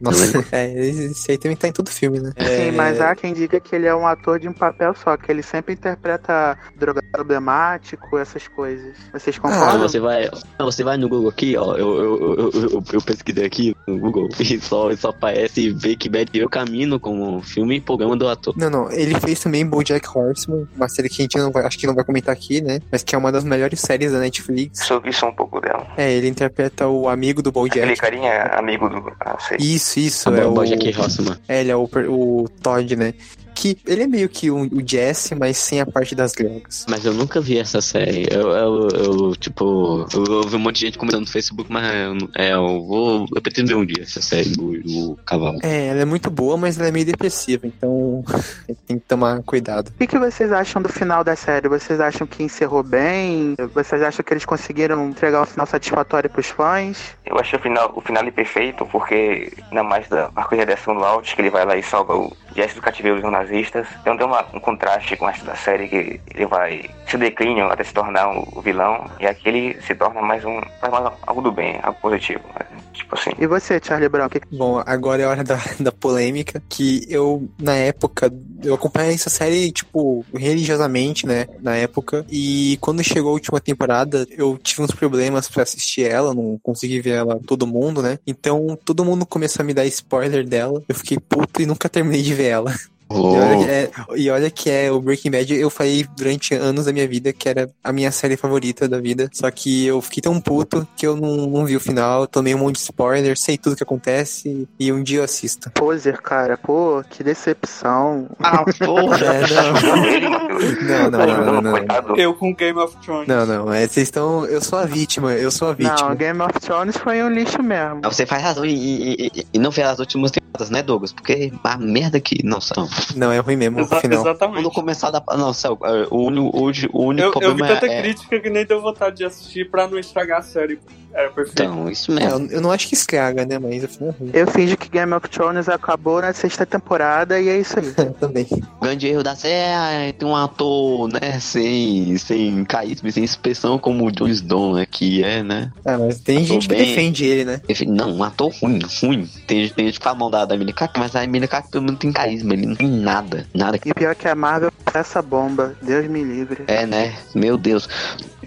Nossa, 0.00 0.44
é, 0.52 0.72
esse 0.88 1.30
aí 1.32 1.38
também 1.38 1.56
tá 1.56 1.68
em 1.68 1.72
todo 1.72 1.90
filme, 1.90 2.20
né? 2.20 2.32
Sim, 2.38 2.68
É, 2.68 2.72
mas 2.72 3.00
há 3.00 3.14
quem 3.14 3.32
diga 3.34 3.58
que 3.60 3.74
ele 3.74 3.86
é 3.86 3.94
um 3.94 4.06
ator 4.06 4.38
de 4.38 4.48
um 4.48 4.52
papel 4.52 4.94
só, 4.94 5.16
que 5.16 5.30
ele 5.30 5.42
sempre 5.42 5.74
interpreta 5.74 6.56
drogado 6.76 7.06
problemático, 7.12 8.18
essas 8.18 8.46
coisas. 8.48 8.96
Vocês 9.12 9.38
Quando 9.38 9.54
concordam? 9.54 9.80
você 9.80 9.98
vai, 10.00 10.28
não, 10.58 10.66
você 10.66 10.84
vai 10.84 10.96
no 10.96 11.08
Google 11.08 11.30
aqui, 11.30 11.56
ó, 11.56 11.74
eu, 11.76 11.96
eu, 11.98 12.34
eu, 12.38 12.50
eu, 12.52 12.84
eu 12.92 13.02
pesquisei 13.02 13.44
aqui 13.44 13.74
no 13.86 13.98
Google 13.98 14.28
e 14.38 14.60
só, 14.60 14.94
só 14.96 15.08
aparece 15.10 15.72
Breaking 15.72 16.10
Bad 16.10 16.30
Eu 16.38 16.48
Camino 16.48 16.98
como 17.00 17.40
filme 17.42 17.76
e 17.76 17.80
programa 17.80 18.16
do 18.16 18.28
ator. 18.28 18.54
Não, 18.56 18.70
não, 18.70 18.90
ele 18.92 19.18
fez 19.20 19.40
também 19.40 19.66
BoJack 19.66 20.06
Horseman, 20.12 20.66
uma 20.76 20.88
série 20.88 21.08
que 21.08 21.22
a 21.22 21.24
gente 21.24 21.38
não 21.38 21.50
vai, 21.50 21.64
acho 21.64 21.78
que 21.78 21.86
não 21.86 21.94
vai 21.94 22.04
comentar 22.04 22.32
aqui, 22.32 22.60
né? 22.60 22.80
Mas 22.90 23.02
que 23.02 23.14
é 23.14 23.18
uma 23.18 23.32
das 23.32 23.44
melhores 23.44 23.80
séries 23.80 24.12
da 24.12 24.18
Netflix. 24.18 24.80
Soube 24.84 25.12
só 25.12 25.28
um 25.28 25.34
pouco 25.34 25.60
dela. 25.60 25.86
É, 25.96 26.12
ele 26.12 26.28
interpreta 26.28 26.86
o 26.86 27.08
amigo 27.08 27.42
do 27.42 27.50
Aquele 27.50 27.68
BoJack. 27.68 27.96
carinha 27.96 28.42
amigo 28.58 28.88
do. 28.88 29.12
Ah, 29.20 29.36
sei. 29.40 29.56
Isso, 29.58 29.87
isso, 29.96 30.28
é 30.30 30.46
o... 30.46 30.52
Bojack 30.52 30.98
Horseman. 30.98 31.36
É, 31.48 31.60
ele 31.60 31.70
é 31.70 31.76
o, 31.76 31.88
o 32.08 32.48
Todd, 32.62 32.96
né? 32.96 33.14
Que 33.58 33.76
ele 33.84 34.04
é 34.04 34.06
meio 34.06 34.28
que 34.28 34.50
o, 34.50 34.62
o 34.62 34.86
Jesse, 34.86 35.34
mas 35.34 35.58
sem 35.58 35.80
a 35.80 35.86
parte 35.86 36.14
das 36.14 36.32
drogas. 36.32 36.86
Mas 36.88 37.04
eu 37.04 37.12
nunca 37.12 37.40
vi 37.40 37.58
essa 37.58 37.80
série. 37.80 38.28
Eu, 38.30 38.50
eu, 38.50 38.88
eu 38.88 39.36
tipo, 39.36 40.06
eu, 40.14 40.24
eu 40.24 40.42
vi 40.48 40.54
um 40.54 40.60
monte 40.60 40.76
de 40.76 40.86
gente 40.86 40.98
comentando 40.98 41.22
no 41.22 41.26
Facebook, 41.26 41.70
mas 41.70 41.84
eu, 41.92 42.28
é, 42.36 42.52
eu 42.54 42.80
vou. 42.86 43.26
Eu 43.34 43.42
pretendo 43.42 43.68
ver 43.68 43.74
um 43.74 43.84
dia 43.84 44.04
essa 44.04 44.22
série 44.22 44.50
do, 44.50 44.80
do 44.80 45.18
cavalo. 45.26 45.58
É, 45.64 45.88
ela 45.88 46.02
é 46.02 46.04
muito 46.04 46.30
boa, 46.30 46.56
mas 46.56 46.78
ela 46.78 46.88
é 46.88 46.92
meio 46.92 47.04
depressiva, 47.04 47.66
então 47.66 48.24
tem 48.86 48.98
que 48.98 49.04
tomar 49.06 49.42
cuidado. 49.42 49.88
O 49.88 49.92
que, 49.98 50.06
que 50.06 50.18
vocês 50.18 50.52
acham 50.52 50.80
do 50.80 50.88
final 50.88 51.24
da 51.24 51.34
série? 51.34 51.68
Vocês 51.68 52.00
acham 52.00 52.26
que 52.28 52.44
encerrou 52.44 52.84
bem? 52.84 53.56
Vocês 53.74 54.00
acham 54.02 54.24
que 54.24 54.32
eles 54.32 54.44
conseguiram 54.44 55.08
entregar 55.08 55.42
um 55.42 55.46
final 55.46 55.66
satisfatório 55.66 56.30
pros 56.30 56.46
fãs? 56.46 57.16
Eu 57.26 57.38
achei 57.38 57.58
o 57.58 57.62
final, 57.62 57.92
o 57.96 58.00
final 58.00 58.22
perfeito, 58.30 58.86
porque 58.86 59.52
ainda 59.68 59.82
mais 59.82 60.08
da 60.08 60.30
arco 60.36 60.54
de 60.54 60.60
redenção 60.60 60.94
do 60.94 61.04
Alt, 61.04 61.34
que 61.34 61.40
ele 61.40 61.50
vai 61.50 61.64
lá 61.64 61.76
e 61.76 61.82
salva 61.82 62.16
o 62.16 62.32
Jesse 62.54 62.74
do 62.74 62.82
cativeiro 62.82 63.16
dos 63.16 63.24
nazistas. 63.48 63.86
Então 64.00 64.16
tem 64.16 64.26
uma, 64.26 64.44
um 64.54 64.60
contraste 64.60 65.16
com 65.16 65.28
essa 65.28 65.44
da 65.44 65.56
série 65.56 65.88
que 65.88 66.20
ele 66.34 66.46
vai 66.46 66.88
se 67.08 67.16
declínio 67.16 67.66
até 67.66 67.82
se 67.82 67.92
tornar 67.92 68.30
o 68.30 68.60
vilão. 68.60 69.10
E 69.18 69.26
aqui 69.26 69.48
ele 69.48 69.80
se 69.82 69.94
torna 69.94 70.20
mais 70.20 70.44
um. 70.44 70.60
mais 70.80 71.12
algo 71.26 71.40
do 71.40 71.50
bem, 71.50 71.78
algo 71.82 71.98
positivo. 72.00 72.42
Né? 72.54 72.66
Tipo 72.92 73.14
assim. 73.14 73.30
E 73.38 73.46
você, 73.46 73.80
Charlie 73.82 74.08
Brown? 74.08 74.28
Que... 74.28 74.40
Bom, 74.52 74.82
agora 74.84 75.22
é 75.22 75.26
hora 75.26 75.42
da, 75.42 75.58
da 75.80 75.90
polêmica. 75.90 76.62
Que 76.68 77.06
eu, 77.08 77.48
na 77.58 77.74
época, 77.74 78.32
eu 78.62 78.74
acompanhei 78.74 79.14
essa 79.14 79.30
série, 79.30 79.72
tipo, 79.72 80.24
religiosamente, 80.34 81.26
né? 81.26 81.46
Na 81.60 81.76
época. 81.76 82.24
E 82.28 82.76
quando 82.80 83.02
chegou 83.02 83.30
a 83.30 83.34
última 83.34 83.60
temporada, 83.60 84.26
eu 84.30 84.58
tive 84.58 84.82
uns 84.82 84.90
problemas 84.90 85.48
para 85.48 85.62
assistir 85.62 86.04
ela, 86.04 86.34
não 86.34 86.58
consegui 86.62 87.00
ver 87.00 87.10
ela 87.10 87.40
todo 87.46 87.66
mundo, 87.66 88.02
né? 88.02 88.18
Então 88.26 88.78
todo 88.84 89.04
mundo 89.04 89.24
começou 89.24 89.62
a 89.62 89.66
me 89.66 89.74
dar 89.74 89.86
spoiler 89.86 90.46
dela. 90.46 90.82
Eu 90.88 90.94
fiquei 90.94 91.18
puto 91.18 91.62
e 91.62 91.66
nunca 91.66 91.88
terminei 91.88 92.22
de 92.22 92.34
ver 92.34 92.48
ela. 92.48 92.74
Oh. 93.10 93.34
E, 93.34 93.38
olha 93.38 93.70
é, 93.70 93.90
e, 94.16 94.30
olha 94.30 94.50
que 94.50 94.70
é, 94.70 94.90
o 94.92 95.00
Breaking 95.00 95.30
Bad, 95.30 95.54
eu 95.54 95.70
falei 95.70 96.06
durante 96.16 96.54
anos 96.54 96.84
da 96.84 96.92
minha 96.92 97.08
vida 97.08 97.32
que 97.32 97.48
era 97.48 97.70
a 97.82 97.92
minha 97.92 98.10
série 98.10 98.36
favorita 98.36 98.88
da 98.88 99.00
vida. 99.00 99.30
Só 99.32 99.50
que 99.50 99.86
eu 99.86 100.00
fiquei 100.02 100.22
tão 100.22 100.40
puto 100.40 100.86
que 100.96 101.06
eu 101.06 101.16
não, 101.16 101.46
não 101.46 101.64
vi 101.64 101.76
o 101.76 101.80
final, 101.80 102.26
tomei 102.26 102.54
um 102.54 102.58
monte 102.58 102.76
de 102.76 102.82
spoiler, 102.82 103.36
sei 103.38 103.56
tudo 103.56 103.76
que 103.76 103.82
acontece 103.82 104.68
e 104.78 104.92
um 104.92 105.02
dia 105.02 105.18
eu 105.18 105.24
assisto. 105.24 105.70
Poser, 105.70 106.20
cara, 106.20 106.56
pô, 106.56 107.02
que 107.08 107.24
decepção. 107.24 108.28
Ah, 108.38 108.64
porra! 108.64 109.18
É, 109.28 110.20
não. 110.20 111.10
não, 111.10 111.10
não, 111.10 111.44
não, 111.44 111.62
não, 111.62 111.72
não. 111.72 112.16
Eu 112.16 112.34
com 112.34 112.54
Game 112.54 112.78
of 112.78 112.96
Thrones. 112.98 113.28
Não, 113.28 113.46
não, 113.46 113.72
é, 113.72 113.86
vocês 113.86 114.08
estão. 114.08 114.44
Eu 114.46 114.60
sou 114.60 114.78
a 114.78 114.84
vítima, 114.84 115.32
eu 115.32 115.50
sou 115.50 115.68
a 115.68 115.72
vítima. 115.72 115.96
Não, 116.08 116.16
Game 116.16 116.40
of 116.40 116.52
Thrones 116.60 116.96
foi 116.96 117.22
um 117.22 117.28
lixo 117.28 117.62
mesmo. 117.62 118.00
Você 118.02 118.26
faz 118.26 118.42
razão 118.42 118.64
e, 118.64 119.30
e, 119.34 119.46
e 119.52 119.58
não 119.58 119.70
fez 119.70 119.86
as 119.86 119.98
últimas 119.98 120.30
temporadas, 120.30 120.70
né, 120.70 120.82
Douglas? 120.82 121.12
Porque 121.12 121.52
a 121.62 121.76
merda 121.76 122.20
que. 122.20 122.44
Nossa, 122.44 122.74
não. 122.76 122.88
Não, 123.16 123.32
é 123.32 123.38
ruim 123.38 123.56
mesmo. 123.56 123.80
Exa 123.80 124.00
final. 124.00 124.20
Exatamente. 124.20 124.62
Quando 124.62 124.74
começar 124.74 125.10
da. 125.10 125.22
Não, 125.36 125.52
céu, 125.52 125.78
o 126.10 126.18
único, 126.18 126.56
o 126.92 127.04
único 127.06 127.28
eu, 127.28 127.30
problema 127.32 127.52
eu 127.52 127.66
vi 127.66 127.74
tanta 127.74 127.92
é. 127.92 128.02
crítica 128.02 128.40
que 128.40 128.50
nem 128.50 128.64
deu 128.64 128.80
vontade 128.80 129.16
de 129.16 129.24
assistir 129.24 129.70
pra 129.70 129.86
não 129.86 129.98
estragar 129.98 130.38
a 130.40 130.42
série. 130.42 130.78
Era 131.12 131.30
perfeito. 131.30 131.62
Então, 131.62 131.90
isso 131.90 132.12
É, 132.12 132.14
mesmo. 132.14 132.46
eu, 132.46 132.50
eu 132.56 132.60
não 132.60 132.70
acho 132.70 132.86
que 132.88 132.94
estraga, 132.94 133.44
né? 133.44 133.58
Mas 133.58 133.84
o 133.84 133.88
final 133.88 134.08
é 134.10 134.12
ruim. 134.18 134.30
Eu 134.32 134.46
fingi 134.46 134.76
que 134.76 134.88
Game 134.88 135.12
of 135.12 135.28
Thrones 135.28 135.68
acabou 135.68 136.20
na 136.20 136.32
sexta 136.32 136.64
temporada 136.66 137.40
e 137.40 137.48
é 137.48 137.58
isso 137.58 137.78
aí. 137.78 137.92
também. 138.20 138.46
O 138.50 138.84
grande 138.84 139.06
erro 139.08 139.22
da 139.22 139.34
série 139.34 140.08
é 140.08 140.12
tem 140.12 140.28
um 140.28 140.36
ator, 140.36 141.08
né, 141.12 141.38
sem, 141.40 142.16
sem 142.18 142.64
carisma, 142.64 143.08
e 143.08 143.12
sem 143.12 143.24
expressão 143.24 143.78
como 143.78 144.06
o 144.06 144.12
Jon 144.12 144.28
Snow, 144.28 144.74
né, 144.74 144.86
que 144.86 145.22
é, 145.24 145.42
né. 145.42 145.72
Ah, 145.84 145.98
mas 145.98 146.20
tem 146.20 146.44
gente 146.44 146.68
que 146.68 146.74
bem. 146.74 146.84
defende 146.86 147.24
ele, 147.24 147.44
né? 147.44 147.60
Não, 147.86 148.16
um 148.16 148.22
ator 148.24 148.52
ruim, 148.60 148.78
ruim. 149.02 149.28
Tem, 149.46 149.68
tem 149.68 149.86
gente 149.86 150.00
com 150.00 150.08
a 150.08 150.14
mão 150.14 150.30
da, 150.30 150.44
da 150.44 150.54
Emilia 150.54 150.74
Clarke, 150.74 150.98
mas 150.98 151.14
a 151.16 151.24
Emilia 151.24 151.48
Clarke 151.48 151.70
pelo 151.70 151.84
menos 151.84 151.98
tem 151.98 152.12
carisma, 152.12 152.52
ele 152.52 152.66
não 152.66 152.74
tem 152.76 152.88
nada, 152.88 153.46
nada. 153.54 153.78
E 153.84 153.94
pior 153.94 154.14
que 154.14 154.28
a 154.28 154.34
Marvel 154.34 154.70
essa 154.94 155.20
bomba. 155.22 155.74
Deus 155.82 156.06
me 156.08 156.22
livre. 156.24 156.64
É, 156.66 156.86
né, 156.86 157.14
meu 157.34 157.56
Deus. 157.58 157.88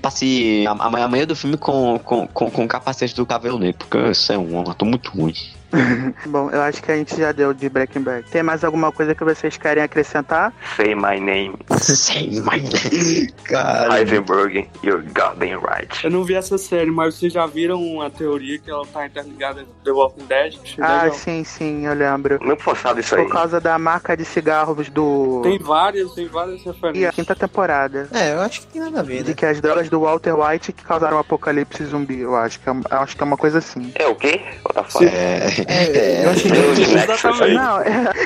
Passe 0.01 0.65
a, 0.67 0.71
a, 0.71 0.89
maioria 0.89 1.27
do 1.27 1.35
filme 1.35 1.57
com, 1.57 1.99
com, 1.99 2.27
com, 2.27 2.49
com 2.49 2.65
o 2.65 2.67
capacete 2.67 3.15
do 3.15 3.25
cabelo 3.25 3.59
negro, 3.59 3.77
porque 3.77 4.11
isso 4.11 4.33
é 4.33 4.37
um 4.37 4.61
ator 4.61 4.87
muito 4.87 5.11
ruim. 5.11 5.33
Bom, 6.27 6.49
eu 6.51 6.61
acho 6.61 6.81
que 6.83 6.91
a 6.91 6.95
gente 6.95 7.15
já 7.17 7.31
deu 7.31 7.53
de 7.53 7.69
Breaking 7.69 8.01
Bad. 8.01 8.29
Tem 8.29 8.43
mais 8.43 8.63
alguma 8.63 8.91
coisa 8.91 9.15
que 9.15 9.23
vocês 9.23 9.57
querem 9.57 9.83
acrescentar? 9.83 10.53
Say 10.75 10.93
my 10.95 11.19
name, 11.19 11.55
Sem 11.79 12.41
mais. 12.41 12.61
Cara. 13.43 13.99
Heisenberg, 13.99 14.67
you're 14.83 15.03
goddamn 15.13 15.59
right. 15.61 16.03
Eu 16.03 16.11
não 16.11 16.23
vi 16.23 16.35
essa 16.35 16.57
série, 16.57 16.91
mas 16.91 17.15
vocês 17.15 17.33
já 17.33 17.45
viram 17.45 18.01
a 18.01 18.09
teoria 18.09 18.59
que 18.59 18.69
ela 18.69 18.85
tá 18.85 19.05
interligada 19.05 19.63
com 19.63 19.71
The 19.83 19.91
Walking 19.91 20.25
Dead? 20.25 20.55
Ah, 20.79 21.03
legal. 21.03 21.13
sim, 21.13 21.43
sim, 21.43 21.85
eu 21.85 21.93
lembro. 21.93 22.39
Muito 22.41 22.61
forçado 22.63 22.99
isso 22.99 23.15
aí. 23.15 23.23
Por 23.23 23.31
causa 23.31 23.59
da 23.59 23.77
marca 23.79 24.15
de 24.15 24.25
cigarros 24.25 24.89
do. 24.89 25.41
Tem 25.43 25.57
várias, 25.59 26.13
tem 26.13 26.27
várias 26.27 26.63
E 26.65 26.69
a 26.69 26.71
referências. 26.71 27.15
quinta 27.15 27.35
temporada. 27.35 28.07
É, 28.13 28.33
eu 28.33 28.41
acho 28.41 28.61
que 28.61 28.67
tem 28.67 28.81
nada 28.81 28.99
a 28.99 29.03
ver, 29.03 29.23
De 29.23 29.29
né? 29.29 29.35
que 29.35 29.45
as 29.45 29.59
drogas 29.61 29.89
do 29.89 30.01
Walter 30.01 30.33
White 30.37 30.73
que 30.73 30.83
causaram 30.83 31.17
o 31.17 31.19
apocalipse 31.19 31.83
zumbi, 31.85 32.19
eu 32.19 32.35
acho 32.35 32.59
que 32.59 32.69
é, 32.69 32.73
eu 32.73 32.97
acho 32.99 33.15
que 33.15 33.23
é 33.23 33.25
uma 33.25 33.37
coisa 33.37 33.57
assim. 33.59 33.91
É 33.95 34.07
o 34.07 34.15
quê? 34.15 34.41
What 34.65 34.73
the 34.75 34.83
fuck? 34.83 35.05
É, 35.05 35.60
É, 35.67 36.25
eu 36.25 36.29
achei 36.31 36.51
que 36.51 36.81
Exatamente. 36.81 37.53
Não, 37.53 37.77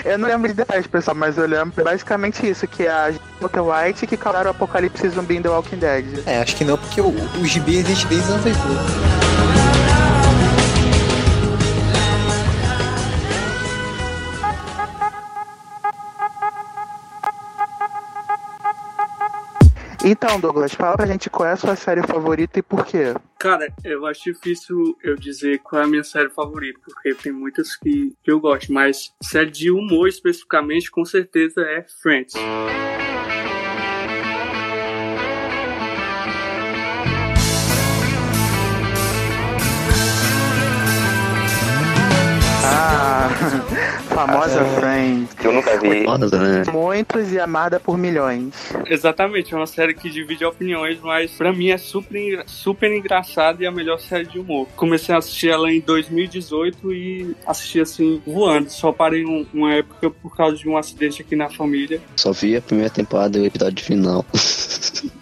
eu 0.06 0.18
não 0.18 0.28
lembro 0.28 0.48
de 0.48 0.54
detalhes, 0.54 0.88
pessoal, 0.88 1.16
mas 1.16 1.38
eu 1.38 1.48
lembro 1.48 1.84
basicamente 1.84 2.48
isso, 2.48 2.68
que 2.68 2.84
é 2.84 2.90
a 2.90 3.14
Walter 3.40 3.62
White 3.62 4.08
que 4.08 4.18
causaram 4.18 4.50
o 4.50 4.52
apocalipse 4.52 5.10
zumbi 5.10 5.38
em 5.38 5.42
The 5.42 5.50
Walking 5.50 5.78
Dead. 5.78 6.06
É, 6.26 6.40
acho 6.40 6.56
que 6.56 6.66
não, 6.66 6.78
porque 6.78 7.02
o, 7.02 7.14
o 7.42 7.46
gibi 7.46 7.78
existe 7.78 8.08
desde 8.08 8.28
os 8.28 8.34
anos 8.34 8.46
80. 8.46 9.55
Então, 20.08 20.40
Douglas, 20.40 20.72
fala 20.72 20.96
pra 20.96 21.08
gente 21.08 21.32
qual 21.32 21.50
é 21.50 21.54
a 21.54 21.58
sua 21.58 21.76
série 21.76 22.06
favorita 22.06 22.60
e 22.60 22.62
por 22.62 22.86
quê. 22.86 23.16
Cara, 23.40 23.74
eu 23.84 24.06
acho 24.06 24.32
difícil 24.32 24.96
eu 25.04 25.16
dizer 25.16 25.58
qual 25.64 25.82
é 25.82 25.86
a 25.86 25.88
minha 25.88 26.04
série 26.04 26.30
favorita, 26.30 26.80
porque 26.86 27.16
tem 27.16 27.32
muitas 27.32 27.76
que, 27.76 28.14
eu 28.24 28.40
gosto, 28.40 28.72
mas 28.72 29.12
série 29.24 29.50
de 29.50 29.72
humor 29.72 30.08
especificamente, 30.08 30.92
com 30.92 31.04
certeza 31.04 31.62
é 31.62 31.84
Friends. 32.04 32.36
Ah, 42.68 43.30
famosa 44.10 44.64
Friends. 44.80 45.34
Que 45.34 45.48
eu 45.48 45.52
nunca 45.54 45.78
vi. 45.80 46.04
foda, 46.04 46.28
né? 46.40 46.64
Muitos 46.72 47.32
e 47.32 47.40
amada 47.40 47.80
por 47.80 47.98
milhões. 47.98 48.54
Exatamente, 48.88 49.54
é 49.54 49.58
uma 49.58 49.68
série 49.68 49.94
que 49.94 50.10
divide 50.10 50.44
opiniões, 50.46 51.00
mas 51.02 51.32
pra 51.32 51.54
mim 51.54 51.70
é 51.70 51.78
super, 51.78 52.44
super 52.48 52.92
engraçada 52.92 53.64
e 53.64 53.68
a 53.68 53.72
melhor 53.72 54.00
série 54.00 54.26
de 54.26 54.40
humor. 54.40 54.68
Comecei 54.76 55.14
a 55.14 55.20
assistir 55.20 55.50
ela 55.50 55.72
em 55.72 55.80
2018 55.80 56.92
e 56.94 57.36
assisti 57.46 57.80
assim, 57.80 58.22
voando. 58.26 58.70
Só 58.70 58.92
parei 58.92 59.26
um- 59.26 59.46
uma 59.54 59.74
época 59.74 60.10
por 60.10 60.36
causa 60.36 60.58
de 60.58 60.68
um 60.68 60.78
acidente 60.78 61.22
aqui 61.22 61.36
na 61.36 61.50
família. 61.50 62.02
Só 62.16 62.32
vi 62.32 62.56
a 62.58 62.62
primeira 62.62 62.90
temporada 62.90 63.38
e 63.38 63.42
o 63.42 63.46
episódio 63.46 63.84
final. 63.86 64.26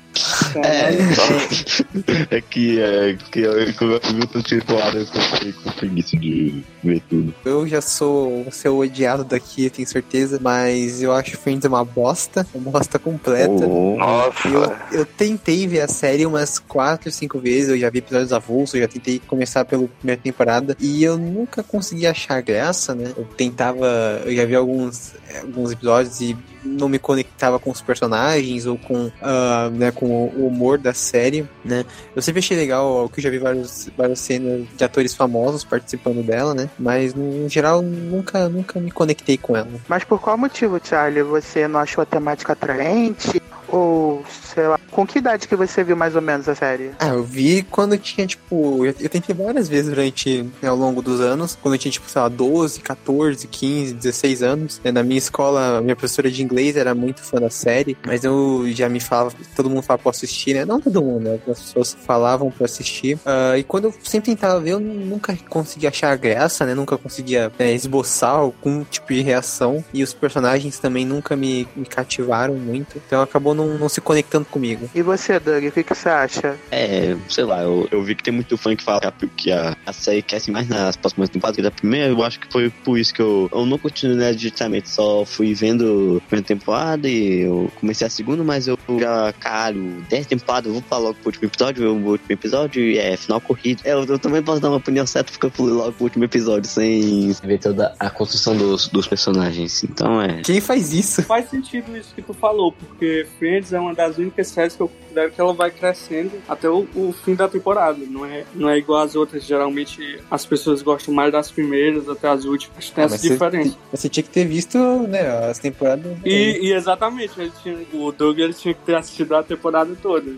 É, 0.60 2.38
é 2.38 2.42
que, 2.42 2.80
é, 2.80 3.18
que 3.32 3.40
eu, 3.42 3.74
quando 3.74 3.94
eu 3.94 4.00
vi 4.14 4.22
outra 4.22 4.44
temporada 4.44 4.98
eu 4.98 5.06
fiquei 5.06 5.54
com 5.54 5.72
preguiça 5.72 6.18
de 6.18 6.64
ver 6.84 7.02
tudo. 7.10 7.34
Eu 7.46 7.68
já 7.68 7.82
sou 7.82 8.48
o 8.48 8.52
seu 8.52 8.78
odiado 8.78 9.24
daqui, 9.24 9.66
eu 9.66 9.70
tenho 9.70 9.88
certeza, 9.88 10.40
mas 10.42 11.02
eu 11.02 11.12
acho 11.12 11.38
Friends 11.38 11.66
uma 11.66 11.84
bosta, 11.84 12.46
uma 12.54 12.72
bosta 12.72 13.00
completa. 13.00 13.66
Oh, 13.66 13.98
Nossa. 13.98 14.48
Eu, 14.48 15.00
eu 15.00 15.06
tentei 15.06 15.68
ver 15.68 15.82
a 15.82 15.88
série 15.88 16.26
umas 16.26 16.60
4, 16.60 17.12
5 17.12 17.40
vezes, 17.40 17.70
eu 17.70 17.78
já 17.78 17.90
vi 17.90 18.00
episódios 18.00 18.34
avulsos, 18.34 18.76
eu 18.76 18.82
já 18.82 18.88
tentei 18.88 19.20
começar 19.20 19.66
pela 19.66 19.88
primeira 19.88 20.22
temporada 20.22 20.76
e 20.80 21.04
eu 21.04 21.18
nunca 21.18 21.64
consegui 21.64 22.08
achar 22.08 22.42
graça, 22.42 22.94
né? 22.94 23.12
Eu 23.16 23.26
tentava, 23.38 24.22
eu 24.26 24.36
já 24.36 24.46
vi 24.46 24.56
alguns, 24.56 25.14
alguns 25.42 25.72
episódios 25.72 26.22
e 26.22 26.36
não 26.64 26.90
me 26.90 27.00
conectava 27.00 27.60
com 27.60 27.72
os 27.72 27.82
personagens 27.82 28.66
ou 28.66 28.78
com, 28.78 29.12
ah, 29.22 29.70
né, 29.74 29.92
com 29.92 30.06
o 30.06 30.48
humor 30.48 30.78
da 30.78 30.94
série, 30.94 31.48
né? 31.64 31.86
Eu 32.16 32.22
sempre 32.22 32.40
achei 32.40 32.58
legal 32.58 33.10
que 33.10 33.20
eu 33.20 33.24
já 33.24 33.30
vi 33.30 33.40
vários, 33.40 33.90
várias 33.98 34.20
cenas 34.20 34.68
de 34.76 34.84
atores 34.84 35.14
famosos 35.14 35.64
participando 35.64 36.24
dela, 36.24 36.54
né? 36.54 36.70
Mas 36.78 37.14
no 37.14 37.48
geral 37.50 37.82
nunca, 37.82 38.50
nunca 38.50 38.80
me 38.80 38.92
conectei 38.92 39.38
com 39.38 39.56
ela. 39.56 39.70
Mas 39.88 40.04
por 40.04 40.20
qual 40.20 40.38
motivo, 40.38 40.80
Charlie? 40.84 41.24
Você 41.24 41.68
não 41.68 41.80
achou 41.80 42.02
a 42.02 42.06
temática 42.06 42.54
atraente? 42.54 43.42
Ou, 43.74 44.24
sei 44.54 44.68
lá, 44.68 44.80
Com 44.92 45.08
que 45.08 45.18
idade 45.18 45.48
que 45.48 45.56
você 45.56 45.84
viu 45.84 45.98
mais 45.98 46.16
ou 46.16 46.22
menos 46.22 46.48
a 46.48 46.54
série? 46.54 46.92
Ah, 47.00 47.08
eu 47.08 47.24
vi 47.24 47.64
quando 47.64 47.98
tinha, 47.98 48.28
tipo. 48.28 48.86
Eu, 48.86 48.94
eu 49.00 49.10
tentei 49.10 49.34
várias 49.34 49.68
vezes 49.68 49.90
durante, 49.90 50.44
né, 50.62 50.70
ao 50.70 50.76
longo 50.76 51.02
dos 51.02 51.20
anos. 51.20 51.58
Quando 51.60 51.74
eu 51.74 51.80
tinha, 51.80 51.92
tipo, 51.92 52.08
sei 52.08 52.22
lá, 52.22 52.30
12, 52.30 52.80
14, 52.82 53.48
15, 53.48 53.96
16 53.96 54.44
anos. 54.44 54.82
Né, 54.84 54.92
na 54.92 55.02
minha 55.02 55.18
escola, 55.18 55.82
minha 55.82 55.96
professora 55.96 56.30
de 56.30 56.44
inglês 56.44 56.78
era 56.78 56.94
muito 56.94 57.24
fã 57.24 57.40
da 57.40 57.50
série. 57.50 57.98
Mas 58.06 58.24
eu 58.24 58.64
já 58.68 58.88
me 58.88 59.00
falava, 59.00 59.34
todo 59.56 59.72
mundo 59.72 59.82
falava 59.82 60.04
pra 60.04 60.12
assistir, 60.12 60.54
né? 60.54 60.66
Não 60.66 60.80
todo 60.80 61.02
mundo, 61.02 61.24
né? 61.24 61.40
As 61.48 61.60
pessoas 61.60 61.98
falavam 62.06 62.52
pra 62.52 62.66
assistir. 62.66 63.16
Uh, 63.16 63.58
e 63.58 63.64
quando 63.64 63.86
eu 63.86 63.94
sempre 64.04 64.30
tentava 64.30 64.60
ver, 64.60 64.74
eu 64.74 64.80
nunca 64.80 65.36
conseguia 65.50 65.90
achar 65.90 66.16
graça, 66.16 66.64
né? 66.64 66.76
Nunca 66.76 66.96
conseguia 66.96 67.52
né, 67.58 67.74
esboçar 67.74 68.36
algum 68.36 68.84
tipo 68.84 69.12
de 69.12 69.22
reação. 69.22 69.84
E 69.92 70.04
os 70.04 70.14
personagens 70.14 70.78
também 70.78 71.08
nunca 71.08 71.36
me, 71.36 71.68
me 71.76 71.88
cativaram 71.88 72.54
muito. 72.54 73.02
Então 73.08 73.20
acabou 73.20 73.56
não, 73.56 73.63
não 73.68 73.90
se 73.90 74.02
conectando 74.02 74.46
comigo. 74.46 74.90
E 74.94 75.02
você, 75.02 75.40
Doug, 75.40 75.66
o 75.66 75.72
que, 75.72 75.84
que 75.84 75.96
você 75.96 76.10
acha? 76.10 76.56
É, 76.72 77.16
sei 77.30 77.44
lá, 77.44 77.62
eu, 77.62 77.88
eu 77.92 78.04
vi 78.04 78.16
que 78.16 78.24
tem 78.24 78.34
muito 78.34 78.58
fã 78.58 78.76
que 78.76 78.84
fala 78.84 79.02
que 79.36 79.52
a, 79.52 79.76
a 79.86 79.94
série 79.94 80.22
cresce 80.22 80.52
mais 80.52 80.68
nas 80.68 80.96
próximas 80.96 81.30
temporadas 81.30 81.56
que 81.56 81.62
da 81.62 81.72
primeira. 81.72 82.08
Eu 82.08 82.24
acho 82.24 82.40
que 82.40 82.52
foi 82.52 82.70
por 82.70 82.98
isso 82.98 83.14
que 83.14 83.22
eu, 83.22 83.50
eu 83.52 83.66
não 83.66 83.78
continuei 83.78 84.18
né, 84.18 84.34
diretamente, 84.34 84.90
só 84.90 85.26
fui 85.26 85.54
vendo 85.54 86.22
a 86.24 86.28
primeira 86.28 86.48
temporada 86.48 87.08
e 87.08 87.42
eu 87.42 87.72
comecei 87.80 88.06
a 88.06 88.10
segunda, 88.10 88.44
mas 88.44 88.68
eu 88.68 88.78
já, 89.00 89.34
caralho, 89.34 90.04
10 90.10 90.28
temporadas, 90.28 90.68
eu 90.68 90.74
vou 90.74 90.82
falar 90.84 91.04
logo 91.04 91.16
pro 91.16 91.28
último 91.28 91.46
episódio, 91.46 91.92
o 91.92 92.10
último 92.10 92.32
episódio 92.32 92.84
e 92.84 92.98
é 92.98 93.18
final 93.18 93.42
corrido. 93.42 93.82
É, 93.84 93.94
eu, 93.94 94.06
eu, 94.06 94.20
também 94.20 94.42
posso 94.42 94.62
dar 94.62 94.70
uma 94.70 94.78
opinião 94.78 95.06
certa 95.06 95.32
porque 95.32 95.46
eu 95.46 95.52
fui 95.52 95.72
logo 95.72 95.92
pro 95.94 96.04
último 96.04 96.24
episódio 96.24 96.70
sem 96.70 97.32
ver 97.44 97.60
toda 97.60 97.94
a 98.00 98.10
construção 98.10 98.56
dos, 98.56 98.88
dos 98.88 99.08
personagens. 99.08 99.84
Então 99.84 100.22
é. 100.22 100.42
Quem 100.42 100.62
faz 100.62 100.94
isso? 100.94 101.24
Faz 101.24 101.50
sentido 101.50 101.96
isso 101.96 102.14
que 102.16 102.22
tu 102.22 102.34
falou, 102.34 102.72
porque 102.72 103.26
Friends 103.44 103.74
é 103.74 103.80
uma 103.80 103.94
das 103.94 104.18
únicas 104.18 104.48
séries 104.48 104.74
que 104.74 104.82
eu 104.82 104.88
considero 104.88 105.32
que 105.34 105.42
ela 105.42 105.54
vai 105.54 105.70
crescendo 105.70 106.32
até 106.48 106.70
o, 106.70 106.88
o 106.96 107.14
fim 107.26 107.36
da 107.36 107.50
temporada. 107.50 108.00
Não 108.10 108.26
é, 108.26 108.46
não 108.56 108.70
é 108.70 108.78
igual 108.78 109.02
às 109.02 109.16
outras. 109.16 109.44
Geralmente 109.44 110.18
as 110.32 110.46
pessoas 110.46 110.82
gostam 110.82 111.14
mais 111.14 111.30
das 111.30 111.52
primeiras 111.52 112.08
até 112.08 112.30
as 112.30 112.46
últimas. 112.46 112.90
Tem 112.90 113.04
ah, 113.04 113.08
essa 113.08 113.18
diferença. 113.18 113.72
Você, 113.92 113.98
você, 113.98 114.10
tinha 114.10 114.24
que 114.24 114.30
ter 114.30 114.46
visto 114.46 114.78
né, 115.10 115.28
as 115.50 115.60
temporadas. 115.60 116.06
E, 116.24 116.68
e 116.68 116.74
exatamente, 116.74 117.34
tinha, 117.62 117.78
o 117.94 118.14
Doug 118.14 118.40
ele 118.40 118.54
tinha 118.54 118.74
que 118.74 118.82
ter 118.82 118.96
assistido 118.96 119.36
a 119.36 119.44
temporada 119.44 119.94
toda 120.02 120.32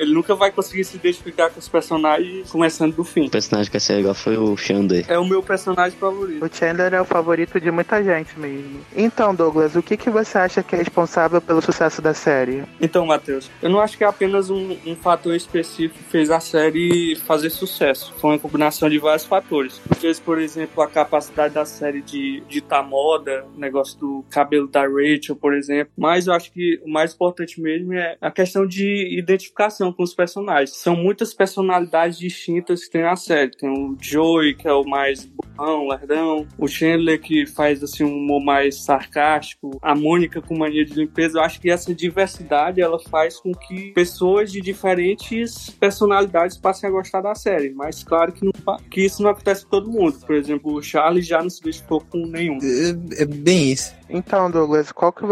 ele 0.00 0.14
nunca 0.14 0.34
vai 0.34 0.50
conseguir 0.50 0.82
se 0.84 0.96
identificar 0.96 1.50
com 1.50 1.60
os 1.60 1.68
personagens 1.68 2.50
começando 2.50 2.96
do 2.96 3.04
fim. 3.04 3.26
O 3.26 3.30
personagem 3.30 3.70
que 3.70 3.76
ia 3.76 3.80
ser 3.80 3.96
legal 3.96 4.14
foi 4.14 4.38
o 4.38 4.56
Chandler. 4.56 5.04
É 5.06 5.18
o 5.18 5.24
meu 5.26 5.42
personagem 5.42 5.98
favorito. 5.98 6.42
O 6.42 6.48
Chandler 6.50 6.94
é 6.94 7.00
o 7.02 7.04
favorito 7.04 7.60
de 7.60 7.70
muita 7.70 8.02
gente 8.02 8.38
mesmo. 8.38 8.80
Então, 8.96 9.34
Douglas, 9.34 9.76
o 9.76 9.82
que, 9.82 9.98
que 9.98 10.08
você 10.08 10.38
acha 10.38 10.62
que 10.62 10.74
é 10.74 10.78
responsável 10.78 11.38
pelo 11.42 11.60
sucesso 11.60 12.00
da 12.00 12.14
série? 12.14 12.64
Então, 12.80 13.04
Matheus, 13.04 13.50
eu 13.60 13.68
não 13.68 13.78
acho 13.78 13.98
que 13.98 14.02
é 14.02 14.06
apenas 14.06 14.48
um, 14.48 14.74
um 14.86 14.96
fator 14.96 15.34
específico 15.34 15.98
que 15.98 16.10
fez 16.10 16.30
a 16.30 16.40
série 16.40 17.16
fazer 17.26 17.50
sucesso. 17.50 18.14
Foi 18.18 18.30
uma 18.30 18.38
combinação 18.38 18.88
de 18.88 18.98
vários 18.98 19.26
fatores. 19.26 19.82
Fez, 19.98 20.18
por 20.18 20.40
exemplo, 20.40 20.82
a 20.82 20.88
capacidade 20.88 21.52
da 21.52 21.66
série 21.66 22.00
de 22.00 22.42
ditar 22.48 22.82
moda, 22.82 23.44
o 23.54 23.60
negócio 23.60 23.98
do 24.00 24.24
cabelo 24.30 24.66
da 24.66 24.82
Rachel, 24.82 25.36
por 25.36 25.52
exemplo. 25.52 25.92
Mas 25.94 26.26
eu 26.26 26.32
acho 26.32 26.50
que 26.50 26.80
o 26.82 26.90
mais 26.90 27.12
importante 27.12 27.60
mesmo 27.60 27.92
é 27.92 28.16
a 28.18 28.30
questão 28.30 28.66
de 28.66 29.18
identificação 29.18 29.89
com 29.92 30.02
os 30.02 30.14
personagens. 30.14 30.76
São 30.76 30.96
muitas 30.96 31.34
personalidades 31.34 32.18
distintas 32.18 32.84
que 32.84 32.90
tem 32.90 33.02
na 33.02 33.16
série. 33.16 33.50
Tem 33.50 33.68
o 33.68 33.96
Joey, 34.00 34.54
que 34.54 34.68
é 34.68 34.72
o 34.72 34.84
mais 34.84 35.24
burrão, 35.26 35.88
lerdão. 35.88 36.46
O 36.58 36.66
Chandler, 36.66 37.20
que 37.20 37.46
faz 37.46 37.82
assim 37.82 38.04
um 38.04 38.16
humor 38.16 38.42
mais 38.42 38.82
sarcástico. 38.82 39.78
A 39.82 39.94
Mônica 39.94 40.40
com 40.40 40.58
mania 40.58 40.84
de 40.84 40.94
limpeza. 40.94 41.38
Eu 41.38 41.42
acho 41.42 41.60
que 41.60 41.70
essa 41.70 41.94
diversidade 41.94 42.80
ela 42.80 42.98
faz 42.98 43.38
com 43.38 43.52
que 43.52 43.92
pessoas 43.92 44.50
de 44.50 44.60
diferentes 44.60 45.70
personalidades 45.70 46.56
passem 46.56 46.88
a 46.88 46.92
gostar 46.92 47.20
da 47.20 47.34
série. 47.34 47.70
Mas 47.70 48.02
claro 48.02 48.32
que, 48.32 48.44
não, 48.44 48.52
que 48.90 49.02
isso 49.02 49.22
não 49.22 49.30
acontece 49.30 49.64
com 49.64 49.70
todo 49.70 49.90
mundo. 49.90 50.18
Por 50.26 50.34
exemplo, 50.34 50.74
o 50.74 50.82
Charlie 50.82 51.22
já 51.22 51.42
não 51.42 51.50
se 51.50 51.60
identificou 51.60 52.00
com 52.00 52.18
nenhum. 52.26 52.58
É, 52.58 53.22
é 53.22 53.24
bem 53.26 53.72
isso. 53.72 53.94
Então, 54.08 54.50
Douglas, 54.50 54.92
qual 54.92 55.12
que 55.12 55.24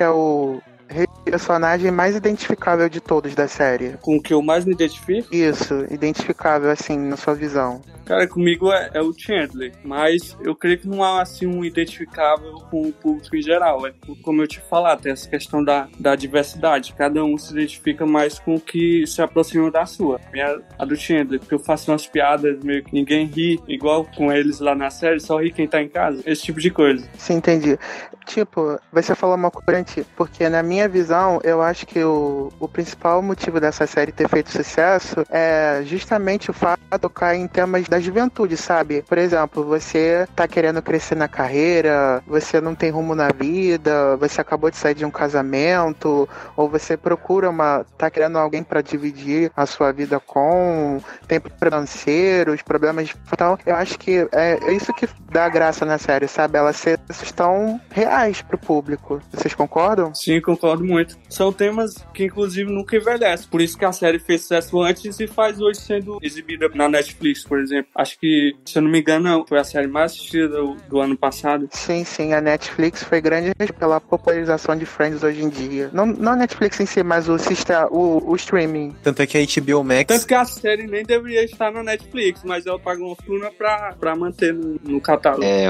é 0.00 0.10
o 0.10 0.60
personagem 1.26 1.90
mais 1.90 2.14
identificável 2.14 2.88
de 2.88 3.00
todos 3.00 3.34
da 3.34 3.48
série? 3.48 3.96
Com 4.00 4.16
o 4.16 4.22
que 4.22 4.32
eu 4.32 4.40
mais 4.40 4.64
me 4.64 4.72
identifico? 4.72 5.34
Isso, 5.34 5.84
identificável 5.90 6.70
assim, 6.70 6.96
na 6.96 7.16
sua 7.16 7.34
visão. 7.34 7.80
Cara, 8.04 8.28
comigo 8.28 8.72
é, 8.72 8.90
é, 8.94 9.02
o 9.02 9.12
Chandler, 9.12 9.72
mas 9.84 10.36
eu 10.40 10.54
creio 10.54 10.78
que 10.78 10.86
não 10.86 11.02
há 11.02 11.20
assim 11.20 11.44
um 11.44 11.64
identificável 11.64 12.52
com 12.70 12.82
o 12.82 12.92
público 12.92 13.34
em 13.34 13.42
geral. 13.42 13.84
É 13.84 13.92
como 14.22 14.40
eu 14.40 14.46
te 14.46 14.60
falar, 14.60 14.96
tem 14.96 15.10
essa 15.10 15.28
questão 15.28 15.62
da, 15.62 15.88
da 15.98 16.14
diversidade. 16.14 16.94
Cada 16.96 17.24
um 17.24 17.36
se 17.36 17.52
identifica 17.52 18.06
mais 18.06 18.38
com 18.38 18.54
o 18.54 18.60
que 18.60 19.04
se 19.08 19.20
aproxima 19.20 19.70
da 19.72 19.84
sua. 19.84 20.20
Minha, 20.32 20.60
a 20.78 20.84
do 20.84 20.94
Chandler, 20.94 21.40
porque 21.40 21.54
eu 21.54 21.58
faço 21.58 21.90
umas 21.90 22.06
piadas 22.06 22.62
meio 22.62 22.84
que 22.84 22.94
ninguém 22.94 23.26
ri, 23.26 23.60
igual 23.66 24.04
com 24.16 24.32
eles 24.32 24.60
lá 24.60 24.76
na 24.76 24.88
série, 24.88 25.18
só 25.18 25.38
ri 25.38 25.50
quem 25.50 25.66
tá 25.66 25.82
em 25.82 25.88
casa. 25.88 26.22
Esse 26.24 26.42
tipo 26.42 26.60
de 26.60 26.70
coisa. 26.70 27.04
Sim, 27.18 27.34
entendi. 27.34 27.76
Tipo, 28.26 28.78
você 28.92 29.14
falou 29.14 29.36
uma 29.36 29.50
coisa, 29.50 29.84
porque 30.16 30.48
na 30.48 30.62
minha 30.62 30.75
visão, 30.88 31.40
eu 31.42 31.62
acho 31.62 31.86
que 31.86 32.02
o, 32.02 32.52
o 32.60 32.68
principal 32.68 33.22
motivo 33.22 33.60
dessa 33.60 33.86
série 33.86 34.12
ter 34.12 34.28
feito 34.28 34.50
sucesso 34.50 35.24
é 35.30 35.82
justamente 35.84 36.50
o 36.50 36.54
fato 36.54 36.80
de 36.90 36.98
tocar 36.98 37.34
em 37.34 37.46
temas 37.46 37.88
da 37.88 37.98
juventude, 37.98 38.56
sabe? 38.56 39.02
Por 39.08 39.18
exemplo, 39.18 39.64
você 39.64 40.26
tá 40.34 40.46
querendo 40.46 40.82
crescer 40.82 41.14
na 41.14 41.28
carreira, 41.28 42.22
você 42.26 42.60
não 42.60 42.74
tem 42.74 42.90
rumo 42.90 43.14
na 43.14 43.28
vida, 43.28 44.16
você 44.16 44.40
acabou 44.40 44.70
de 44.70 44.76
sair 44.76 44.94
de 44.94 45.04
um 45.04 45.10
casamento, 45.10 46.28
ou 46.56 46.68
você 46.68 46.96
procura 46.96 47.48
uma. 47.48 47.84
tá 47.96 48.10
querendo 48.10 48.38
alguém 48.38 48.62
para 48.62 48.82
dividir 48.82 49.50
a 49.56 49.66
sua 49.66 49.92
vida 49.92 50.20
com, 50.20 51.00
tem 51.26 51.40
financeiros, 51.58 52.62
problemas. 52.62 53.14
Então, 53.32 53.58
eu 53.64 53.74
acho 53.74 53.98
que 53.98 54.28
é 54.32 54.72
isso 54.72 54.92
que 54.92 55.08
dá 55.30 55.48
graça 55.48 55.84
na 55.84 55.98
série, 55.98 56.28
sabe? 56.28 56.58
Elas 56.58 56.84
estão 57.22 57.80
reais 57.90 58.42
pro 58.42 58.58
público. 58.58 59.20
Vocês 59.32 59.54
concordam? 59.54 60.14
Sim, 60.14 60.40
concordo 60.40 60.65
muito. 60.74 61.16
São 61.28 61.52
temas 61.52 62.04
que, 62.14 62.24
inclusive, 62.24 62.70
nunca 62.70 62.96
envelhecem. 62.96 63.48
Por 63.48 63.60
isso 63.60 63.76
que 63.76 63.84
a 63.84 63.92
série 63.92 64.18
fez 64.18 64.42
sucesso 64.42 64.80
antes 64.80 65.18
e 65.20 65.26
faz 65.26 65.60
hoje 65.60 65.80
sendo 65.80 66.18
exibida 66.22 66.68
na 66.74 66.88
Netflix, 66.88 67.44
por 67.44 67.58
exemplo. 67.58 67.90
Acho 67.94 68.18
que, 68.18 68.54
se 68.64 68.78
eu 68.78 68.82
não 68.82 68.90
me 68.90 69.00
engano, 69.00 69.44
foi 69.48 69.58
a 69.58 69.64
série 69.64 69.86
mais 69.86 70.12
assistida 70.12 70.48
do, 70.48 70.76
do 70.88 71.00
ano 71.00 71.16
passado. 71.16 71.68
Sim, 71.72 72.04
sim. 72.04 72.32
A 72.32 72.40
Netflix 72.40 73.02
foi 73.02 73.20
grande 73.20 73.52
pela 73.78 74.00
popularização 74.00 74.76
de 74.76 74.86
Friends 74.86 75.22
hoje 75.22 75.42
em 75.42 75.48
dia. 75.48 75.90
Não, 75.92 76.06
não 76.06 76.32
a 76.32 76.36
Netflix 76.36 76.80
em 76.80 76.86
si, 76.86 77.02
mas 77.02 77.28
o, 77.28 77.36
o, 77.90 78.30
o 78.30 78.36
streaming. 78.36 78.94
Tanto 79.02 79.22
é 79.22 79.26
que 79.26 79.38
a 79.38 79.40
HBO 79.40 79.84
Max. 79.84 80.04
Tanto 80.06 80.26
que 80.26 80.34
a 80.34 80.44
série 80.44 80.86
nem 80.86 81.04
deveria 81.04 81.44
estar 81.44 81.72
na 81.72 81.82
Netflix, 81.82 82.42
mas 82.44 82.66
ela 82.66 82.78
pagou 82.78 83.08
uma 83.08 83.16
fortuna 83.16 83.50
pra, 83.50 83.94
pra 83.98 84.14
manter 84.14 84.54
no, 84.54 84.78
no 84.84 85.00
catálogo. 85.00 85.42
É, 85.44 85.66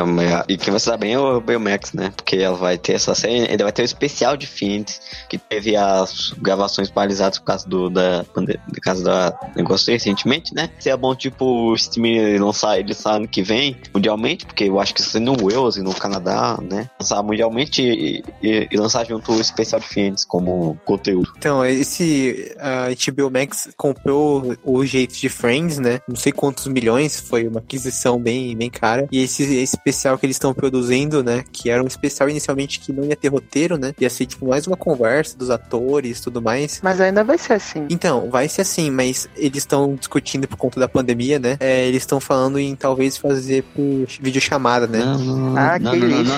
e 0.48 0.56
que 0.56 0.70
você 0.70 0.86
sabe 0.86 1.06
bem 1.06 1.14
é 1.14 1.18
o 1.18 1.40
HBO 1.40 1.60
Max, 1.60 1.92
né? 1.92 2.12
Porque 2.16 2.36
ela 2.36 2.56
vai 2.56 2.76
ter 2.76 2.94
essa 2.94 3.14
série, 3.14 3.48
ainda 3.48 3.64
vai 3.64 3.72
ter 3.72 3.82
o 3.82 3.84
especial 3.84 4.36
de 4.36 4.46
Friends, 4.86 5.00
que 5.28 5.38
teve 5.38 5.76
as 5.76 6.30
gravações 6.38 6.90
paralisadas 6.90 7.38
por 7.38 7.44
causa 7.44 7.68
do 7.68 7.90
da, 7.90 8.24
por 8.24 8.44
causa 8.80 9.02
da 9.02 9.38
negócio 9.54 9.92
recentemente, 9.92 10.54
né? 10.54 10.70
Se 10.78 10.88
é 10.88 10.96
bom, 10.96 11.14
tipo, 11.14 11.44
o 11.44 11.74
streaming 11.74 12.38
lançar 12.38 12.78
ele 12.78 12.94
ano 13.04 13.28
que 13.28 13.42
vem, 13.42 13.76
mundialmente, 13.94 14.46
porque 14.46 14.64
eu 14.64 14.80
acho 14.80 14.94
que 14.94 15.00
isso 15.00 15.18
no 15.20 15.36
Wales 15.36 15.76
e 15.76 15.82
no 15.82 15.94
Canadá, 15.94 16.58
né? 16.62 16.88
Lançar 17.00 17.22
mundialmente 17.22 17.82
e, 17.82 18.24
e, 18.42 18.68
e 18.70 18.76
lançar 18.76 19.06
junto 19.06 19.32
o 19.32 19.40
especial 19.40 19.80
de 19.80 19.86
Friends 19.86 20.24
como 20.24 20.78
conteúdo. 20.84 21.32
Então, 21.36 21.64
esse 21.64 22.54
a 22.58 22.88
HBO 22.88 23.30
Max 23.30 23.68
comprou 23.76 24.56
o 24.64 24.84
jeito 24.84 25.14
de 25.14 25.28
Friends, 25.28 25.78
né? 25.78 26.00
Não 26.08 26.16
sei 26.16 26.32
quantos 26.32 26.66
milhões, 26.66 27.20
foi 27.20 27.46
uma 27.46 27.60
aquisição 27.60 28.18
bem, 28.18 28.56
bem 28.56 28.70
cara. 28.70 29.08
E 29.10 29.22
esse, 29.22 29.42
esse 29.42 29.76
especial 29.76 30.18
que 30.18 30.26
eles 30.26 30.36
estão 30.36 30.52
produzindo, 30.52 31.22
né? 31.22 31.44
Que 31.52 31.70
era 31.70 31.82
um 31.82 31.86
especial 31.86 32.28
inicialmente 32.28 32.80
que 32.80 32.92
não 32.92 33.04
ia 33.04 33.16
ter 33.16 33.28
roteiro, 33.28 33.78
né? 33.78 33.94
Ia 34.00 34.10
ser 34.10 34.26
tipo 34.26 34.46
mais 34.48 34.66
uma 34.66 34.75
conversa 34.76 35.36
dos 35.36 35.50
atores 35.50 36.20
tudo 36.20 36.40
mais. 36.42 36.80
Mas 36.82 37.00
ainda 37.00 37.24
vai 37.24 37.38
ser 37.38 37.54
assim. 37.54 37.86
Então, 37.90 38.28
vai 38.30 38.48
ser 38.48 38.62
assim, 38.62 38.90
mas 38.90 39.28
eles 39.36 39.58
estão 39.58 39.94
discutindo 39.94 40.46
por 40.46 40.56
conta 40.56 40.78
da 40.78 40.88
pandemia, 40.88 41.38
né? 41.38 41.56
É, 41.60 41.86
eles 41.86 42.02
estão 42.02 42.20
falando 42.20 42.58
em 42.58 42.74
talvez 42.74 43.16
fazer 43.16 43.62
por 43.74 44.06
videochamada, 44.20 44.86
né? 44.86 44.98
Não, 44.98 45.18
não, 45.18 45.56
ah, 45.56 45.78
que 45.78 45.96
lixo. 45.96 46.32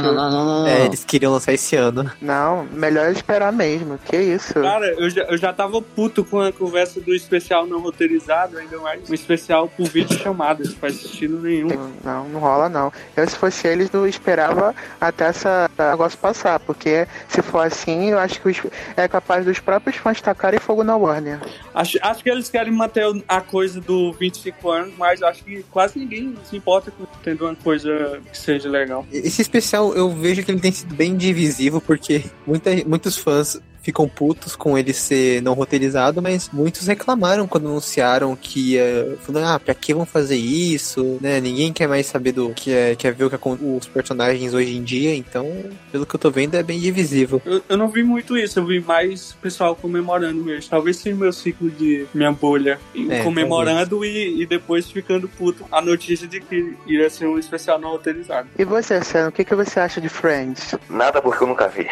É, 0.66 0.86
eles 0.86 1.04
queriam 1.04 1.32
lançar 1.32 1.52
esse 1.52 1.76
ano. 1.76 2.10
Não, 2.20 2.64
melhor 2.72 3.10
esperar 3.10 3.52
mesmo. 3.52 3.98
Que 3.98 4.16
isso? 4.16 4.54
Cara, 4.54 4.86
eu 4.98 5.10
já, 5.10 5.22
eu 5.22 5.36
já 5.36 5.52
tava 5.52 5.80
puto 5.80 6.24
com 6.24 6.40
a 6.40 6.52
conversa 6.52 7.00
do 7.00 7.14
especial 7.14 7.66
não 7.66 7.80
roteirizado, 7.80 8.58
ainda 8.58 8.78
mais 8.78 9.08
um 9.08 9.14
especial 9.14 9.68
por 9.68 9.88
videochamada, 9.88 10.64
não 10.64 10.72
faz 10.72 11.00
sentido 11.00 11.40
nenhum. 11.40 11.68
Não, 12.04 12.28
não 12.28 12.40
rola 12.40 12.68
não. 12.68 12.92
Eu, 13.16 13.28
se 13.28 13.36
fosse 13.36 13.66
eles, 13.66 13.90
não 13.90 14.06
esperava 14.06 14.74
até 15.00 15.26
essa 15.26 15.70
negócio 15.78 16.18
passar, 16.18 16.60
porque 16.60 17.06
se 17.28 17.42
for 17.42 17.66
assim, 17.66 18.10
eu 18.10 18.18
acho 18.18 18.27
que 18.36 18.48
os, 18.48 18.60
é 18.96 19.08
capaz 19.08 19.44
dos 19.44 19.58
próprios 19.58 19.96
fãs 19.96 20.20
tacarem 20.20 20.60
fogo 20.60 20.84
na 20.84 20.96
Warner. 20.96 21.40
Acho, 21.74 21.98
acho 22.02 22.22
que 22.22 22.30
eles 22.30 22.48
querem 22.48 22.72
manter 22.72 23.04
a 23.26 23.40
coisa 23.40 23.80
do 23.80 24.12
25 24.12 24.70
anos, 24.70 24.94
mas 24.98 25.22
acho 25.22 25.44
que 25.44 25.62
quase 25.70 25.98
ninguém 25.98 26.34
se 26.44 26.56
importa 26.56 26.90
com 26.90 27.06
tendo 27.22 27.44
uma 27.44 27.54
coisa 27.54 28.20
que 28.30 28.38
seja 28.38 28.68
legal. 28.68 29.06
Esse 29.12 29.42
especial 29.42 29.94
eu 29.94 30.10
vejo 30.10 30.44
que 30.44 30.50
ele 30.50 30.60
tem 30.60 30.72
sido 30.72 30.94
bem 30.94 31.16
divisivo, 31.16 31.80
porque 31.80 32.24
muita, 32.46 32.70
muitos 32.86 33.16
fãs 33.16 33.60
ficam 33.88 34.06
putos 34.06 34.54
com 34.54 34.76
ele 34.76 34.92
ser 34.92 35.40
não 35.40 35.54
roteirizado, 35.54 36.20
mas 36.20 36.50
muitos 36.52 36.86
reclamaram 36.86 37.46
quando 37.46 37.68
anunciaram 37.68 38.36
que 38.36 38.72
ia. 38.72 39.16
Falando, 39.22 39.46
ah, 39.46 39.58
pra 39.58 39.72
que 39.72 39.94
vão 39.94 40.04
fazer 40.04 40.36
isso? 40.36 41.16
Né? 41.22 41.40
Ninguém 41.40 41.72
quer 41.72 41.88
mais 41.88 42.04
saber 42.04 42.32
do 42.32 42.50
que 42.50 42.70
é, 42.70 42.94
quer 42.94 43.14
ver 43.14 43.24
o 43.24 43.30
que 43.30 43.38
os 43.64 43.86
personagens 43.86 44.52
hoje 44.52 44.76
em 44.76 44.82
dia, 44.82 45.14
então, 45.14 45.50
pelo 45.90 46.04
que 46.04 46.14
eu 46.14 46.20
tô 46.20 46.30
vendo, 46.30 46.54
é 46.54 46.62
bem 46.62 46.78
divisível. 46.78 47.40
Eu, 47.46 47.62
eu 47.66 47.76
não 47.78 47.88
vi 47.88 48.02
muito 48.02 48.36
isso, 48.36 48.58
eu 48.58 48.66
vi 48.66 48.78
mais 48.78 49.32
pessoal 49.40 49.74
comemorando 49.74 50.44
mesmo. 50.44 50.68
Talvez 50.68 50.98
seja 50.98 51.16
meu 51.16 51.32
ciclo 51.32 51.70
de 51.70 52.06
minha 52.12 52.30
bolha. 52.30 52.78
É, 53.08 53.22
comemorando 53.22 54.04
e, 54.04 54.42
e, 54.42 54.46
depois 54.46 54.90
ficando 54.90 55.26
puto 55.28 55.64
a 55.72 55.80
notícia 55.80 56.28
de 56.28 56.40
que 56.40 56.74
iria 56.86 57.08
ser 57.08 57.26
um 57.26 57.38
especial 57.38 57.78
não 57.78 57.92
roteirizado. 57.92 58.48
E 58.58 58.64
você, 58.64 59.02
Sam, 59.02 59.28
o 59.28 59.32
que, 59.32 59.44
que 59.44 59.54
você 59.54 59.80
acha 59.80 59.98
de 59.98 60.10
Friends? 60.10 60.74
Nada 60.90 61.22
porque 61.22 61.42
eu 61.42 61.48
nunca 61.48 61.68
vi. 61.68 61.88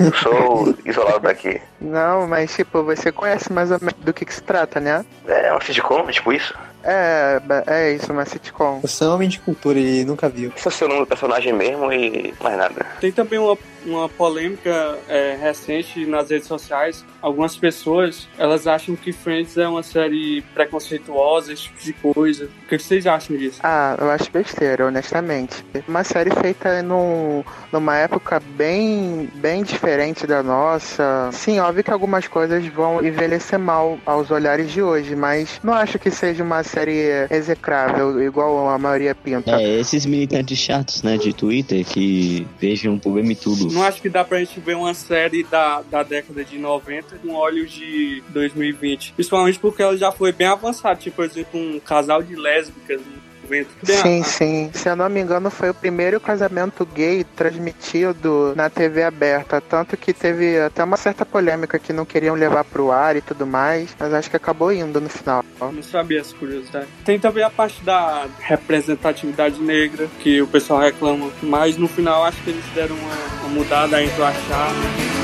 Eu 0.00 0.14
sou 0.14 0.74
isolado 0.84 1.20
daqui. 1.20 1.60
Não, 1.80 2.26
mas 2.26 2.54
tipo, 2.54 2.82
você 2.82 3.12
conhece 3.12 3.52
mais 3.52 3.70
ou 3.70 3.78
menos 3.80 3.94
do 4.00 4.12
que, 4.12 4.24
que 4.24 4.34
se 4.34 4.42
trata, 4.42 4.80
né? 4.80 5.04
É 5.26 5.52
uma 5.52 5.60
sitcom, 5.60 6.06
tipo 6.06 6.32
isso? 6.32 6.54
É, 6.82 7.40
é 7.66 7.92
isso, 7.92 8.12
uma 8.12 8.24
sitcom. 8.24 8.80
Você 8.80 9.04
é 9.04 9.08
um 9.08 9.14
homem 9.14 9.28
de 9.28 9.40
cultura 9.40 9.78
e 9.78 10.04
nunca 10.04 10.28
viu. 10.28 10.52
Esse 10.56 10.68
é 10.68 10.70
o 10.70 10.72
seu 10.72 10.88
nome 10.88 11.00
do 11.00 11.06
personagem 11.06 11.52
mesmo 11.52 11.92
e 11.92 12.32
mais 12.40 12.56
nada. 12.56 12.86
Tem 13.00 13.10
também 13.10 13.38
uma, 13.38 13.58
uma 13.86 14.08
polêmica 14.08 14.98
é, 15.08 15.36
recente 15.40 16.04
nas 16.06 16.30
redes 16.30 16.48
sociais. 16.48 17.04
Algumas 17.22 17.56
pessoas, 17.56 18.28
elas 18.38 18.66
acham 18.66 18.96
que 18.96 19.12
Friends 19.12 19.56
é 19.56 19.66
uma 19.66 19.82
série 19.82 20.42
preconceituosa, 20.54 21.52
esse 21.52 21.64
tipo 21.64 21.80
de 21.82 21.92
coisa. 21.92 22.50
O 22.64 22.68
que 22.68 22.78
vocês 22.78 23.06
acham 23.06 23.36
disso? 23.36 23.60
Ah, 23.62 23.96
eu 23.98 24.10
acho 24.10 24.30
besteira, 24.30 24.86
honestamente. 24.86 25.64
Uma 25.86 26.04
série 26.04 26.30
feita 26.30 26.82
num, 26.82 27.44
numa 27.72 27.96
época 27.96 28.40
bem, 28.56 29.28
bem 29.34 29.62
diferente 29.62 30.26
da 30.26 30.42
nossa. 30.42 31.30
Sim, 31.32 31.60
óbvio 31.60 31.84
que 31.84 31.90
algumas 31.90 32.26
coisas 32.26 32.66
vão 32.66 33.04
envelhecer 33.04 33.58
mal 33.58 33.98
aos 34.04 34.30
olhares 34.30 34.70
de 34.70 34.82
hoje, 34.82 35.14
mas 35.14 35.60
não 35.62 35.72
acho 35.72 35.98
que 35.98 36.10
seja 36.10 36.42
uma 36.42 36.62
série 36.62 37.26
execrável, 37.30 38.22
igual 38.22 38.68
a 38.68 38.78
maioria 38.78 39.14
pinta. 39.14 39.60
É, 39.60 39.80
esses 39.80 40.06
militantes 40.06 40.58
chatos, 40.58 41.02
né, 41.02 41.16
de 41.16 41.32
Twitter 41.32 41.84
que 41.84 42.46
vejam 42.58 42.94
o 42.94 43.00
problema 43.00 43.32
e 43.32 43.36
tudo. 43.36 43.75
Não 43.76 43.82
acho 43.82 44.00
que 44.00 44.08
dá 44.08 44.24
pra 44.24 44.38
gente 44.38 44.58
ver 44.58 44.74
uma 44.74 44.94
série 44.94 45.44
da, 45.44 45.82
da 45.82 46.02
década 46.02 46.42
de 46.42 46.58
90 46.58 47.18
com 47.18 47.34
olhos 47.34 47.70
de 47.70 48.22
2020. 48.30 49.12
Principalmente 49.12 49.58
porque 49.58 49.82
ela 49.82 49.94
já 49.98 50.10
foi 50.10 50.32
bem 50.32 50.46
avançada, 50.46 50.98
tipo, 50.98 51.16
por 51.16 51.26
exemplo, 51.26 51.60
um 51.60 51.78
casal 51.78 52.22
de 52.22 52.34
lésbicas 52.34 53.02
Sim, 53.82 54.22
sim. 54.22 54.70
Se 54.72 54.88
eu 54.88 54.96
não 54.96 55.08
me 55.08 55.20
engano, 55.20 55.50
foi 55.50 55.70
o 55.70 55.74
primeiro 55.74 56.20
casamento 56.20 56.84
gay 56.86 57.24
transmitido 57.24 58.52
na 58.56 58.68
TV 58.68 59.02
aberta. 59.02 59.60
Tanto 59.60 59.96
que 59.96 60.12
teve 60.12 60.58
até 60.60 60.82
uma 60.84 60.96
certa 60.96 61.24
polêmica 61.24 61.78
que 61.78 61.92
não 61.92 62.04
queriam 62.04 62.34
levar 62.34 62.64
pro 62.64 62.90
ar 62.90 63.16
e 63.16 63.20
tudo 63.20 63.46
mais. 63.46 63.94
Mas 63.98 64.12
acho 64.12 64.30
que 64.30 64.36
acabou 64.36 64.72
indo 64.72 65.00
no 65.00 65.08
final. 65.08 65.44
Não 65.60 65.82
sabia 65.82 66.20
essa 66.20 66.34
curiosidade. 66.34 66.86
Tem 67.04 67.18
também 67.18 67.44
a 67.44 67.50
parte 67.50 67.82
da 67.82 68.26
representatividade 68.40 69.60
negra, 69.60 70.08
que 70.20 70.42
o 70.42 70.46
pessoal 70.46 70.80
reclama. 70.80 71.30
Mas 71.42 71.76
no 71.76 71.88
final 71.88 72.24
acho 72.24 72.42
que 72.42 72.50
eles 72.50 72.64
deram 72.74 72.96
uma, 72.96 73.14
uma 73.40 73.48
mudada 73.48 74.02
entre 74.02 74.20
o 74.20 74.24
achar. 74.24 74.72
Né? 74.72 75.16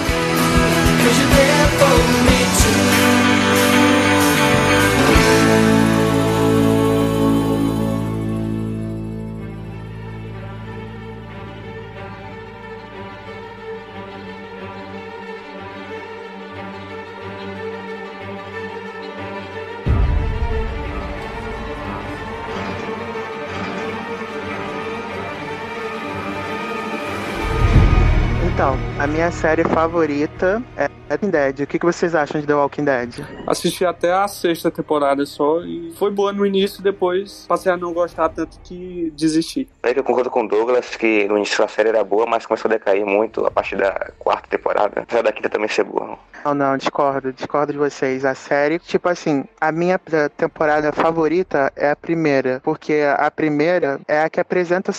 Série 29.32 29.64
favorita 29.64 30.62
é 30.76 30.88
Walking 31.10 31.30
Dead. 31.30 31.60
O 31.60 31.66
que, 31.66 31.78
que 31.78 31.84
vocês 31.84 32.14
acham 32.14 32.40
de 32.40 32.46
The 32.46 32.54
Walking 32.54 32.84
Dead? 32.84 33.14
Assisti 33.46 33.84
até 33.84 34.12
a 34.12 34.26
sexta 34.28 34.70
temporada 34.70 35.24
só 35.26 35.60
e 35.62 35.92
foi 35.96 36.10
boa 36.10 36.32
no 36.32 36.46
início, 36.46 36.82
depois 36.82 37.44
passei 37.48 37.70
a 37.70 37.76
não 37.76 37.92
gostar 37.92 38.28
tanto 38.30 38.58
que 38.60 39.12
desisti. 39.16 39.68
É 39.82 39.92
que 39.92 40.00
eu 40.00 40.04
concordo 40.04 40.30
com 40.30 40.44
o 40.44 40.48
Douglas 40.48 40.96
que 40.96 41.26
no 41.28 41.36
início 41.36 41.64
a 41.64 41.68
série 41.68 41.90
era 41.90 42.04
boa, 42.04 42.26
mas 42.26 42.46
começou 42.46 42.70
a 42.70 42.74
decair 42.74 43.04
muito 43.04 43.44
a 43.44 43.50
partir 43.50 43.76
da 43.76 44.10
quarta 44.18 44.48
temporada. 44.48 45.02
Apesar 45.02 45.22
da 45.22 45.32
quinta 45.32 45.48
também 45.48 45.68
ser 45.68 45.84
boa. 45.84 46.18
Não, 46.44 46.54
não, 46.54 46.76
discordo, 46.76 47.32
discordo 47.32 47.72
de 47.72 47.78
vocês. 47.78 48.24
A 48.24 48.34
série, 48.34 48.78
tipo 48.78 49.08
assim, 49.08 49.44
a 49.60 49.70
minha 49.70 50.00
temporada 50.36 50.92
favorita 50.92 51.72
é 51.76 51.90
a 51.90 51.96
primeira, 51.96 52.60
porque 52.64 53.00
a 53.16 53.30
primeira 53.30 54.00
é 54.08 54.22
a 54.22 54.30
que 54.30 54.40
apresenta 54.40 54.92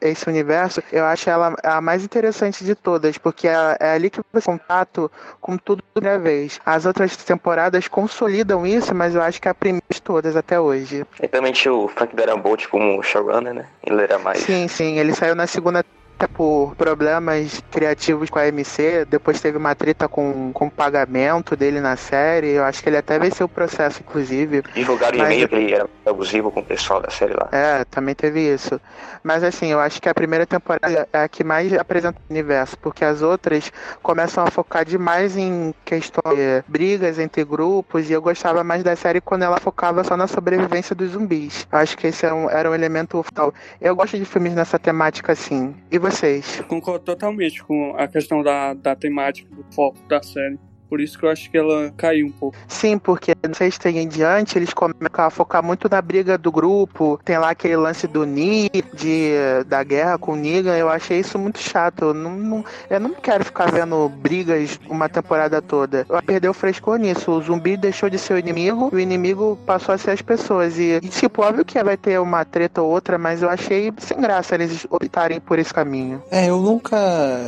esse 0.00 0.28
universo. 0.28 0.82
Eu 0.90 1.04
acho 1.04 1.28
ela 1.28 1.54
a 1.62 1.80
mais 1.80 2.04
interessante 2.04 2.64
de 2.64 2.74
todas, 2.74 3.18
porque 3.18 3.46
é, 3.48 3.75
é 3.80 3.92
ali 3.92 4.10
que 4.10 4.20
você 4.32 4.46
contato 4.46 5.10
com 5.40 5.56
tudo 5.56 5.82
de 5.94 6.18
vez. 6.18 6.60
As 6.64 6.86
outras 6.86 7.16
temporadas 7.16 7.88
consolidam 7.88 8.66
isso, 8.66 8.94
mas 8.94 9.14
eu 9.14 9.22
acho 9.22 9.40
que 9.40 9.48
é 9.48 9.50
a 9.50 9.54
primeira 9.54 9.86
de 9.90 10.00
todas 10.00 10.36
até 10.36 10.58
hoje. 10.60 11.04
E 11.22 11.28
também 11.28 11.52
tinha 11.52 11.72
o 11.72 11.88
Frank 11.88 12.14
Darabont 12.14 12.68
como 12.68 13.02
showrunner, 13.02 13.54
né? 13.54 13.66
Ele 13.84 14.02
era 14.02 14.18
mais. 14.18 14.38
Sim, 14.38 14.68
sim, 14.68 14.98
ele 14.98 15.14
saiu 15.14 15.34
na 15.34 15.46
segunda 15.46 15.84
por 16.24 16.74
problemas 16.76 17.62
criativos 17.70 18.30
com 18.30 18.38
a 18.38 18.46
MC, 18.48 19.04
depois 19.04 19.40
teve 19.40 19.58
uma 19.58 19.74
treta 19.74 20.08
com, 20.08 20.50
com 20.52 20.66
o 20.66 20.70
pagamento 20.70 21.54
dele 21.54 21.80
na 21.80 21.96
série. 21.96 22.52
Eu 22.52 22.64
acho 22.64 22.82
que 22.82 22.88
ele 22.88 22.96
até 22.96 23.18
venceu 23.18 23.46
o 23.46 23.48
processo, 23.48 24.00
inclusive. 24.00 24.62
Divulgaram 24.74 25.18
mas... 25.18 25.26
e-mail 25.28 25.48
que 25.48 25.54
ele 25.54 25.74
era 25.74 25.88
abusivo 26.06 26.50
com 26.50 26.60
o 26.60 26.64
pessoal 26.64 27.00
da 27.00 27.10
série 27.10 27.34
lá. 27.34 27.48
É, 27.52 27.84
também 27.84 28.14
teve 28.14 28.40
isso. 28.40 28.80
Mas 29.22 29.44
assim, 29.44 29.66
eu 29.66 29.80
acho 29.80 30.00
que 30.00 30.08
a 30.08 30.14
primeira 30.14 30.46
temporada 30.46 31.08
é 31.12 31.24
a 31.24 31.28
que 31.28 31.44
mais 31.44 31.72
apresenta 31.74 32.18
o 32.18 32.32
universo, 32.32 32.78
porque 32.78 33.04
as 33.04 33.20
outras 33.22 33.72
começam 34.02 34.44
a 34.44 34.50
focar 34.50 34.84
demais 34.84 35.36
em 35.36 35.74
questões 35.84 36.36
de 36.36 36.64
brigas 36.66 37.18
entre 37.18 37.44
grupos, 37.44 38.08
e 38.08 38.12
eu 38.12 38.22
gostava 38.22 38.62
mais 38.62 38.82
da 38.82 38.94
série 38.96 39.20
quando 39.20 39.42
ela 39.42 39.58
focava 39.58 40.04
só 40.04 40.16
na 40.16 40.26
sobrevivência 40.26 40.94
dos 40.94 41.10
zumbis. 41.10 41.66
Eu 41.70 41.78
acho 41.78 41.96
que 41.96 42.06
esse 42.06 42.24
era 42.24 42.34
um, 42.34 42.48
era 42.48 42.70
um 42.70 42.74
elemento 42.74 43.20
vital. 43.22 43.52
Eu 43.80 43.94
gosto 43.96 44.16
de 44.16 44.24
filmes 44.24 44.54
nessa 44.54 44.78
temática 44.78 45.32
assim. 45.32 45.74
E 45.90 45.98
vocês? 46.10 46.60
Concordo 46.68 47.04
totalmente 47.04 47.62
com 47.62 47.94
a 47.96 48.06
questão 48.06 48.42
da, 48.42 48.74
da 48.74 48.94
temática, 48.94 49.48
do 49.54 49.64
foco 49.72 49.98
da 50.08 50.22
série. 50.22 50.58
Por 50.88 51.00
isso 51.00 51.18
que 51.18 51.24
eu 51.24 51.30
acho 51.30 51.50
que 51.50 51.58
ela 51.58 51.92
caiu 51.96 52.26
um 52.26 52.32
pouco. 52.32 52.56
Sim, 52.68 52.98
porque 52.98 53.34
no 53.46 53.54
sexta 53.54 53.90
em 53.90 54.08
diante 54.08 54.58
eles 54.58 54.72
começam 54.72 55.24
a 55.24 55.30
focar 55.30 55.62
muito 55.62 55.88
na 55.88 56.00
briga 56.00 56.36
do 56.36 56.52
grupo. 56.52 57.18
Tem 57.24 57.38
lá 57.38 57.50
aquele 57.50 57.76
lance 57.76 58.06
do 58.06 58.24
Ni, 58.24 58.70
de, 58.94 59.32
da 59.66 59.82
guerra 59.82 60.18
com 60.18 60.32
o 60.32 60.36
Negan. 60.36 60.76
Eu 60.76 60.88
achei 60.88 61.20
isso 61.20 61.38
muito 61.38 61.58
chato. 61.58 62.06
Eu 62.06 62.14
não, 62.14 62.36
não, 62.36 62.64
eu 62.88 63.00
não 63.00 63.14
quero 63.14 63.44
ficar 63.44 63.70
vendo 63.70 64.08
brigas 64.08 64.78
uma 64.88 65.08
temporada 65.08 65.60
toda. 65.60 66.06
Eu 66.08 66.22
perdeu 66.22 66.50
o 66.50 66.54
frescor 66.54 66.98
nisso. 66.98 67.30
O 67.30 67.42
zumbi 67.42 67.76
deixou 67.76 68.08
de 68.08 68.18
ser 68.18 68.34
o 68.34 68.38
inimigo, 68.38 68.90
o 68.92 68.98
inimigo 68.98 69.58
passou 69.66 69.94
a 69.94 69.98
ser 69.98 70.10
as 70.10 70.22
pessoas. 70.22 70.78
E, 70.78 71.00
e 71.02 71.08
tipo, 71.08 71.42
óbvio 71.42 71.64
que 71.64 71.82
vai 71.82 71.96
ter 71.96 72.20
uma 72.20 72.44
treta 72.44 72.82
ou 72.82 72.90
outra, 72.90 73.18
mas 73.18 73.42
eu 73.42 73.48
achei 73.48 73.92
sem 73.98 74.20
graça 74.20 74.54
eles 74.54 74.86
optarem 74.90 75.40
por 75.40 75.58
esse 75.58 75.72
caminho. 75.72 76.22
É, 76.30 76.48
eu 76.48 76.60
nunca. 76.60 76.96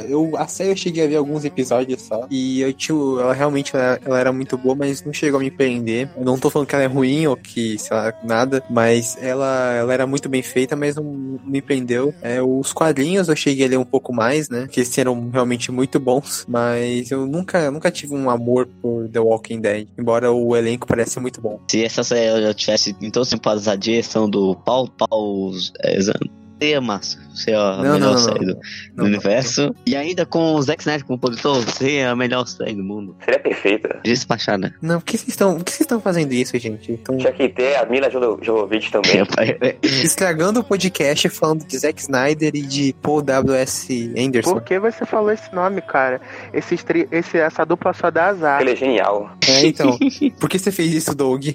Eu, 0.08 0.36
a 0.36 0.46
série 0.46 0.70
eu 0.70 0.76
cheguei 0.76 1.04
a 1.04 1.08
ver 1.08 1.16
alguns 1.16 1.44
episódios 1.44 2.02
só. 2.02 2.26
E 2.30 2.60
eu 2.60 2.72
tinha 2.72 2.96
ela 3.28 3.34
realmente 3.34 3.76
ela, 3.76 3.98
ela, 4.04 4.20
era 4.20 4.32
muito 4.32 4.56
boa, 4.56 4.74
mas 4.74 5.04
não 5.04 5.12
chegou 5.12 5.38
a 5.38 5.42
me 5.42 5.50
prender. 5.50 6.08
Eu 6.16 6.24
não 6.24 6.38
tô 6.38 6.50
falando 6.50 6.66
que 6.68 6.74
ela 6.74 6.84
é 6.84 6.86
ruim 6.86 7.26
ou 7.26 7.36
que, 7.36 7.78
sei 7.78 7.96
lá, 7.96 8.12
nada, 8.24 8.62
mas 8.70 9.16
ela, 9.20 9.74
ela 9.74 9.92
era 9.92 10.06
muito 10.06 10.28
bem 10.28 10.42
feita, 10.42 10.74
mas 10.74 10.96
não 10.96 11.38
me 11.44 11.60
prendeu. 11.60 12.14
É, 12.22 12.42
os 12.42 12.72
quadrinhos 12.72 13.28
eu 13.28 13.36
cheguei 13.36 13.66
a 13.66 13.68
ler 13.68 13.78
um 13.78 13.84
pouco 13.84 14.12
mais, 14.12 14.48
né? 14.48 14.66
Que 14.70 14.80
eles 14.80 14.96
eram 14.98 15.30
realmente 15.30 15.70
muito 15.70 16.00
bons, 16.00 16.44
mas 16.48 17.10
eu 17.10 17.26
nunca, 17.26 17.70
nunca 17.70 17.90
tive 17.90 18.14
um 18.14 18.30
amor 18.30 18.68
por 18.80 19.08
The 19.08 19.20
Walking 19.20 19.60
Dead, 19.60 19.88
embora 19.98 20.32
o 20.32 20.56
elenco 20.56 20.86
pareça 20.86 21.20
muito 21.20 21.40
bom. 21.40 21.60
Se 21.68 21.84
essa 21.84 22.02
série 22.02 22.42
já 22.42 22.54
tivesse 22.54 22.96
em 23.00 23.10
todos 23.10 23.28
os 23.28 23.32
temporadas 23.32 23.68
a 23.68 23.76
direção 23.76 24.28
do 24.28 24.56
Paul 24.56 24.88
Paul 24.88 25.52
é, 25.80 25.98
seria 26.58 26.80
massa. 26.80 27.18
Seria 27.34 27.60
a 27.60 27.76
não, 27.76 27.92
melhor 27.94 28.12
não, 28.14 28.18
série 28.18 28.46
do, 28.46 28.58
do 28.94 29.04
universo. 29.04 29.74
E 29.86 29.94
ainda 29.94 30.26
com 30.26 30.54
o 30.54 30.62
Zack 30.62 30.82
Snyder 30.82 31.06
como 31.06 31.18
produtor, 31.18 31.62
seria 31.70 32.10
a 32.10 32.16
melhor 32.16 32.46
série 32.46 32.74
do 32.74 32.82
mundo. 32.82 33.16
Seria 33.24 33.38
perfeita. 33.38 34.00
Despachada. 34.02 34.74
Não, 34.82 34.98
por 34.98 35.06
que 35.06 35.16
vocês 35.16 35.28
estão, 35.28 35.56
por 35.56 35.64
que 35.64 35.70
vocês 35.70 35.82
estão 35.82 36.00
fazendo 36.00 36.32
isso, 36.32 36.58
gente? 36.58 36.92
Então... 36.92 37.16
Tinha 37.16 37.32
que 37.32 37.48
ter 37.48 37.76
a 37.76 37.86
Mila 37.86 38.10
Jovovich 38.10 38.90
também. 38.90 39.22
Estragando 39.82 40.60
o 40.60 40.64
podcast 40.64 41.28
falando 41.28 41.64
de 41.64 41.78
Zack 41.78 42.00
Snyder 42.00 42.50
e 42.54 42.62
de 42.62 42.94
Paul 43.00 43.22
W.S. 43.22 44.12
Anderson. 44.18 44.54
Por 44.54 44.62
que 44.62 44.78
você 44.78 45.06
falou 45.06 45.30
esse 45.30 45.54
nome, 45.54 45.80
cara? 45.80 46.20
Esse, 46.52 46.76
esse, 47.12 47.38
essa 47.38 47.64
dupla 47.64 47.92
só 47.92 48.10
dá 48.10 48.26
azar. 48.26 48.60
Ele 48.60 48.72
é 48.72 48.76
genial. 48.76 49.30
É, 49.46 49.66
então. 49.66 49.96
por 50.40 50.48
que 50.48 50.58
você 50.58 50.72
fez 50.72 50.92
isso, 50.92 51.14
Doug? 51.14 51.46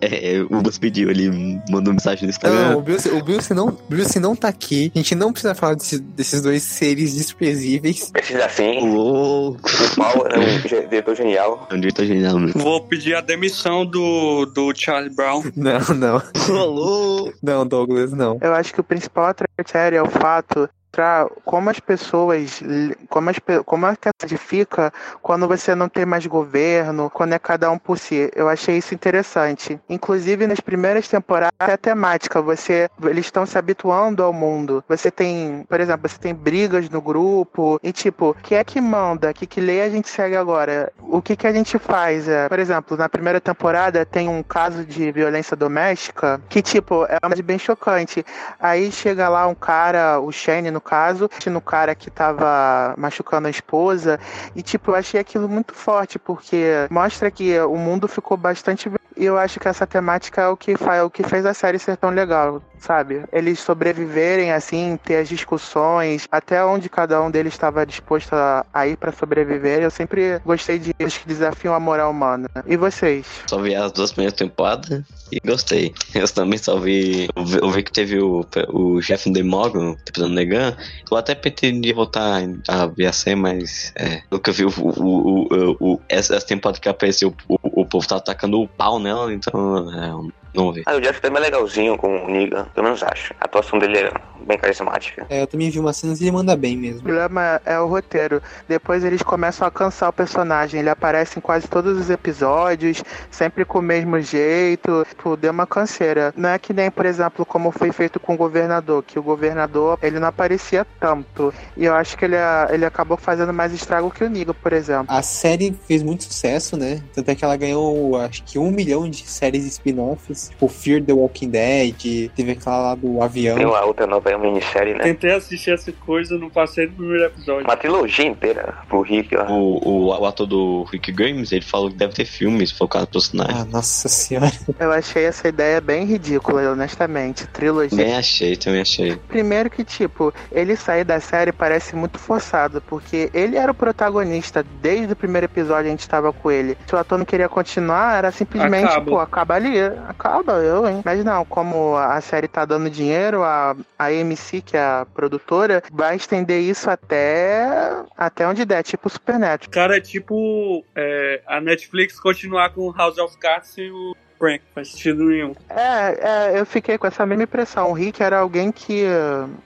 é, 0.00 0.36
é, 0.36 0.42
o 0.42 0.62
Bus 0.62 0.78
pediu, 0.78 1.10
ele 1.10 1.60
mandou 1.68 1.92
mensagem 1.92 2.24
no 2.24 2.30
Instagram. 2.30 2.70
Não, 2.70 2.78
o 2.78 2.82
Bruce, 2.82 3.08
o 3.08 3.22
Bruce 3.22 3.54
não, 3.54 3.78
Bruce 3.88 4.18
não 4.18 4.29
não 4.30 4.36
tá 4.36 4.48
aqui, 4.48 4.92
a 4.94 4.98
gente 4.98 5.14
não 5.14 5.32
precisa 5.32 5.54
falar 5.54 5.74
desse, 5.74 5.98
desses 5.98 6.40
dois 6.40 6.62
seres 6.62 7.14
desprezíveis. 7.14 8.10
Precisa 8.10 8.48
sim. 8.48 8.80
Louco. 8.80 9.68
O 9.68 9.96
Paul 9.96 10.26
é 10.28 10.38
um 10.38 10.60
diretor 10.60 11.16
genial. 11.16 11.66
É 11.70 11.74
um 11.74 11.80
diretor 11.80 12.04
genial 12.04 12.38
mesmo. 12.38 12.60
Vou 12.60 12.80
pedir 12.82 13.14
a 13.14 13.20
demissão 13.20 13.84
do, 13.84 14.46
do 14.46 14.72
Charlie 14.74 15.14
Brown. 15.14 15.42
Não, 15.56 15.80
não. 15.94 16.22
Louco. 16.48 17.32
Não, 17.42 17.66
Douglas, 17.66 18.12
não. 18.12 18.38
Eu 18.40 18.54
acho 18.54 18.72
que 18.72 18.80
o 18.80 18.84
principal 18.84 19.26
atrativo 19.26 19.94
é 19.94 20.02
o 20.02 20.08
fato 20.08 20.68
mostrar 20.90 21.28
como 21.44 21.70
as 21.70 21.78
pessoas, 21.78 22.60
como, 23.08 23.30
as, 23.30 23.36
como 23.64 23.86
a 23.86 23.94
cidade 23.94 24.36
fica 24.36 24.92
quando 25.22 25.46
você 25.46 25.74
não 25.74 25.88
tem 25.88 26.04
mais 26.04 26.26
governo, 26.26 27.08
quando 27.10 27.32
é 27.32 27.38
cada 27.38 27.70
um 27.70 27.78
por 27.78 27.98
si. 27.98 28.30
Eu 28.34 28.48
achei 28.48 28.78
isso 28.78 28.92
interessante. 28.92 29.80
Inclusive 29.88 30.46
nas 30.46 30.60
primeiras 30.60 31.06
temporadas 31.08 31.52
é 31.60 31.72
a 31.72 31.78
temática, 31.78 32.42
você 32.42 32.90
eles 33.04 33.26
estão 33.26 33.46
se 33.46 33.56
habituando 33.56 34.22
ao 34.22 34.32
mundo. 34.32 34.84
Você 34.88 35.10
tem, 35.10 35.64
por 35.68 35.80
exemplo, 35.80 36.08
você 36.08 36.18
tem 36.18 36.34
brigas 36.34 36.90
no 36.90 37.00
grupo 37.00 37.78
e 37.82 37.92
tipo, 37.92 38.36
quem 38.42 38.58
é 38.58 38.64
que 38.64 38.80
manda, 38.80 39.32
que 39.32 39.46
que 39.46 39.60
lei 39.60 39.82
a 39.82 39.88
gente 39.88 40.08
segue 40.08 40.36
agora? 40.36 40.92
O 41.00 41.22
que 41.22 41.36
que 41.36 41.46
a 41.46 41.52
gente 41.52 41.78
faz? 41.78 42.28
É, 42.28 42.48
por 42.48 42.58
exemplo, 42.58 42.96
na 42.96 43.08
primeira 43.08 43.40
temporada 43.40 44.04
tem 44.04 44.28
um 44.28 44.42
caso 44.42 44.84
de 44.84 45.12
violência 45.12 45.56
doméstica 45.56 46.40
que 46.48 46.60
tipo, 46.60 47.04
é 47.04 47.18
uma 47.24 47.40
bem 47.40 47.58
chocante. 47.58 48.24
Aí 48.58 48.90
chega 48.92 49.28
lá 49.28 49.46
um 49.46 49.54
cara, 49.54 50.20
o 50.20 50.30
Shane 50.32 50.70
no 50.70 50.79
caso, 50.80 51.28
no 51.46 51.60
cara 51.60 51.94
que 51.94 52.10
tava 52.10 52.94
machucando 52.96 53.48
a 53.48 53.50
esposa. 53.50 54.18
E 54.54 54.62
tipo, 54.62 54.90
eu 54.90 54.94
achei 54.94 55.20
aquilo 55.20 55.48
muito 55.48 55.74
forte, 55.74 56.18
porque 56.18 56.86
mostra 56.90 57.30
que 57.30 57.58
o 57.60 57.76
mundo 57.76 58.08
ficou 58.08 58.36
bastante. 58.36 58.90
E 59.16 59.24
eu 59.24 59.36
acho 59.36 59.60
que 59.60 59.68
essa 59.68 59.86
temática 59.86 60.42
é 60.42 60.48
o 60.48 60.56
que, 60.56 60.76
faz, 60.76 61.02
o 61.02 61.10
que 61.10 61.22
fez 61.22 61.44
a 61.44 61.52
série 61.52 61.78
ser 61.78 61.96
tão 61.96 62.10
legal, 62.10 62.62
sabe? 62.80 63.22
Eles 63.32 63.60
sobreviverem, 63.60 64.52
assim, 64.52 64.98
ter 65.04 65.16
as 65.16 65.28
discussões, 65.28 66.26
até 66.30 66.64
onde 66.64 66.88
cada 66.88 67.22
um 67.22 67.30
deles 67.30 67.52
estava 67.52 67.86
disposto 67.86 68.32
a, 68.32 68.86
ir 68.86 68.96
para 68.96 69.12
sobreviver. 69.12 69.82
Eu 69.82 69.90
sempre 69.90 70.40
gostei 70.44 70.78
de 70.78 70.94
eles 70.98 71.16
que 71.18 71.28
desafiam 71.28 71.74
a 71.74 71.80
moral 71.80 72.10
humana. 72.10 72.48
E 72.66 72.76
vocês? 72.76 73.26
Só 73.46 73.60
vi 73.60 73.74
as 73.74 73.92
duas 73.92 74.12
primeiras 74.12 74.36
temporadas 74.36 75.04
e 75.30 75.38
gostei. 75.46 75.94
Eu 76.14 76.26
também 76.28 76.58
só 76.58 76.78
vi. 76.78 77.28
Eu 77.36 77.44
vi, 77.44 77.58
eu 77.58 77.70
vi 77.70 77.82
que 77.82 77.92
teve 77.92 78.18
o, 78.18 78.44
o 78.68 79.00
Jeff 79.00 79.30
Demogorgon, 79.30 79.94
tipo, 80.04 80.20
do 80.20 80.28
Negan. 80.28 80.76
Eu 81.10 81.16
até 81.16 81.34
pretendi 81.34 81.92
voltar 81.92 82.42
a 82.68 82.86
ver 82.86 83.06
a 83.06 83.12
série, 83.12 83.36
mas. 83.36 83.92
É. 83.96 84.22
Nunca 84.30 84.50
vi 84.52 84.64
o, 84.64 84.70
o, 84.70 85.48
o, 85.50 85.76
o 85.80 86.00
essa, 86.08 86.34
essa 86.34 86.46
temporada 86.46 86.80
que 86.80 86.88
apareceu, 86.88 87.34
o, 87.46 87.82
o 87.82 87.86
povo 87.86 88.06
tá 88.06 88.16
atacando 88.16 88.60
o 88.60 88.68
pau 88.68 88.98
nela, 88.98 89.32
então. 89.32 89.88
É, 89.92 90.39
não 90.54 90.72
vi. 90.72 90.82
Ah, 90.86 90.94
o 90.96 91.00
Jeff 91.00 91.20
também 91.20 91.38
é 91.42 91.46
legalzinho 91.46 91.96
com 91.96 92.24
o 92.24 92.30
Negan, 92.30 92.64
pelo 92.74 92.84
menos 92.84 93.02
acho. 93.02 93.32
A 93.40 93.44
atuação 93.44 93.78
dele 93.78 93.98
é 93.98 94.12
bem 94.44 94.58
carismática. 94.58 95.26
É, 95.28 95.42
eu 95.42 95.46
também 95.46 95.70
vi 95.70 95.78
umas 95.78 95.96
cenas 95.96 96.20
e 96.20 96.24
ele 96.24 96.32
manda 96.32 96.56
bem 96.56 96.76
O 96.76 96.80
mesmo. 96.80 97.02
problema 97.02 97.60
é 97.64 97.78
o 97.78 97.86
roteiro. 97.86 98.42
Depois 98.68 99.04
eles 99.04 99.22
começam 99.22 99.66
a 99.66 99.70
cansar 99.70 100.08
o 100.08 100.12
personagem. 100.12 100.80
Ele 100.80 100.88
aparece 100.90 101.38
em 101.38 101.42
quase 101.42 101.68
todos 101.68 101.98
os 101.98 102.10
episódios, 102.10 103.02
sempre 103.30 103.64
com 103.64 103.78
o 103.78 103.82
mesmo 103.82 104.18
jeito. 104.20 105.04
Tipo, 105.08 105.36
deu 105.36 105.52
uma 105.52 105.66
canseira. 105.66 106.32
Não 106.36 106.48
é 106.48 106.58
que 106.58 106.72
nem, 106.72 106.90
por 106.90 107.06
exemplo, 107.06 107.44
como 107.44 107.70
foi 107.70 107.92
feito 107.92 108.18
com 108.18 108.34
o 108.34 108.36
governador, 108.36 109.02
que 109.02 109.18
o 109.18 109.22
governador 109.22 109.98
ele 110.02 110.18
não 110.18 110.28
aparecia 110.28 110.86
tanto. 110.98 111.52
E 111.76 111.84
eu 111.84 111.94
acho 111.94 112.16
que 112.16 112.24
ele, 112.24 112.36
ele 112.70 112.84
acabou 112.84 113.16
fazendo 113.16 113.52
mais 113.52 113.72
estrago 113.72 114.10
que 114.10 114.24
o 114.24 114.28
Nigo, 114.30 114.54
por 114.54 114.72
exemplo. 114.72 115.06
A 115.08 115.22
série 115.22 115.76
fez 115.86 116.02
muito 116.02 116.24
sucesso, 116.24 116.76
né? 116.76 117.02
Tanto 117.14 117.30
é 117.30 117.34
que 117.34 117.44
ela 117.44 117.56
ganhou, 117.56 118.16
acho 118.16 118.42
que 118.44 118.58
um 118.58 118.70
milhão 118.70 119.08
de 119.08 119.28
séries 119.28 119.64
spin-offs. 119.66 120.39
Tipo, 120.48 120.68
Fear 120.68 121.02
the 121.02 121.12
Walking 121.12 121.50
Dead, 121.50 122.30
teve 122.34 122.52
aquela 122.52 122.78
lá 122.78 122.94
do 122.94 123.22
avião. 123.22 123.56
Tem 123.56 123.66
uma 123.66 123.84
outra 123.84 124.06
nova 124.06 124.36
minissérie, 124.38 124.94
né? 124.94 125.04
Tentei 125.04 125.32
assistir 125.32 125.72
essa 125.72 125.92
coisa, 125.92 126.38
não 126.38 126.48
passei 126.48 126.86
do 126.86 126.94
primeiro 126.94 127.24
episódio. 127.24 127.64
Uma 127.64 127.76
trilogia 127.76 128.26
inteira 128.26 128.74
pro 128.88 129.02
Rick, 129.02 129.36
ó. 129.36 129.46
O, 129.50 129.88
o, 129.88 130.06
o 130.20 130.26
ator 130.26 130.46
do 130.46 130.84
Rick 130.84 131.12
Grimes, 131.12 131.52
ele 131.52 131.64
falou 131.64 131.90
que 131.90 131.96
deve 131.96 132.14
ter 132.14 132.24
filmes 132.24 132.70
focados 132.70 133.08
no 133.08 133.12
personagem. 133.12 133.62
Ah, 133.62 133.64
nossa 133.64 134.08
senhora. 134.08 134.52
Eu 134.78 134.92
achei 134.92 135.24
essa 135.24 135.48
ideia 135.48 135.80
bem 135.80 136.04
ridícula, 136.04 136.70
honestamente. 136.70 137.46
Trilogia. 137.48 137.90
Também 137.90 138.16
achei, 138.16 138.56
também 138.56 138.80
achei. 138.80 139.16
Primeiro 139.28 139.70
que, 139.70 139.84
tipo, 139.84 140.32
ele 140.52 140.76
sair 140.76 141.04
da 141.04 141.20
série 141.20 141.52
parece 141.52 141.96
muito 141.96 142.18
forçado, 142.18 142.82
porque 142.86 143.30
ele 143.34 143.56
era 143.56 143.72
o 143.72 143.74
protagonista. 143.74 144.64
Desde 144.80 145.12
o 145.12 145.16
primeiro 145.16 145.46
episódio 145.46 145.88
a 145.88 145.90
gente 145.90 146.08
tava 146.08 146.32
com 146.32 146.50
ele. 146.50 146.76
Se 146.86 146.94
o 146.94 146.98
ator 146.98 147.18
não 147.18 147.24
queria 147.24 147.48
continuar, 147.48 148.18
era 148.18 148.30
simplesmente, 148.30 148.86
Acaba. 148.86 149.10
pô, 149.10 149.18
acaba 149.18 149.54
ali. 149.54 149.80
Acaba 150.08 150.29
eu, 150.62 150.88
hein? 150.88 151.02
Mas 151.04 151.24
não, 151.24 151.44
como 151.44 151.96
a 151.96 152.20
série 152.20 152.48
tá 152.48 152.64
dando 152.64 152.90
dinheiro, 152.90 153.42
a, 153.42 153.76
a 153.98 154.06
AMC, 154.06 154.62
que 154.62 154.76
é 154.76 154.80
a 154.80 155.06
produtora, 155.12 155.82
vai 155.92 156.16
estender 156.16 156.60
isso 156.60 156.88
até, 156.90 157.68
até 158.16 158.46
onde 158.46 158.64
der, 158.64 158.82
tipo 158.82 159.08
Supernet. 159.08 159.68
Cara, 159.68 159.96
é 159.96 160.00
tipo 160.00 160.84
é, 160.94 161.42
a 161.46 161.60
Netflix 161.60 162.18
continuar 162.18 162.70
com 162.70 162.92
House 162.92 163.18
of 163.18 163.36
Cards 163.38 163.70
sem 163.70 163.90
o 163.90 164.14
Frank, 164.40 164.62
faz 164.74 164.88
sentido 164.92 165.24
nenhum. 165.24 165.52
É, 165.68 166.54
é, 166.54 166.58
eu 166.58 166.64
fiquei 166.64 166.96
com 166.96 167.06
essa 167.06 167.26
mesma 167.26 167.44
impressão. 167.44 167.90
O 167.90 167.92
Rick 167.92 168.22
era 168.22 168.38
alguém 168.38 168.72
que, 168.72 169.04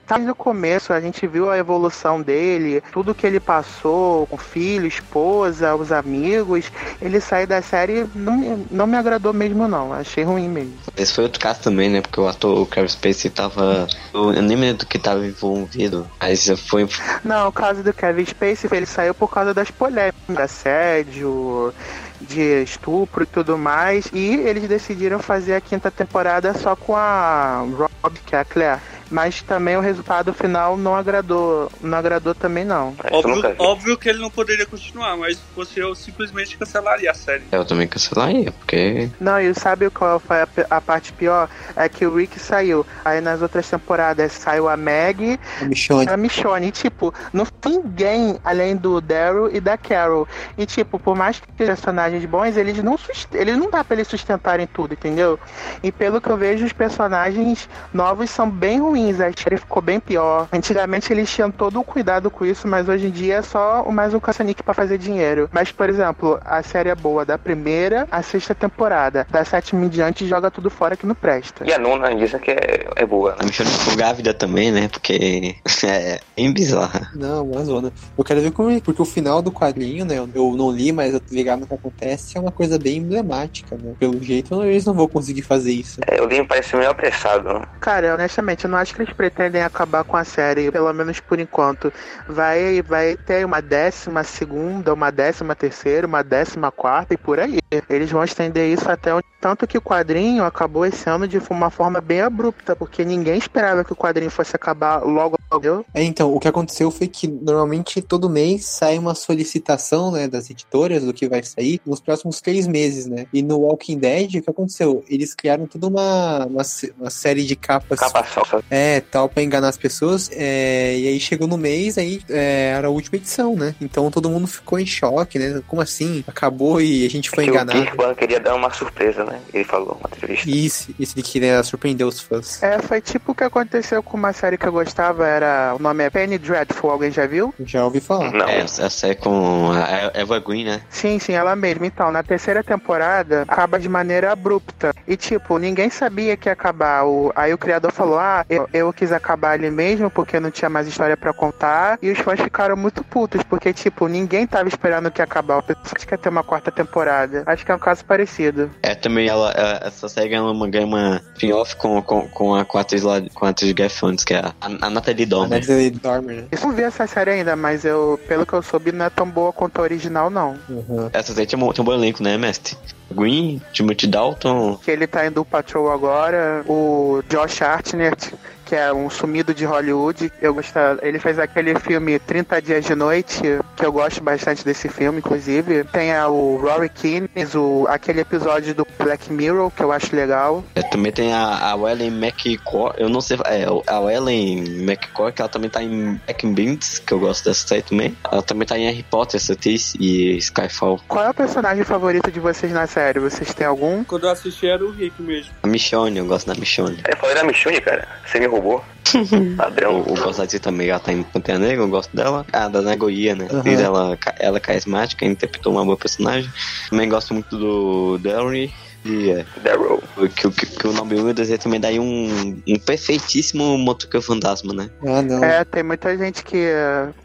tá 0.05 0.15
desde 0.15 0.31
o 0.31 0.35
começo, 0.35 0.91
a 0.91 0.99
gente 0.99 1.25
viu 1.25 1.49
a 1.49 1.57
evolução 1.57 2.21
dele, 2.21 2.83
tudo 2.91 3.15
que 3.15 3.25
ele 3.25 3.39
passou, 3.39 4.27
com 4.27 4.37
filho, 4.37 4.85
esposa, 4.85 5.73
os 5.75 5.93
amigos. 5.93 6.69
Ele 7.01 7.21
sair 7.21 7.47
da 7.47 7.61
série 7.61 8.05
não, 8.13 8.35
me- 8.37 8.65
não 8.69 8.85
me 8.85 8.97
agradou 8.97 9.31
mesmo, 9.31 9.65
não. 9.65 9.93
Achei 9.93 10.25
ruim 10.25 10.49
mesmo. 10.49 10.73
Esse 10.97 11.13
foi 11.13 11.23
outro 11.23 11.39
caso 11.39 11.61
também, 11.61 11.89
né? 11.89 12.01
Porque 12.01 12.19
o 12.19 12.27
ator, 12.27 12.59
o 12.59 12.65
Kevin 12.65 12.89
Spacey, 12.89 13.29
tava. 13.31 13.87
Eu 14.13 14.33
nem 14.33 14.57
me 14.57 14.65
lembro 14.65 14.79
do 14.79 14.85
que 14.85 14.99
tava 14.99 15.25
envolvido. 15.25 16.05
Mas 16.21 16.49
foi. 16.67 16.85
Não, 17.23 17.47
o 17.47 17.51
caso 17.51 17.81
do 17.81 17.93
Kevin 17.93 18.25
Spacey, 18.25 18.69
ele 18.73 18.85
saiu 18.85 19.13
por 19.13 19.29
causa 19.29 19.53
das 19.53 19.71
polêmicas, 19.71 20.11
de 20.27 20.41
assédio, 20.41 21.73
de 22.19 22.63
estupro 22.63 23.23
e 23.23 23.25
tudo 23.25 23.57
mais. 23.57 24.09
E 24.13 24.35
eles 24.35 24.64
decidiram 24.67 25.19
fazer 25.19 25.55
a 25.55 25.61
quinta 25.61 25.91
temporada 25.91 26.53
só 26.53 26.75
com 26.75 26.95
a 26.95 27.65
Rob, 28.03 28.19
que 28.25 28.35
é 28.35 28.39
a 28.39 28.45
Claire. 28.45 28.94
Mas 29.09 29.41
também 29.41 29.77
o 29.77 29.81
resultado 29.81 30.33
final 30.33 30.75
não 30.77 30.95
agradou, 30.95 31.71
não 31.81 31.97
agradou 31.97 32.33
também 32.33 32.65
não. 32.65 32.91
Nunca 32.91 33.07
Óbvio, 33.15 33.41
vi. 33.41 33.55
óbvio 33.59 33.97
que 33.97 34.09
ele 34.09 34.19
não 34.19 34.29
poderia 34.31 34.65
continuar, 34.65 35.15
mas 35.15 35.37
se 35.37 35.43
fosse 35.53 35.79
eu, 35.79 35.93
simplesmente 35.93 36.57
cancelaria 36.57 37.11
a 37.11 37.13
série. 37.13 37.45
Eu 37.51 37.63
também 37.65 37.87
cancelaria, 37.87 38.51
porque. 38.51 39.11
Não, 39.19 39.39
e 39.39 39.53
sabe 39.53 39.89
qual 39.91 40.19
foi 40.19 40.37
a, 40.41 40.47
a 40.71 40.81
parte 40.81 41.13
pior? 41.13 41.47
É 41.75 41.87
que 41.87 42.05
o 42.05 42.15
Rick 42.15 42.39
saiu. 42.39 42.85
Aí 43.03 43.21
nas 43.21 43.41
outras 43.41 43.69
temporadas 43.69 44.31
saiu 44.33 44.67
a 44.67 44.75
Meg 44.75 45.39
A 45.61 45.65
Michonne. 45.65 46.09
a 46.09 46.17
Michonne. 46.17 46.67
E, 46.67 46.71
tipo, 46.71 47.13
não 47.31 47.45
tem 47.45 47.73
ninguém 47.83 48.39
além 48.43 48.75
do 48.75 48.99
Daryl 48.99 49.49
e 49.55 49.59
da 49.59 49.77
Carol. 49.77 50.27
E, 50.57 50.65
tipo, 50.65 50.97
por 50.97 51.15
mais 51.15 51.39
que 51.39 51.51
tenham 51.51 51.67
personagens 51.75 52.25
bons, 52.25 52.57
eles 52.57 52.81
não, 52.81 52.97
sust- 52.97 53.33
eles 53.33 53.55
não 53.57 53.69
dá 53.69 53.83
pra 53.83 53.95
eles 53.95 54.07
sustentarem 54.07 54.65
tudo, 54.67 54.93
entendeu? 54.93 55.39
E 55.83 55.91
pelo 55.91 56.19
que 56.19 56.29
eu 56.29 56.37
vejo, 56.37 56.65
os 56.65 56.73
personagens 56.73 57.69
novos 57.93 58.29
são 58.31 58.49
bem 58.49 58.79
ruins. 58.81 58.94
A 58.95 59.41
série 59.41 59.57
ficou 59.57 59.81
bem 59.81 59.99
pior. 59.99 60.47
Antigamente 60.53 61.11
eles 61.11 61.29
tinham 61.29 61.51
todo 61.51 61.79
o 61.79 61.83
cuidado 61.83 62.31
com 62.31 62.45
isso, 62.45 62.67
mas 62.67 62.87
hoje 62.87 63.07
em 63.07 63.11
dia 63.11 63.35
é 63.35 63.41
só 63.41 63.83
mais 63.91 64.13
um 64.13 64.19
caça-nique 64.19 64.63
pra 64.63 64.73
fazer 64.73 64.97
dinheiro. 64.97 65.49
Mas, 65.51 65.71
por 65.71 65.89
exemplo, 65.89 66.39
a 66.45 66.63
série 66.63 66.89
é 66.89 66.95
boa 66.95 67.25
da 67.25 67.37
primeira 67.37 68.07
à 68.09 68.21
sexta 68.21 68.55
temporada. 68.55 69.27
Da 69.29 69.43
sétima 69.43 69.85
em 69.85 69.89
diante 69.89 70.25
joga 70.27 70.49
tudo 70.49 70.69
fora 70.69 70.95
que 70.95 71.05
não 71.05 71.15
presta. 71.15 71.65
E 71.65 71.73
a 71.73 71.77
nona 71.77 72.15
dizem 72.15 72.39
que 72.39 72.51
é, 72.51 72.87
é 72.95 73.05
boa, 73.05 73.31
né? 73.31 73.37
A 73.41 73.45
Michonne 73.45 73.69
ficou 73.69 73.95
grávida 73.95 74.33
também, 74.33 74.71
né? 74.71 74.87
Porque. 74.87 75.55
É 75.85 76.19
bem 76.35 76.51
bizarra. 76.51 77.11
Não, 77.13 77.43
uma 77.43 77.63
zona. 77.63 77.91
Eu 78.17 78.23
quero 78.23 78.41
ver 78.41 78.51
como 78.51 78.71
é, 78.71 78.79
porque 78.79 79.01
o 79.01 79.05
final 79.05 79.41
do 79.41 79.51
quadrinho, 79.51 80.03
né? 80.03 80.17
Eu 80.17 80.55
não 80.55 80.71
li, 80.71 80.91
mas 80.91 81.13
eu 81.13 81.19
tô 81.19 81.35
ligado 81.35 81.59
no 81.59 81.67
que 81.67 81.73
acontece, 81.73 82.37
é 82.37 82.41
uma 82.41 82.51
coisa 82.51 82.79
bem 82.79 82.97
emblemática, 82.97 83.77
né? 83.77 83.93
Pelo 83.99 84.21
jeito, 84.23 84.63
eles 84.63 84.85
não 84.85 84.93
vão 84.93 85.07
conseguir 85.07 85.43
fazer 85.43 85.73
isso. 85.73 85.99
É, 86.07 86.21
o 86.21 86.25
livro 86.25 86.47
parece 86.47 86.75
meio 86.75 86.89
apressado. 86.89 87.67
Cara, 87.79 88.15
honestamente, 88.15 88.65
eu 88.65 88.69
não 88.69 88.77
acho 88.77 88.84
que 88.93 89.01
eles 89.01 89.13
pretendem 89.13 89.61
acabar 89.61 90.03
com 90.03 90.17
a 90.17 90.23
série, 90.23 90.71
pelo 90.71 90.91
menos 90.93 91.19
por 91.19 91.39
enquanto. 91.39 91.91
Vai, 92.27 92.81
vai 92.81 93.15
ter 93.15 93.45
uma 93.45 93.61
décima 93.61 94.23
segunda, 94.23 94.93
uma 94.93 95.11
décima 95.11 95.55
terceira, 95.55 96.07
uma 96.07 96.23
décima 96.23 96.71
quarta 96.71 97.13
e 97.13 97.17
por 97.17 97.39
aí. 97.39 97.59
Eles 97.89 98.11
vão 98.11 98.23
estender 98.23 98.71
isso 98.71 98.89
até 98.89 99.13
onde. 99.13 99.25
Tanto 99.41 99.67
que 99.67 99.77
o 99.77 99.81
quadrinho 99.81 100.43
acabou 100.43 100.87
esse 100.87 101.07
ano 101.07 101.27
de 101.27 101.39
uma 101.51 101.69
forma 101.69 102.01
bem 102.01 102.19
abrupta, 102.19 102.75
porque 102.75 103.05
ninguém 103.05 103.37
esperava 103.37 103.83
que 103.83 103.93
o 103.93 103.95
quadrinho 103.95 104.31
fosse 104.31 104.55
acabar 104.55 105.03
logo. 105.03 105.37
logo. 105.51 105.85
É, 105.93 106.01
então, 106.01 106.33
o 106.33 106.39
que 106.39 106.47
aconteceu 106.47 106.89
foi 106.89 107.07
que 107.07 107.27
normalmente 107.27 108.01
todo 108.01 108.27
mês 108.27 108.65
sai 108.65 108.97
uma 108.97 109.13
solicitação, 109.13 110.11
né, 110.11 110.27
das 110.27 110.49
editoras 110.49 111.03
do 111.03 111.13
que 111.13 111.29
vai 111.29 111.43
sair 111.43 111.79
nos 111.85 111.99
próximos 111.99 112.41
três 112.41 112.65
meses, 112.65 113.05
né? 113.05 113.27
E 113.31 113.43
no 113.43 113.59
Walking 113.59 113.99
Dead, 113.99 114.35
o 114.35 114.41
que 114.41 114.49
aconteceu? 114.49 115.03
Eles 115.07 115.35
criaram 115.35 115.67
toda 115.67 115.87
uma, 115.87 116.47
uma, 116.47 116.63
uma 116.99 117.09
série 117.11 117.43
de 117.43 117.55
capas 117.55 117.99
Capa. 117.99 118.25
É, 118.69 118.74
tal, 119.11 119.29
pra 119.29 119.43
enganar 119.43 119.69
as 119.69 119.77
pessoas. 119.77 120.29
É, 120.33 120.97
e 120.97 121.07
aí 121.07 121.19
chegou 121.19 121.47
no 121.47 121.57
mês, 121.57 121.97
aí 121.97 122.21
é, 122.29 122.73
era 122.75 122.87
a 122.87 122.89
última 122.89 123.17
edição, 123.17 123.55
né? 123.55 123.75
Então 123.81 124.09
todo 124.11 124.29
mundo 124.29 124.47
ficou 124.47 124.79
em 124.79 124.85
choque, 124.85 125.39
né? 125.39 125.61
Como 125.67 125.81
assim? 125.81 126.23
Acabou 126.27 126.81
e 126.81 127.05
a 127.05 127.09
gente 127.09 127.29
foi 127.29 127.45
que 127.45 127.49
enganado. 127.49 127.79
O 127.79 127.83
Kirkman 127.83 128.15
queria 128.15 128.39
dar 128.39 128.55
uma 128.55 128.71
surpresa, 128.71 129.23
né? 129.23 129.39
Ele 129.53 129.63
falou 129.63 129.99
na 130.03 130.15
entrevista. 130.15 130.49
Isso, 130.49 130.93
isso 130.99 131.13
ele 131.15 131.23
queria 131.23 131.61
surpreender 131.63 132.05
os 132.05 132.19
fãs. 132.19 132.61
É, 132.61 132.79
foi 132.79 133.01
tipo 133.01 133.31
o 133.31 133.35
que 133.35 133.43
aconteceu 133.43 134.01
com 134.03 134.17
uma 134.17 134.33
série 134.33 134.57
que 134.57 134.67
eu 134.67 134.71
gostava, 134.71 135.27
era. 135.27 135.75
O 135.77 135.81
nome 135.81 136.03
é 136.03 136.09
Penny 136.09 136.37
Dreadful, 136.37 136.89
alguém 136.89 137.11
já 137.11 137.25
viu? 137.25 137.53
Já 137.65 137.83
ouvi 137.83 137.99
falar. 137.99 138.31
Não. 138.31 138.47
É, 138.47 138.59
essa 138.59 139.07
é 139.07 139.15
com 139.15 139.71
a 139.71 140.11
Eva 140.13 140.39
Green, 140.39 140.65
né? 140.65 140.81
Sim, 140.89 141.19
sim, 141.19 141.33
ela 141.33 141.55
mesma. 141.55 141.85
Então, 141.85 142.11
na 142.11 142.23
terceira 142.23 142.63
temporada, 142.63 143.43
acaba 143.47 143.79
de 143.79 143.89
maneira 143.89 144.31
abrupta. 144.31 144.93
E, 145.07 145.15
tipo, 145.15 145.57
ninguém 145.57 145.89
sabia 145.89 146.37
que 146.37 146.49
ia 146.49 146.53
acabar. 146.53 147.05
O... 147.05 147.31
Aí 147.35 147.53
o 147.53 147.57
criador 147.57 147.91
falou: 147.91 148.19
Ah, 148.19 148.45
eu, 148.73 148.91
quis 148.93 149.11
acabar 149.11 149.51
ali 149.51 149.69
mesmo 149.69 150.09
porque 150.09 150.39
não 150.39 150.51
tinha 150.51 150.69
mais 150.69 150.87
história 150.87 151.17
pra 151.17 151.33
contar. 151.33 151.97
E 152.01 152.11
os 152.11 152.19
fãs 152.19 152.39
ficaram 152.39 152.75
muito 152.75 153.03
putos, 153.03 153.43
porque, 153.43 153.73
tipo, 153.73 154.07
ninguém 154.07 154.47
tava 154.47 154.67
esperando 154.67 155.11
que 155.11 155.21
ia 155.21 155.25
acabar. 155.25 155.57
O 155.57 155.63
pessoal 155.63 155.85
acha 155.95 156.05
que 156.05 156.13
ia 156.13 156.17
ter 156.17 156.29
uma 156.29 156.43
quarta 156.43 156.71
temporada. 156.71 157.43
Acho 157.45 157.65
que 157.65 157.71
é 157.71 157.75
um 157.75 157.79
caso 157.79 158.03
parecido. 158.05 158.69
É, 158.81 158.95
também 158.95 159.27
ela, 159.27 159.51
é, 159.51 159.87
essa 159.87 160.07
série 160.09 160.29
ganha 160.29 160.43
uma, 160.43 160.67
ganha 160.67 160.85
uma 160.85 161.21
spin-off 161.33 161.75
com, 161.75 162.01
com, 162.01 162.27
com, 162.29 162.55
a, 162.55 162.61
a 162.61 162.85
lá, 163.03 163.21
com 163.33 163.45
a 163.45 163.49
atriz 163.49 163.67
de 163.67 163.73
Game 163.73 163.89
Thrones, 163.89 164.23
que 164.23 164.33
é 164.33 164.39
a, 164.39 164.53
a 164.61 164.89
Natalie 164.89 165.23
A 165.23 165.27
Dormer. 165.27 165.59
Natalie 165.59 165.89
Dormer, 165.91 166.35
né? 166.37 166.43
Eu 166.51 166.59
não 166.61 166.71
vi 166.71 166.83
essa 166.83 167.07
série 167.07 167.31
ainda, 167.31 167.55
mas 167.55 167.85
eu, 167.85 168.19
pelo 168.27 168.45
que 168.45 168.53
eu 168.53 168.61
soube, 168.61 168.91
não 168.91 169.05
é 169.05 169.09
tão 169.09 169.29
boa 169.29 169.51
quanto 169.51 169.79
a 169.79 169.81
original, 169.83 170.29
não. 170.29 170.57
Uhum. 170.69 171.09
Essa 171.13 171.33
série 171.33 171.47
tem 171.47 171.61
um, 171.61 171.71
tem 171.71 171.81
um 171.81 171.85
bom 171.85 171.93
elenco, 171.93 172.23
né, 172.23 172.37
mestre? 172.37 172.77
Green, 173.11 173.61
Timothy 173.71 174.07
Dalton, 174.07 174.77
Que 174.83 174.91
ele 174.91 175.07
tá 175.07 175.25
em 175.25 175.31
Do 175.31 175.45
Patrol 175.45 175.91
agora, 175.91 176.63
o 176.67 177.21
Josh 177.29 177.61
Hartnett, 177.61 178.33
que 178.65 178.75
é 178.75 178.91
um 178.91 179.09
sumido 179.09 179.53
de 179.53 179.65
Hollywood. 179.65 180.31
Eu 180.41 180.53
gosto, 180.53 180.77
ele 181.01 181.19
fez 181.19 181.39
aquele 181.39 181.77
filme 181.79 182.19
30 182.19 182.61
Dias 182.61 182.85
de 182.85 182.95
Noite, 182.95 183.41
que 183.75 183.85
eu 183.85 183.91
gosto 183.91 184.23
bastante 184.23 184.65
desse 184.65 184.89
filme, 184.89 185.19
inclusive. 185.19 185.83
Tem 185.85 186.13
a, 186.13 186.27
o 186.27 186.57
Rory 186.57 186.89
Keane, 186.89 187.29
o, 187.55 187.85
aquele 187.87 188.21
episódio 188.21 188.73
do 188.73 188.87
Black 188.97 189.31
Mirror, 189.31 189.71
que 189.71 189.83
eu 189.83 189.91
acho 189.91 190.15
legal. 190.15 190.63
É, 190.73 190.81
também 190.81 191.11
tem 191.11 191.33
a, 191.33 191.73
a 191.73 191.91
Ellen 191.91 192.11
McCoy, 192.11 192.93
eu 192.97 193.09
não 193.09 193.21
sei, 193.21 193.37
é, 193.45 193.65
a 193.87 194.13
Ellen 194.13 194.81
McCoy, 194.81 195.31
que 195.31 195.41
ela 195.41 195.49
também 195.49 195.69
tá 195.69 195.83
em 195.83 196.19
Back 196.25 196.45
in 196.45 196.53
Beans, 196.53 196.99
que 196.99 197.13
eu 197.13 197.19
gosto 197.19 197.45
dessa 197.45 197.67
série 197.67 197.83
também. 197.83 198.17
Ela 198.31 198.41
também 198.41 198.67
tá 198.67 198.77
em 198.77 198.85
Harry 198.85 199.03
Potter, 199.03 199.39
essa 199.39 199.53
atriz, 199.53 199.93
e 199.99 200.37
Skyfall. 200.37 200.99
Qual 201.07 201.23
é 201.23 201.29
o 201.29 201.33
personagem 201.33 201.83
favorito 201.83 202.31
de 202.31 202.39
vocês 202.39 202.71
na 202.71 202.87
série? 202.87 203.19
Vocês 203.19 203.53
têm 203.53 203.67
algum? 203.67 204.03
Quando 204.03 204.25
eu 204.25 204.31
assisti 204.31 204.67
era 204.67 204.83
o 204.83 204.91
Rick 204.91 205.21
mesmo. 205.21 205.53
A 205.63 205.67
Michonne, 205.67 206.17
eu 206.17 206.25
gosto 206.25 206.47
da 206.47 206.55
Michonne. 206.55 207.01
Eu 207.07 207.17
falei 207.17 207.35
da 207.35 207.43
Michonne, 207.43 207.81
cara. 207.81 208.07
Você 208.25 208.39
me 208.39 208.45
Eu, 208.57 208.83
Padrão. 209.55 210.03
da 210.03 210.43
atriz 210.43 210.59
também, 210.59 210.89
ela 210.89 210.99
tá 210.99 211.11
em 211.13 211.23
Pantera 211.23 211.59
Negra, 211.59 211.83
eu 211.83 211.87
gosto 211.87 212.15
dela. 212.15 212.45
Ah, 212.51 212.67
da 212.67 212.81
Nagoya, 212.81 213.35
né? 213.35 213.47
A 213.51 213.55
Uhum. 213.55 213.79
ela, 213.79 214.17
ela 214.39 214.57
é 214.57 214.59
carismática, 214.59 215.25
interpretou 215.25 215.73
uma 215.73 215.85
boa 215.85 215.97
personagem. 215.97 216.49
Também 216.89 217.07
gosto 217.07 217.33
muito 217.33 217.57
do 217.57 218.17
Derry. 218.17 218.73
E 219.07 219.29
é, 219.29 219.45
Darrow. 219.63 220.01
que, 220.35 220.49
que, 220.49 220.65
que 220.65 220.87
o 220.87 220.91
nome 220.91 221.13
Wildas 221.13 221.51
é 221.51 221.57
também 221.59 221.79
daí 221.79 221.99
um, 221.99 222.59
um 222.67 222.79
perfeitíssimo 222.79 223.77
motoqueiro 223.77 224.25
fantasma, 224.25 224.73
né? 224.73 224.89
Ah, 225.05 225.21
não. 225.21 225.43
É, 225.43 225.63
tem 225.63 225.83
muita 225.83 226.17
gente 226.17 226.43
que, 226.43 226.65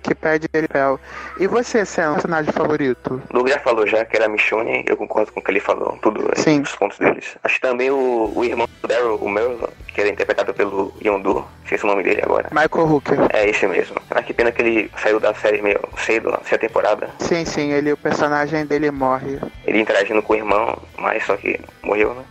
que 0.03 0.15
pede 0.15 0.47
ele 0.53 0.69
pel. 0.69 1.01
E 1.39 1.47
você, 1.47 1.87
Sam, 1.87 2.13
personagem 2.13 2.53
favorito? 2.53 3.23
O 3.31 3.33
Douglas 3.33 3.55
já 3.55 3.61
falou 3.61 3.87
já 3.87 4.05
que 4.05 4.15
era 4.15 4.27
a 4.27 4.29
Michonne, 4.29 4.85
eu 4.87 4.95
concordo 4.95 5.33
com 5.33 5.41
o 5.41 5.43
que 5.43 5.51
ele 5.51 5.59
falou, 5.61 5.99
tudo 6.03 6.21
aí, 6.37 6.43
Sim. 6.43 6.61
os 6.61 6.73
pontos 6.77 6.99
deles. 6.99 7.25
Acho 7.43 7.55
que 7.55 7.61
também 7.63 7.91
o, 7.91 8.31
o 8.37 8.45
irmão 8.45 8.69
do 8.83 8.87
Daryl, 8.87 9.15
o 9.17 9.27
Merlin, 9.31 9.57
que 9.93 10.01
era 10.01 10.11
interpretado 10.11 10.55
pelo 10.55 10.93
Yondu, 11.05 11.45
esqueci 11.65 11.85
o 11.85 11.89
nome 11.89 12.03
dele 12.03 12.23
agora. 12.23 12.49
Michael 12.51 12.93
Hooker. 12.93 13.19
É 13.33 13.49
esse 13.49 13.67
mesmo. 13.67 13.97
Ah, 14.11 14.23
que 14.23 14.33
pena 14.33 14.53
que 14.53 14.63
ele 14.63 14.91
saiu 15.03 15.21
da 15.21 15.35
série 15.35 15.63
meio 15.63 15.81
cedo, 15.99 16.31
na 16.31 16.39
temporada. 16.59 17.11
Sim, 17.19 17.45
sim, 17.45 17.73
ele, 17.73 17.93
o 17.93 17.97
personagem 17.97 18.67
dele 18.67 18.91
morre. 18.91 19.39
Ele 19.67 19.81
interagindo 19.81 20.23
com 20.23 20.33
o 20.33 20.37
irmão, 20.37 20.79
mas 20.99 21.25
só 21.25 21.37
que 21.37 21.61
morreu, 21.83 22.15
né? 22.15 22.25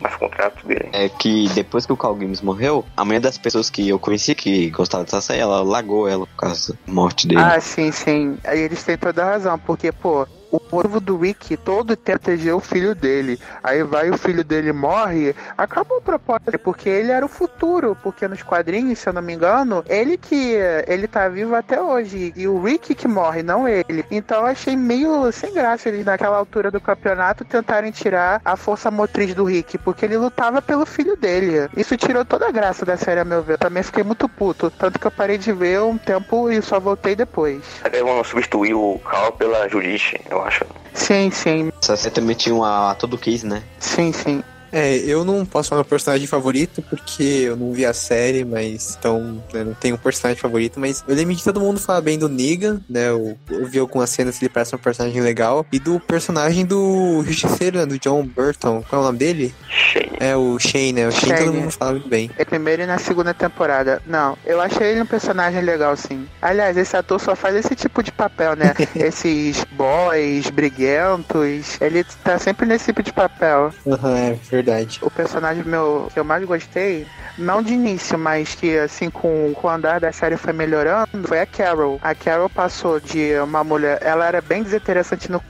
Mais 0.00 0.14
contrato 0.16 0.66
dele. 0.66 0.88
É 0.92 1.08
que 1.08 1.48
depois 1.54 1.86
que 1.86 1.92
o 1.92 1.96
Carl 1.96 2.14
Games 2.14 2.40
morreu, 2.40 2.84
a 2.96 3.04
maioria 3.04 3.28
das 3.28 3.38
pessoas 3.38 3.70
que 3.70 3.88
eu 3.88 3.98
conheci 3.98 4.34
que 4.34 4.70
gostavam 4.70 5.04
dessa 5.04 5.20
série, 5.20 5.40
ela 5.40 5.62
largou 5.62 6.08
ela 6.08 6.26
por 6.26 6.36
causa 6.36 6.72
da 6.86 6.92
morte 6.92 7.26
dele. 7.26 7.40
Ah, 7.40 7.60
sim, 7.60 7.90
sim. 7.92 8.38
Aí 8.44 8.60
eles 8.60 8.82
têm 8.82 8.96
toda 8.96 9.22
a 9.22 9.30
razão, 9.32 9.58
porque, 9.58 9.92
pô, 9.92 10.26
o 10.50 10.59
povo 10.70 11.00
do 11.00 11.16
Rick 11.16 11.56
todo 11.56 11.96
tempo 11.96 12.20
protegeu 12.20 12.58
o 12.58 12.60
filho 12.60 12.94
dele. 12.94 13.40
Aí 13.62 13.82
vai 13.82 14.10
o 14.10 14.18
filho 14.18 14.44
dele 14.44 14.72
morre, 14.72 15.34
acabou 15.56 15.98
o 15.98 16.02
propósito, 16.02 16.58
porque 16.58 16.88
ele 16.88 17.10
era 17.10 17.24
o 17.24 17.28
futuro, 17.28 17.96
porque 18.02 18.28
nos 18.28 18.42
quadrinhos, 18.42 18.98
se 18.98 19.08
eu 19.08 19.12
não 19.12 19.22
me 19.22 19.32
engano, 19.32 19.82
ele 19.88 20.16
que 20.16 20.54
ele 20.86 21.08
tá 21.08 21.28
vivo 21.28 21.54
até 21.54 21.80
hoje 21.80 22.32
e 22.36 22.46
o 22.46 22.62
Rick 22.62 22.94
que 22.94 23.08
morre, 23.08 23.42
não 23.42 23.66
ele. 23.66 24.04
Então 24.10 24.40
eu 24.40 24.46
achei 24.46 24.76
meio 24.76 25.32
sem 25.32 25.52
graça 25.54 25.88
eles 25.88 26.04
naquela 26.04 26.36
altura 26.36 26.70
do 26.70 26.80
campeonato 26.80 27.44
tentarem 27.44 27.90
tirar 27.90 28.40
a 28.44 28.56
força 28.56 28.90
motriz 28.90 29.34
do 29.34 29.44
Rick, 29.44 29.78
porque 29.78 30.04
ele 30.04 30.18
lutava 30.18 30.60
pelo 30.60 30.84
filho 30.84 31.16
dele. 31.16 31.68
Isso 31.76 31.96
tirou 31.96 32.24
toda 32.24 32.48
a 32.48 32.52
graça 32.52 32.84
da 32.84 32.96
série, 32.96 33.20
a 33.20 33.24
meu 33.24 33.42
ver. 33.42 33.58
Também 33.58 33.82
fiquei 33.82 34.04
muito 34.04 34.28
puto, 34.28 34.70
tanto 34.70 34.98
que 34.98 35.06
eu 35.06 35.10
parei 35.10 35.38
de 35.38 35.52
ver 35.52 35.80
um 35.80 35.96
tempo 35.96 36.50
e 36.50 36.60
só 36.60 36.78
voltei 36.78 37.16
depois. 37.16 37.62
Vão 38.02 38.22
substituir 38.24 38.74
o 38.74 38.98
Carl 38.98 39.32
pela 39.32 39.68
Judite, 39.68 40.20
eu 40.30 40.42
acho. 40.42 40.59
Sim, 40.94 41.30
sim, 41.30 41.70
Essa 41.82 41.96
série 41.96 42.14
também 42.14 42.36
tinha 42.36 42.54
um 42.54 42.62
ator 42.64 43.08
do 43.08 43.16
Case, 43.18 43.46
né? 43.46 43.62
sim, 43.78 44.12
sim. 44.12 44.42
É, 44.72 44.96
eu 44.96 45.24
não 45.24 45.44
posso 45.44 45.70
falar 45.70 45.82
meu 45.82 45.88
personagem 45.88 46.26
favorito 46.26 46.82
porque 46.82 47.22
eu 47.22 47.56
não 47.56 47.72
vi 47.72 47.84
a 47.84 47.92
série, 47.92 48.44
mas 48.44 48.96
então 48.98 49.42
né, 49.52 49.64
não 49.64 49.74
tenho 49.74 49.96
um 49.96 49.98
personagem 49.98 50.40
favorito, 50.40 50.78
mas 50.78 51.04
eu 51.06 51.14
lembro 51.14 51.34
de 51.34 51.42
todo 51.42 51.60
mundo 51.60 51.80
falar 51.80 52.00
bem 52.00 52.18
do 52.18 52.28
Negan, 52.28 52.80
né? 52.88 53.08
Eu, 53.08 53.36
eu 53.50 53.66
vi 53.66 53.78
algumas 53.78 54.10
cenas 54.10 54.38
que 54.38 54.44
ele 54.44 54.52
parece 54.52 54.74
um 54.74 54.78
personagem 54.78 55.20
legal, 55.20 55.66
e 55.72 55.78
do 55.78 55.98
personagem 55.98 56.64
do 56.64 57.22
Justiceiro, 57.26 57.78
né, 57.78 57.86
do 57.86 57.98
John 57.98 58.24
Burton. 58.24 58.84
Qual 58.88 59.00
é 59.00 59.04
o 59.04 59.06
nome 59.06 59.18
dele? 59.18 59.54
Shane. 59.68 60.12
É 60.20 60.36
o 60.36 60.58
Shane, 60.58 60.92
né? 60.92 61.08
O 61.08 61.12
Shane, 61.12 61.32
todo 61.32 61.44
Shane. 61.46 61.58
mundo 61.58 61.70
fala 61.72 61.90
muito 61.92 62.08
bem. 62.08 62.30
É 62.38 62.44
primeiro 62.44 62.82
e 62.82 62.86
na 62.86 62.98
segunda 62.98 63.34
temporada. 63.34 64.02
Não, 64.06 64.36
eu 64.46 64.60
achei 64.60 64.88
ele 64.88 65.02
um 65.02 65.06
personagem 65.06 65.60
legal, 65.62 65.96
sim. 65.96 66.26
Aliás, 66.40 66.76
esse 66.76 66.96
ator 66.96 67.20
só 67.20 67.34
faz 67.34 67.56
esse 67.56 67.74
tipo 67.74 68.02
de 68.02 68.12
papel, 68.12 68.54
né? 68.56 68.74
Esses 68.94 69.64
boys 69.72 70.50
briguentos. 70.50 71.80
Ele 71.80 72.04
tá 72.24 72.38
sempre 72.38 72.66
nesse 72.66 72.86
tipo 72.86 73.02
de 73.02 73.12
papel. 73.12 73.72
Aham, 73.86 74.16
é 74.16 74.38
verdade. 74.50 74.59
O 75.02 75.10
personagem 75.10 75.64
meu 75.64 76.08
que 76.12 76.18
eu 76.18 76.24
mais 76.24 76.44
gostei, 76.44 77.06
não 77.38 77.62
de 77.62 77.72
início, 77.72 78.18
mas 78.18 78.54
que 78.54 78.78
assim, 78.78 79.10
com, 79.10 79.52
com 79.54 79.66
o 79.66 79.70
andar 79.70 80.00
da 80.00 80.12
série 80.12 80.36
foi 80.36 80.52
melhorando, 80.52 81.26
foi 81.26 81.40
a 81.40 81.46
Carol. 81.46 81.98
A 82.02 82.14
Carol 82.14 82.48
passou 82.48 83.00
de 83.00 83.32
uma 83.40 83.64
mulher. 83.64 83.98
Ela 84.02 84.26
era 84.26 84.40
bem 84.40 84.62
desinteressante 84.62 85.30
no. 85.30 85.42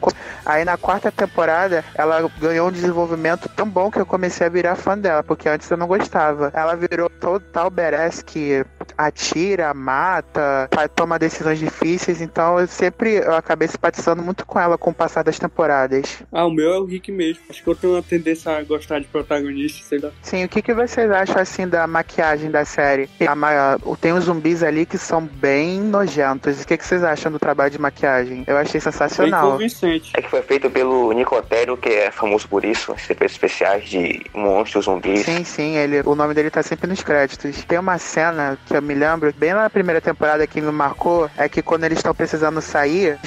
Aí 0.44 0.64
na 0.64 0.76
quarta 0.76 1.10
temporada, 1.10 1.84
ela 1.94 2.30
ganhou 2.38 2.68
um 2.68 2.72
desenvolvimento 2.72 3.48
tão 3.48 3.68
bom 3.68 3.90
que 3.90 3.98
eu 3.98 4.06
comecei 4.06 4.46
a 4.46 4.50
virar 4.50 4.76
fã 4.76 4.96
dela, 4.96 5.22
porque 5.22 5.48
antes 5.48 5.70
eu 5.70 5.76
não 5.76 5.86
gostava. 5.86 6.50
Ela 6.54 6.74
virou 6.76 7.08
total 7.10 7.70
badass 7.70 8.22
que 8.22 8.64
atira, 8.96 9.72
mata, 9.74 10.68
toma 10.94 11.18
decisões 11.18 11.58
difíceis, 11.58 12.20
então 12.20 12.58
eu 12.58 12.66
sempre 12.66 13.14
eu 13.16 13.34
acabei 13.34 13.68
simpatizando 13.68 14.22
muito 14.22 14.44
com 14.46 14.58
ela 14.58 14.76
com 14.78 14.90
o 14.90 14.94
passar 14.94 15.22
das 15.22 15.38
temporadas. 15.38 16.22
Ah, 16.32 16.46
o 16.46 16.50
meu 16.50 16.72
é 16.72 16.78
o 16.78 16.84
Rick 16.84 17.10
mesmo. 17.12 17.42
Acho 17.48 17.62
que 17.62 17.68
eu 17.68 17.74
tenho 17.74 17.94
uma 17.94 18.02
tendência 18.02 18.56
a 18.56 18.62
gostar 18.62 18.98
de 18.98 19.06
protagonista, 19.06 19.84
sei 19.88 19.98
lá. 19.98 20.10
Sim, 20.22 20.44
o 20.44 20.48
que, 20.48 20.62
que 20.62 20.74
vocês 20.74 21.10
acham 21.10 21.40
assim 21.40 21.66
da 21.66 21.86
maquiagem 21.86 22.50
da 22.50 22.64
série? 22.64 23.08
A 23.20 23.78
Tem 24.00 24.12
uns 24.12 24.24
zumbis 24.24 24.62
ali 24.62 24.86
que 24.86 24.98
são 24.98 25.22
bem 25.24 25.80
nojentos. 25.80 26.62
O 26.62 26.66
que, 26.66 26.76
que 26.76 26.84
vocês 26.84 27.02
acham 27.04 27.30
do 27.30 27.38
trabalho 27.38 27.70
de 27.70 27.78
maquiagem? 27.80 28.44
Eu 28.46 28.56
achei 28.56 28.80
Bem 28.80 28.80
sensacional. 28.80 29.52
convincente. 29.52 30.12
É 30.14 30.22
que 30.22 30.30
foi 30.30 30.42
feito 30.42 30.70
pelo 30.70 31.12
Nicotério, 31.12 31.76
que 31.76 31.88
é 31.88 32.10
famoso 32.10 32.48
por 32.48 32.64
isso, 32.64 32.92
efeitos 32.92 33.32
especiais 33.32 33.88
de 33.88 34.22
monstros, 34.34 34.84
zumbis. 34.86 35.24
Sim, 35.24 35.44
sim, 35.44 35.76
ele, 35.76 36.00
o 36.04 36.14
nome 36.14 36.34
dele 36.34 36.50
tá 36.50 36.62
sempre 36.62 36.88
nos 36.88 37.02
créditos. 37.02 37.64
Tem 37.64 37.78
uma 37.78 37.98
cena 37.98 38.58
que 38.66 38.74
eu 38.76 38.79
me 38.80 38.94
lembro, 38.94 39.32
bem 39.36 39.52
na 39.52 39.70
primeira 39.70 40.00
temporada 40.00 40.46
que 40.46 40.60
me 40.60 40.70
marcou, 40.72 41.30
é 41.36 41.48
que 41.48 41.62
quando 41.62 41.84
eles 41.84 41.98
estão 41.98 42.14
precisando 42.14 42.60
sair, 42.60 43.18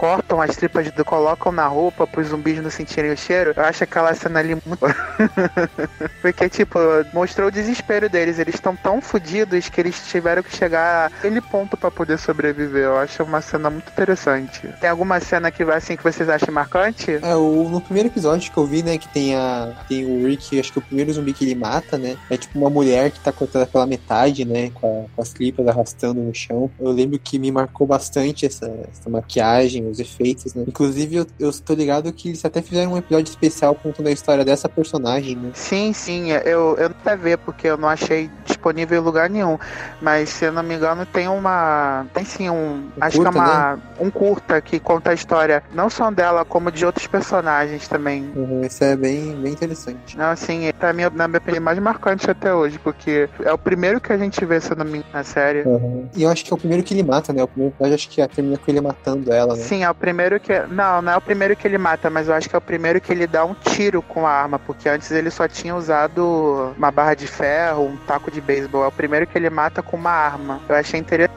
cortam 0.00 0.40
as 0.40 0.56
tripas, 0.56 0.90
do, 0.92 1.04
colocam 1.04 1.52
na 1.52 1.66
roupa 1.66 2.06
pros 2.06 2.28
zumbis 2.28 2.58
não 2.62 2.70
sentirem 2.70 3.12
o 3.12 3.16
cheiro. 3.18 3.52
Eu 3.54 3.62
acho 3.64 3.84
aquela 3.84 4.14
cena 4.14 4.38
ali 4.40 4.54
muito. 4.54 4.80
Porque, 6.22 6.48
tipo, 6.48 6.78
mostrou 7.12 7.48
o 7.48 7.50
desespero 7.50 8.08
deles. 8.08 8.38
Eles 8.38 8.54
estão 8.54 8.74
tão 8.74 9.02
fodidos 9.02 9.68
que 9.68 9.78
eles 9.78 10.00
tiveram 10.08 10.42
que 10.42 10.56
chegar 10.56 11.08
àquele 11.08 11.42
ponto 11.42 11.76
pra 11.76 11.90
poder 11.90 12.18
sobreviver. 12.18 12.84
Eu 12.84 12.96
acho 12.96 13.22
uma 13.22 13.42
cena 13.42 13.68
muito 13.68 13.90
interessante. 13.90 14.66
Tem 14.80 14.88
alguma 14.88 15.20
cena 15.20 15.50
que 15.50 15.62
vai 15.66 15.76
assim 15.76 15.98
que 15.98 16.02
vocês 16.02 16.30
acham 16.30 16.54
marcante? 16.54 17.18
É, 17.20 17.36
o, 17.36 17.68
no 17.68 17.82
primeiro 17.82 18.08
episódio 18.08 18.50
que 18.50 18.56
eu 18.56 18.64
vi, 18.64 18.82
né, 18.82 18.96
que 18.96 19.08
tem 19.08 19.36
a. 19.36 19.74
Tem 19.86 20.06
o 20.06 20.26
Rick, 20.26 20.58
acho 20.58 20.72
que 20.72 20.78
o 20.78 20.82
primeiro 20.82 21.12
zumbi 21.12 21.34
que 21.34 21.44
ele 21.44 21.54
mata, 21.54 21.98
né? 21.98 22.16
É 22.30 22.38
tipo 22.38 22.58
uma 22.58 22.70
mulher 22.70 23.10
que 23.10 23.20
tá 23.20 23.32
cortada 23.32 23.66
pela 23.66 23.86
metade, 23.86 24.46
né? 24.46 24.70
Com, 24.70 25.04
a- 25.04 25.14
com 25.14 25.20
as 25.20 25.34
clipas 25.34 25.66
arrastando 25.68 26.22
no 26.22 26.34
chão. 26.34 26.70
Eu 26.80 26.90
lembro 26.90 27.18
que 27.18 27.38
me 27.38 27.52
marcou 27.52 27.86
bastante 27.86 28.46
essa, 28.46 28.64
essa 28.90 29.10
maquiagem, 29.10 29.89
os 29.90 29.98
efeitos, 29.98 30.54
né? 30.54 30.64
Inclusive, 30.66 31.16
eu, 31.16 31.26
eu 31.38 31.52
tô 31.52 31.74
ligado 31.74 32.12
que 32.12 32.28
eles 32.28 32.44
até 32.44 32.62
fizeram 32.62 32.92
um 32.92 32.96
episódio 32.98 33.30
especial 33.30 33.74
contando 33.74 34.06
a 34.06 34.12
história 34.12 34.44
dessa 34.44 34.68
personagem, 34.68 35.36
né? 35.36 35.50
Sim, 35.54 35.92
sim, 35.92 36.30
eu, 36.30 36.76
eu 36.78 36.88
não 36.88 36.96
até 37.00 37.16
ver 37.16 37.38
porque 37.38 37.66
eu 37.66 37.76
não 37.76 37.88
achei 37.88 38.30
disponível 38.44 39.00
em 39.00 39.04
lugar 39.04 39.30
nenhum. 39.30 39.58
Mas 40.00 40.28
se 40.30 40.44
eu 40.44 40.52
não 40.52 40.62
me 40.62 40.74
engano, 40.74 41.06
tem 41.06 41.28
uma. 41.28 42.06
Tem 42.12 42.24
sim 42.24 42.48
um. 42.50 42.54
um 42.54 42.90
acho 43.00 43.16
curta, 43.16 43.32
que 43.32 43.38
é 43.38 43.40
uma. 43.40 43.78
Um 43.98 44.10
curta 44.10 44.60
que 44.60 44.80
conta 44.80 45.10
a 45.10 45.14
história 45.14 45.62
não 45.74 45.88
só 45.90 46.10
dela, 46.10 46.44
como 46.44 46.70
de 46.70 46.84
outros 46.84 47.06
personagens 47.06 47.88
também. 47.88 48.30
Uhum, 48.34 48.62
isso 48.62 48.82
é 48.84 48.96
bem, 48.96 49.34
bem 49.36 49.52
interessante. 49.52 50.16
Não, 50.16 50.30
assim, 50.30 50.66
é 50.66 50.72
pra 50.72 50.92
mim, 50.92 51.02
na 51.14 51.28
minha 51.28 51.38
opinião, 51.38 51.62
mais 51.62 51.78
marcante 51.78 52.30
até 52.30 52.52
hoje, 52.52 52.78
porque 52.78 53.28
é 53.42 53.52
o 53.52 53.58
primeiro 53.58 54.00
que 54.00 54.12
a 54.12 54.18
gente 54.18 54.44
vê, 54.44 54.60
se 54.60 54.72
eu 54.72 54.76
não 54.76 54.84
me 54.84 54.98
engano, 54.98 55.12
na 55.12 55.24
série. 55.24 55.62
Uhum. 55.62 56.08
E 56.14 56.22
eu 56.22 56.30
acho 56.30 56.44
que 56.44 56.52
é 56.52 56.54
o 56.54 56.58
primeiro 56.58 56.82
que 56.82 56.94
ele 56.94 57.02
mata, 57.02 57.32
né? 57.32 57.42
O 57.42 57.48
primeiro 57.48 57.74
episódio 57.74 57.94
acho 57.94 58.08
que 58.08 58.28
termina 58.28 58.58
com 58.58 58.70
ele 58.70 58.80
matando 58.80 59.32
ela, 59.32 59.54
né? 59.54 59.62
Sim, 59.62 59.79
é 59.84 59.90
o 59.90 59.94
primeiro 59.94 60.38
que. 60.40 60.58
Não, 60.68 61.02
não 61.02 61.12
é 61.12 61.16
o 61.16 61.20
primeiro 61.20 61.56
que 61.56 61.66
ele 61.66 61.78
mata, 61.78 62.10
mas 62.10 62.28
eu 62.28 62.34
acho 62.34 62.48
que 62.48 62.54
é 62.54 62.58
o 62.58 62.62
primeiro 62.62 63.00
que 63.00 63.12
ele 63.12 63.26
dá 63.26 63.44
um 63.44 63.54
tiro 63.54 64.02
com 64.02 64.26
a 64.26 64.30
arma, 64.30 64.58
porque 64.58 64.88
antes 64.88 65.10
ele 65.10 65.30
só 65.30 65.46
tinha 65.48 65.74
usado 65.74 66.74
uma 66.76 66.90
barra 66.90 67.14
de 67.14 67.26
ferro, 67.26 67.86
um 67.86 67.96
taco 67.96 68.30
de 68.30 68.40
beisebol. 68.40 68.84
É 68.84 68.88
o 68.88 68.92
primeiro 68.92 69.26
que 69.26 69.36
ele 69.36 69.50
mata 69.50 69.82
com 69.82 69.96
uma 69.96 70.10
arma. 70.10 70.60
Eu 70.68 70.74
achei 70.74 71.00
interessante. 71.00 71.30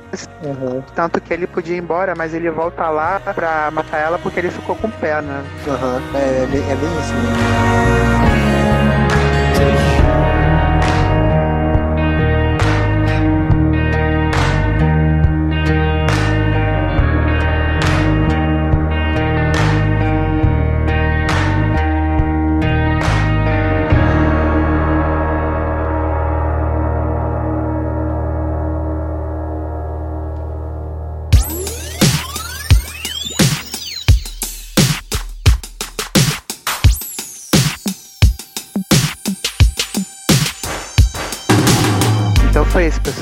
Uhum. 0.43 0.83
Tanto 0.95 1.19
que 1.19 1.33
ele 1.33 1.47
podia 1.47 1.75
ir 1.75 1.79
embora, 1.79 2.13
mas 2.15 2.33
ele 2.33 2.49
volta 2.49 2.89
lá 2.89 3.19
pra 3.19 3.71
matar 3.71 3.97
ela 3.99 4.19
porque 4.19 4.39
ele 4.39 4.51
ficou 4.51 4.75
com 4.75 4.89
pena. 4.89 5.43
Aham. 5.67 6.01
É, 6.13 6.43
é 6.43 6.47
bem, 6.47 6.61
é 6.61 6.75
bem 6.75 6.99
isso 6.99 7.13
mesmo. 7.13 8.32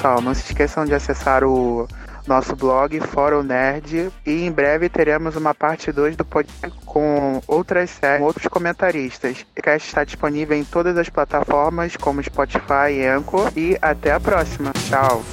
Pessoal. 0.02 0.22
Não 0.22 0.34
se 0.34 0.43
esqueçam 0.45 0.84
de 0.84 0.95
acessar 0.95 1.43
o 1.43 1.88
nosso 2.28 2.56
blog 2.56 2.99
Fórum 3.02 3.43
Nerd 3.43 4.12
e 4.26 4.45
em 4.45 4.52
breve 4.52 4.89
teremos 4.89 5.36
uma 5.36 5.54
parte 5.54 5.91
2 5.91 6.16
do 6.16 6.26
podcast 6.26 6.80
com 6.86 7.41
outras 7.47 7.91
séries, 7.91 8.20
com 8.20 8.26
outros 8.26 8.47
comentaristas. 8.47 9.41
O 9.41 9.45
podcast 9.56 9.88
está 9.88 10.04
disponível 10.04 10.58
em 10.58 10.64
todas 10.64 10.97
as 10.97 11.10
plataformas 11.10 11.95
como 11.95 12.24
Spotify 12.24 12.91
e 12.91 13.06
Anchor 13.06 13.52
e 13.56 13.78
até 13.82 14.12
a 14.12 14.20
próxima. 14.20 14.72
Tchau. 14.74 15.24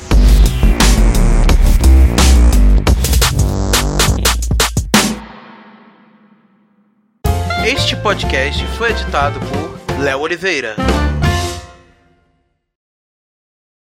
Este 7.66 7.96
podcast 7.96 8.64
foi 8.78 8.90
editado 8.90 9.38
por 9.40 10.00
Léo 10.00 10.20
Oliveira. 10.20 10.74